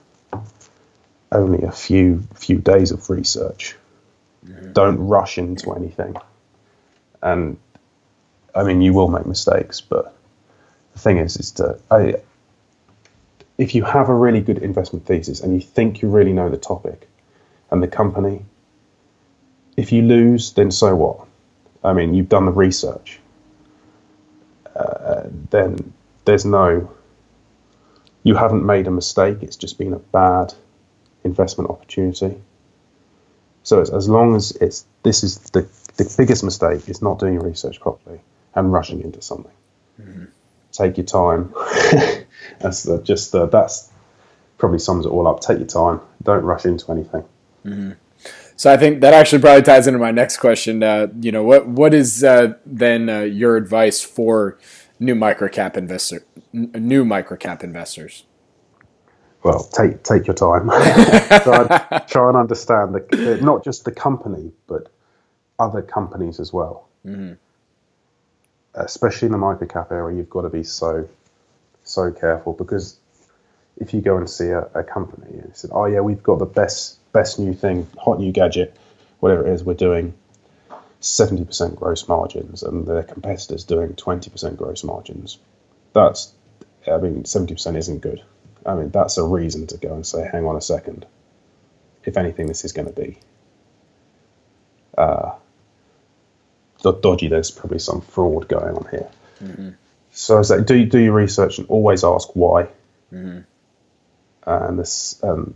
only 1.31 1.63
a 1.63 1.71
few 1.71 2.23
few 2.35 2.59
days 2.59 2.91
of 2.91 3.09
research. 3.09 3.75
Mm-hmm. 4.45 4.73
Don't 4.73 4.97
rush 4.97 5.37
into 5.37 5.73
anything, 5.73 6.15
and 7.21 7.57
I 8.53 8.63
mean 8.63 8.81
you 8.81 8.93
will 8.93 9.07
make 9.07 9.25
mistakes, 9.25 9.79
but 9.79 10.13
the 10.93 10.99
thing 10.99 11.17
is, 11.17 11.37
is 11.37 11.51
that 11.53 11.79
I, 11.91 12.15
if 13.57 13.75
you 13.75 13.83
have 13.83 14.09
a 14.09 14.15
really 14.15 14.41
good 14.41 14.59
investment 14.59 15.05
thesis 15.05 15.41
and 15.41 15.53
you 15.53 15.61
think 15.61 16.01
you 16.01 16.09
really 16.09 16.33
know 16.33 16.49
the 16.49 16.57
topic 16.57 17.07
and 17.71 17.81
the 17.81 17.87
company, 17.87 18.45
if 19.75 19.91
you 19.91 20.03
lose, 20.03 20.53
then 20.53 20.71
so 20.71 20.95
what? 20.95 21.27
I 21.83 21.93
mean, 21.93 22.13
you've 22.13 22.29
done 22.29 22.45
the 22.45 22.51
research. 22.51 23.19
Uh, 24.75 25.23
then 25.49 25.93
there's 26.25 26.45
no, 26.45 26.91
you 28.23 28.35
haven't 28.35 28.65
made 28.65 28.87
a 28.87 28.91
mistake. 28.91 29.39
It's 29.41 29.57
just 29.57 29.77
been 29.77 29.93
a 29.93 29.99
bad 29.99 30.53
investment 31.23 31.69
opportunity. 31.69 32.39
So 33.63 33.81
as 33.81 34.09
long 34.09 34.35
as 34.35 34.51
it's 34.51 34.85
this 35.03 35.23
is 35.23 35.37
the 35.37 35.67
the 35.95 36.13
biggest 36.17 36.43
mistake 36.43 36.89
is 36.89 37.01
not 37.01 37.19
doing 37.19 37.35
your 37.35 37.43
research 37.43 37.79
properly 37.79 38.19
and 38.55 38.73
rushing 38.73 39.01
into 39.01 39.21
something. 39.21 39.53
Mm-hmm 40.01 40.25
take 40.73 40.97
your 40.97 41.05
time. 41.05 41.53
that's 42.59 42.83
the, 42.83 43.01
just 43.03 43.33
uh, 43.33 43.45
that's 43.45 43.89
probably 44.57 44.79
sums 44.79 45.05
it 45.05 45.09
all 45.09 45.27
up. 45.27 45.39
Take 45.39 45.59
your 45.59 45.67
time. 45.67 46.01
Don't 46.21 46.43
rush 46.43 46.65
into 46.65 46.91
anything. 46.91 47.23
Mm-hmm. 47.65 47.91
So 48.55 48.71
I 48.71 48.77
think 48.77 49.01
that 49.01 49.13
actually 49.13 49.41
probably 49.41 49.61
ties 49.61 49.87
into 49.87 49.99
my 49.99 50.11
next 50.11 50.37
question. 50.37 50.83
Uh, 50.83 51.07
you 51.19 51.31
know, 51.31 51.43
what 51.43 51.67
what 51.67 51.93
is 51.93 52.23
uh, 52.23 52.53
then 52.65 53.09
uh, 53.09 53.21
your 53.21 53.55
advice 53.55 54.01
for 54.01 54.57
new 54.99 55.15
microcap 55.15 55.77
investor, 55.77 56.23
new 56.53 57.03
microcap 57.05 57.63
investors? 57.63 58.25
Well, 59.43 59.63
take 59.63 60.03
take 60.03 60.27
your 60.27 60.35
time. 60.35 60.69
try, 61.43 62.03
try, 62.07 62.27
and 62.29 62.37
understand 62.37 62.95
the, 62.95 63.39
not 63.41 63.63
just 63.63 63.85
the 63.85 63.91
company, 63.91 64.51
but 64.67 64.89
other 65.59 65.81
companies 65.81 66.39
as 66.39 66.53
well. 66.53 66.87
Mm-hmm 67.05 67.33
especially 68.75 69.27
in 69.27 69.31
the 69.31 69.37
microcap 69.37 69.91
area, 69.91 70.17
you've 70.17 70.29
got 70.29 70.41
to 70.41 70.49
be 70.49 70.63
so 70.63 71.07
so 71.83 72.11
careful 72.11 72.53
because 72.53 72.97
if 73.77 73.93
you 73.93 74.01
go 74.01 74.17
and 74.17 74.29
see 74.29 74.47
a, 74.47 74.61
a 74.73 74.83
company 74.83 75.39
and 75.39 75.55
said, 75.55 75.71
"Oh 75.73 75.85
yeah, 75.85 75.99
we've 76.01 76.23
got 76.23 76.39
the 76.39 76.45
best 76.45 76.97
best 77.11 77.39
new 77.39 77.53
thing, 77.53 77.87
hot 77.97 78.19
new 78.19 78.31
gadget, 78.31 78.75
whatever 79.19 79.47
it 79.47 79.53
is 79.53 79.63
we're 79.63 79.73
doing." 79.73 80.13
70% 81.01 81.75
gross 81.75 82.07
margins 82.07 82.63
and 82.63 82.87
their 82.87 83.03
competitors 83.03 83.65
doing 83.65 83.93
20% 83.93 84.55
gross 84.55 84.85
margins. 84.85 85.37
That's, 85.91 86.31
I 86.89 86.95
mean, 86.97 87.23
70% 87.23 87.75
isn't 87.75 87.99
good. 87.99 88.23
I 88.65 88.75
mean, 88.75 88.89
that's 88.89 89.17
a 89.17 89.23
reason 89.23 89.67
to 89.67 89.77
go 89.77 89.93
and 89.93 90.07
say, 90.07 90.27
hang 90.31 90.45
on 90.45 90.55
a 90.55 90.61
second. 90.61 91.05
If 92.05 92.15
anything, 92.15 92.47
this 92.47 92.63
is 92.63 92.71
going 92.71 92.87
to 92.87 92.93
be 92.93 93.19
uh, 94.97 95.31
dodgy. 96.91 97.27
There's 97.27 97.51
probably 97.51 97.79
some 97.79 98.01
fraud 98.01 98.47
going 98.47 98.75
on 98.75 98.87
here. 98.91 99.09
Mm-hmm. 99.41 99.69
So 100.11 100.39
I 100.39 100.41
say, 100.43 100.63
do 100.63 100.85
do 100.85 100.99
your 100.99 101.13
research 101.13 101.57
and 101.57 101.67
always 101.69 102.03
ask 102.03 102.29
why. 102.35 102.69
Mm-hmm. 103.11 103.39
And 104.45 104.79
this, 104.79 105.23
um, 105.23 105.55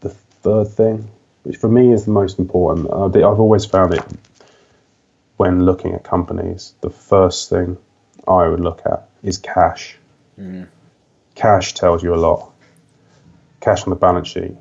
the 0.00 0.10
third 0.10 0.68
thing, 0.68 1.08
which 1.44 1.56
for 1.56 1.68
me 1.68 1.92
is 1.92 2.04
the 2.04 2.10
most 2.10 2.38
important, 2.38 2.90
uh, 2.90 3.06
I've 3.06 3.40
always 3.40 3.64
found 3.64 3.94
it 3.94 4.04
when 5.36 5.64
looking 5.64 5.94
at 5.94 6.04
companies. 6.04 6.74
The 6.80 6.90
first 6.90 7.50
thing 7.50 7.78
I 8.26 8.48
would 8.48 8.60
look 8.60 8.82
at 8.84 9.08
is 9.22 9.38
cash. 9.38 9.96
Mm-hmm. 10.38 10.64
Cash 11.34 11.74
tells 11.74 12.02
you 12.02 12.14
a 12.14 12.16
lot. 12.16 12.52
Cash 13.60 13.84
on 13.84 13.90
the 13.90 13.96
balance 13.96 14.28
sheet, 14.28 14.56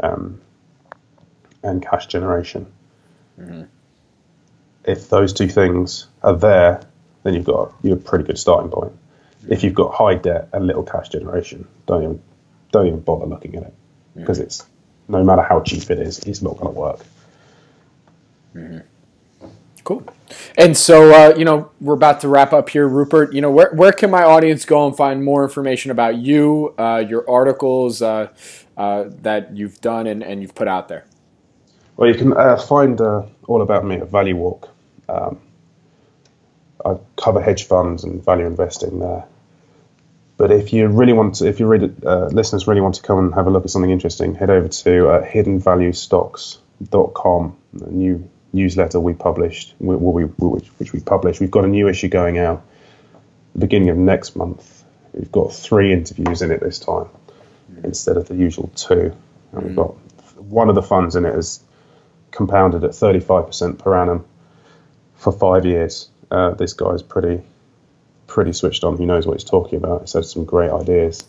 um, 0.00 0.40
and 1.62 1.80
cash 1.82 2.06
generation. 2.06 2.66
Mm-hmm 3.38 3.64
if 4.88 5.10
those 5.10 5.32
two 5.32 5.48
things 5.48 6.08
are 6.22 6.34
there, 6.34 6.80
then 7.22 7.34
you've 7.34 7.44
got 7.44 7.74
you're 7.82 7.96
a 7.96 8.00
pretty 8.00 8.24
good 8.24 8.38
starting 8.38 8.70
point. 8.70 8.92
If 9.48 9.62
you've 9.62 9.74
got 9.74 9.94
high 9.94 10.14
debt 10.14 10.48
and 10.52 10.66
little 10.66 10.82
cash 10.82 11.10
generation, 11.10 11.68
don't 11.86 12.02
even 12.02 12.22
don't 12.72 12.86
even 12.86 13.00
bother 13.00 13.26
looking 13.26 13.54
at 13.54 13.64
it 13.64 13.74
because 14.16 14.38
it's 14.38 14.66
no 15.06 15.22
matter 15.22 15.42
how 15.42 15.60
cheap 15.60 15.90
it 15.90 15.98
is, 15.98 16.18
it's 16.20 16.42
not 16.42 16.56
going 16.58 16.74
to 16.74 16.80
work. 16.80 17.00
Mm-hmm. 18.54 18.78
Cool. 19.84 20.04
And 20.58 20.76
so, 20.76 21.12
uh, 21.12 21.34
you 21.34 21.46
know, 21.46 21.70
we're 21.80 21.94
about 21.94 22.20
to 22.20 22.28
wrap 22.28 22.52
up 22.52 22.68
here, 22.68 22.86
Rupert. 22.86 23.32
You 23.32 23.40
know, 23.40 23.50
where, 23.50 23.72
where 23.72 23.92
can 23.92 24.10
my 24.10 24.22
audience 24.22 24.66
go 24.66 24.86
and 24.86 24.94
find 24.94 25.24
more 25.24 25.42
information 25.44 25.90
about 25.90 26.16
you, 26.16 26.74
uh, 26.78 27.02
your 27.08 27.28
articles 27.28 28.02
uh, 28.02 28.28
uh 28.76 29.04
that 29.22 29.56
you've 29.56 29.80
done 29.80 30.06
and, 30.06 30.22
and 30.22 30.42
you've 30.42 30.54
put 30.54 30.68
out 30.68 30.88
there? 30.88 31.06
Well, 31.96 32.08
you 32.08 32.14
can 32.14 32.36
uh, 32.36 32.56
find 32.56 33.00
uh, 33.00 33.22
all 33.46 33.62
about 33.62 33.84
me 33.84 33.96
at 33.96 34.08
Value 34.08 34.36
Walk. 34.36 34.68
Um, 35.08 35.40
I 36.84 36.98
cover 37.16 37.40
hedge 37.40 37.64
funds 37.64 38.04
and 38.04 38.22
value 38.24 38.46
investing 38.46 39.00
there. 39.00 39.24
But 40.36 40.52
if 40.52 40.72
you 40.72 40.86
really 40.86 41.12
want 41.12 41.34
to, 41.36 41.48
if 41.48 41.58
you 41.58 41.66
read 41.66 42.04
uh, 42.04 42.26
listeners 42.26 42.68
really 42.68 42.80
want 42.80 42.94
to 42.96 43.02
come 43.02 43.18
and 43.18 43.34
have 43.34 43.48
a 43.48 43.50
look 43.50 43.64
at 43.64 43.70
something 43.70 43.90
interesting, 43.90 44.36
head 44.36 44.50
over 44.50 44.68
to 44.68 45.08
uh, 45.08 45.26
hiddenvaluestocks.com, 45.26 47.56
a 47.82 47.90
new 47.90 48.30
newsletter 48.52 49.00
we 49.00 49.14
published, 49.14 49.74
which, 49.80 50.68
which 50.78 50.92
we 50.92 51.00
published. 51.00 51.40
We've 51.40 51.50
got 51.50 51.64
a 51.64 51.68
new 51.68 51.88
issue 51.88 52.06
going 52.08 52.38
out 52.38 52.62
beginning 53.58 53.88
of 53.88 53.96
next 53.96 54.36
month. 54.36 54.84
We've 55.12 55.32
got 55.32 55.52
three 55.52 55.92
interviews 55.92 56.42
in 56.42 56.52
it 56.52 56.60
this 56.60 56.78
time 56.78 57.08
mm. 57.72 57.84
instead 57.84 58.16
of 58.16 58.28
the 58.28 58.36
usual 58.36 58.70
two. 58.76 59.12
And 59.52 59.62
we've 59.62 59.72
hmm. 59.72 59.76
got 59.76 59.94
one 60.36 60.68
of 60.68 60.74
the 60.74 60.82
funds 60.82 61.16
in 61.16 61.24
it 61.24 61.34
is 61.34 61.62
compounded 62.30 62.84
at 62.84 62.90
35% 62.90 63.78
per 63.78 63.96
annum 63.96 64.26
for 65.18 65.32
five 65.32 65.66
years. 65.66 66.08
Uh, 66.30 66.54
this 66.54 66.72
guy's 66.72 67.02
pretty 67.02 67.42
pretty 68.26 68.52
switched 68.52 68.84
on. 68.84 68.96
He 68.96 69.06
knows 69.06 69.26
what 69.26 69.40
he's 69.40 69.48
talking 69.48 69.78
about. 69.78 70.02
He 70.02 70.06
said 70.06 70.24
some 70.24 70.44
great 70.44 70.70
ideas. 70.70 71.24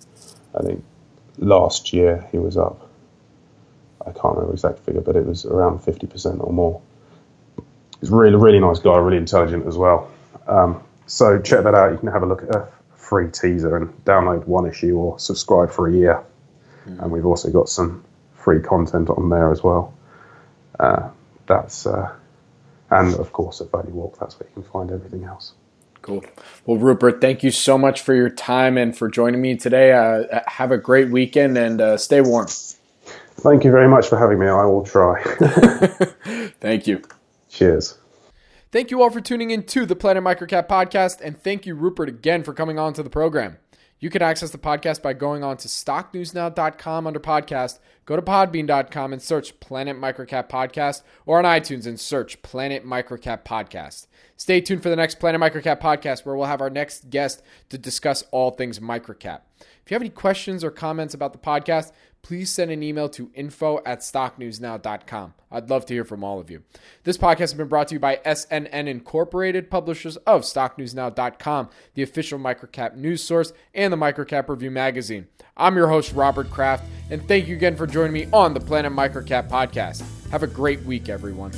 I 0.54 0.62
think 0.64 0.84
last 1.38 1.94
year 1.94 2.28
he 2.32 2.38
was 2.38 2.58
up. 2.58 2.90
I 4.02 4.12
can't 4.12 4.36
remember 4.36 4.48
the 4.48 4.54
exact 4.54 4.80
figure, 4.80 5.02
but 5.02 5.16
it 5.16 5.26
was 5.26 5.46
around 5.46 5.80
50% 5.80 6.44
or 6.46 6.52
more. 6.52 6.82
He's 8.00 8.10
really, 8.10 8.36
really 8.36 8.60
nice 8.60 8.80
guy, 8.80 8.98
really 8.98 9.18
intelligent 9.18 9.66
as 9.68 9.78
well. 9.78 10.10
Um, 10.48 10.84
so 11.06 11.40
check 11.40 11.64
that 11.64 11.74
out. 11.74 11.92
You 11.92 11.98
can 11.98 12.10
have 12.10 12.24
a 12.24 12.26
look 12.26 12.44
at 12.44 12.56
a 12.56 12.68
free 12.96 13.30
teaser 13.32 13.76
and 13.78 13.90
download 14.06 14.46
one 14.46 14.68
issue 14.68 14.98
or 14.98 15.20
subscribe 15.20 15.72
for 15.72 15.88
a 15.88 15.94
year. 15.94 16.24
Mm. 16.86 17.04
And 17.04 17.12
we've 17.12 17.26
also 17.26 17.50
got 17.50 17.70
some 17.70 18.04
free 18.36 18.62
content 18.62 19.10
on 19.10 19.30
there 19.30 19.52
as 19.52 19.64
well. 19.64 19.94
Uh, 20.80 21.10
that's 21.48 21.86
uh, 21.86 22.14
and 22.92 23.14
of 23.16 23.32
course 23.34 23.62
at 23.62 23.72
Value 23.72 23.92
Walk. 23.92 24.18
That's 24.20 24.40
where 24.40 24.48
you 24.48 24.54
can 24.54 24.72
find 24.72 24.92
everything 24.92 25.24
else. 25.24 25.54
Cool. 26.02 26.24
Well, 26.66 26.78
Rupert, 26.78 27.20
thank 27.20 27.44
you 27.44 27.52
so 27.52 27.78
much 27.78 28.02
for 28.02 28.16
your 28.16 28.30
time 28.30 28.78
and 28.78 28.98
for 28.98 29.10
joining 29.10 29.42
me 29.42 29.58
today. 29.58 29.92
Uh, 29.92 30.40
have 30.48 30.72
a 30.72 30.78
great 30.78 31.10
weekend 31.10 31.58
and 31.58 31.82
uh, 31.82 31.98
stay 31.98 32.22
warm. 32.22 32.48
Thank 32.48 33.64
you 33.64 33.72
very 33.72 33.88
much 33.88 34.08
for 34.08 34.18
having 34.18 34.40
me. 34.40 34.48
I 34.48 34.66
will 34.66 34.86
try. 34.86 35.22
thank 36.62 36.88
you. 36.88 37.02
Cheers. 37.50 37.98
Thank 38.72 38.92
you 38.92 39.02
all 39.02 39.10
for 39.10 39.22
tuning 39.22 39.52
in 39.52 39.64
to 39.64 39.86
the 39.86 39.96
Planet 39.96 40.24
Microcap 40.24 40.68
podcast, 40.68 41.22
and 41.22 41.42
thank 41.42 41.66
you, 41.66 41.74
Rupert, 41.74 42.08
again 42.08 42.44
for 42.44 42.54
coming 42.54 42.78
on 42.78 42.94
to 42.94 43.02
the 43.02 43.10
program. 43.10 43.58
You 44.02 44.10
can 44.10 44.22
access 44.22 44.52
the 44.52 44.58
podcast 44.58 45.02
by 45.02 45.12
going 45.12 45.44
on 45.44 45.58
to 45.58 45.68
stocknewsnow.com 45.68 47.06
under 47.06 47.20
podcast, 47.20 47.80
go 48.06 48.16
to 48.16 48.22
podbean.com 48.22 49.12
and 49.12 49.22
search 49.22 49.60
Planet 49.60 49.98
Microcap 49.98 50.50
Podcast, 50.50 51.02
or 51.26 51.38
on 51.38 51.44
iTunes 51.44 51.86
and 51.86 52.00
search 52.00 52.42
Planet 52.42 52.86
Microcap 52.86 53.44
Podcast. 53.44 54.08
Stay 54.38 54.62
tuned 54.62 54.82
for 54.82 54.90
the 54.90 54.96
next 54.96 55.20
Planet 55.20 55.42
Microcap 55.42 55.82
podcast 55.82 56.26
where 56.26 56.34
we'll 56.34 56.46
have 56.46 56.62
our 56.62 56.70
next 56.70 57.10
guest 57.10 57.42
to 57.68 57.78
discuss 57.78 58.24
all 58.32 58.52
things 58.52 58.80
microcap. 58.80 59.42
If 59.60 59.92
you 59.92 59.96
have 59.96 60.02
any 60.02 60.10
questions 60.10 60.64
or 60.64 60.72
comments 60.72 61.14
about 61.14 61.34
the 61.34 61.40
podcast, 61.40 61.92
please 62.22 62.50
send 62.50 62.72
an 62.72 62.84
email 62.84 63.10
to 63.10 63.32
info 63.34 63.82
at 63.86 64.00
stocknewsnow.com. 64.00 65.34
I'd 65.52 65.70
love 65.70 65.86
to 65.88 65.94
hear 65.94 66.06
from 66.06 66.24
all 66.24 66.40
of 66.40 66.50
you. 66.50 66.64
This 67.04 67.18
podcast 67.18 67.40
has 67.40 67.54
been 67.54 67.68
brought 67.68 67.88
to 67.90 67.96
you 67.96 68.00
by 68.00 68.18
SNN 68.26 68.88
Incorporated, 68.88 69.72
publishers 69.72 70.18
of 70.18 70.42
stocknewsnow.com, 70.42 71.70
the 71.96 72.04
official 72.04 72.40
microcap 72.40 72.96
news 72.96 73.24
source, 73.24 73.54
and 73.74 73.92
the 73.92 73.98
Microcap 73.98 74.50
Review 74.50 74.72
magazine. 74.72 75.28
I'm 75.58 75.76
your 75.76 75.88
host, 75.88 76.14
Robert 76.14 76.50
Kraft, 76.50 76.86
and 77.10 77.28
thank 77.28 77.48
you 77.48 77.56
again 77.56 77.76
for 77.76 77.88
joining 77.88 78.14
me 78.14 78.28
on 78.32 78.54
the 78.54 78.60
Planet 78.60 78.92
Microcap 78.92 79.50
podcast. 79.50 80.04
Have 80.30 80.44
a 80.44 80.48
great 80.48 80.82
week, 80.84 81.10
everyone. 81.10 81.52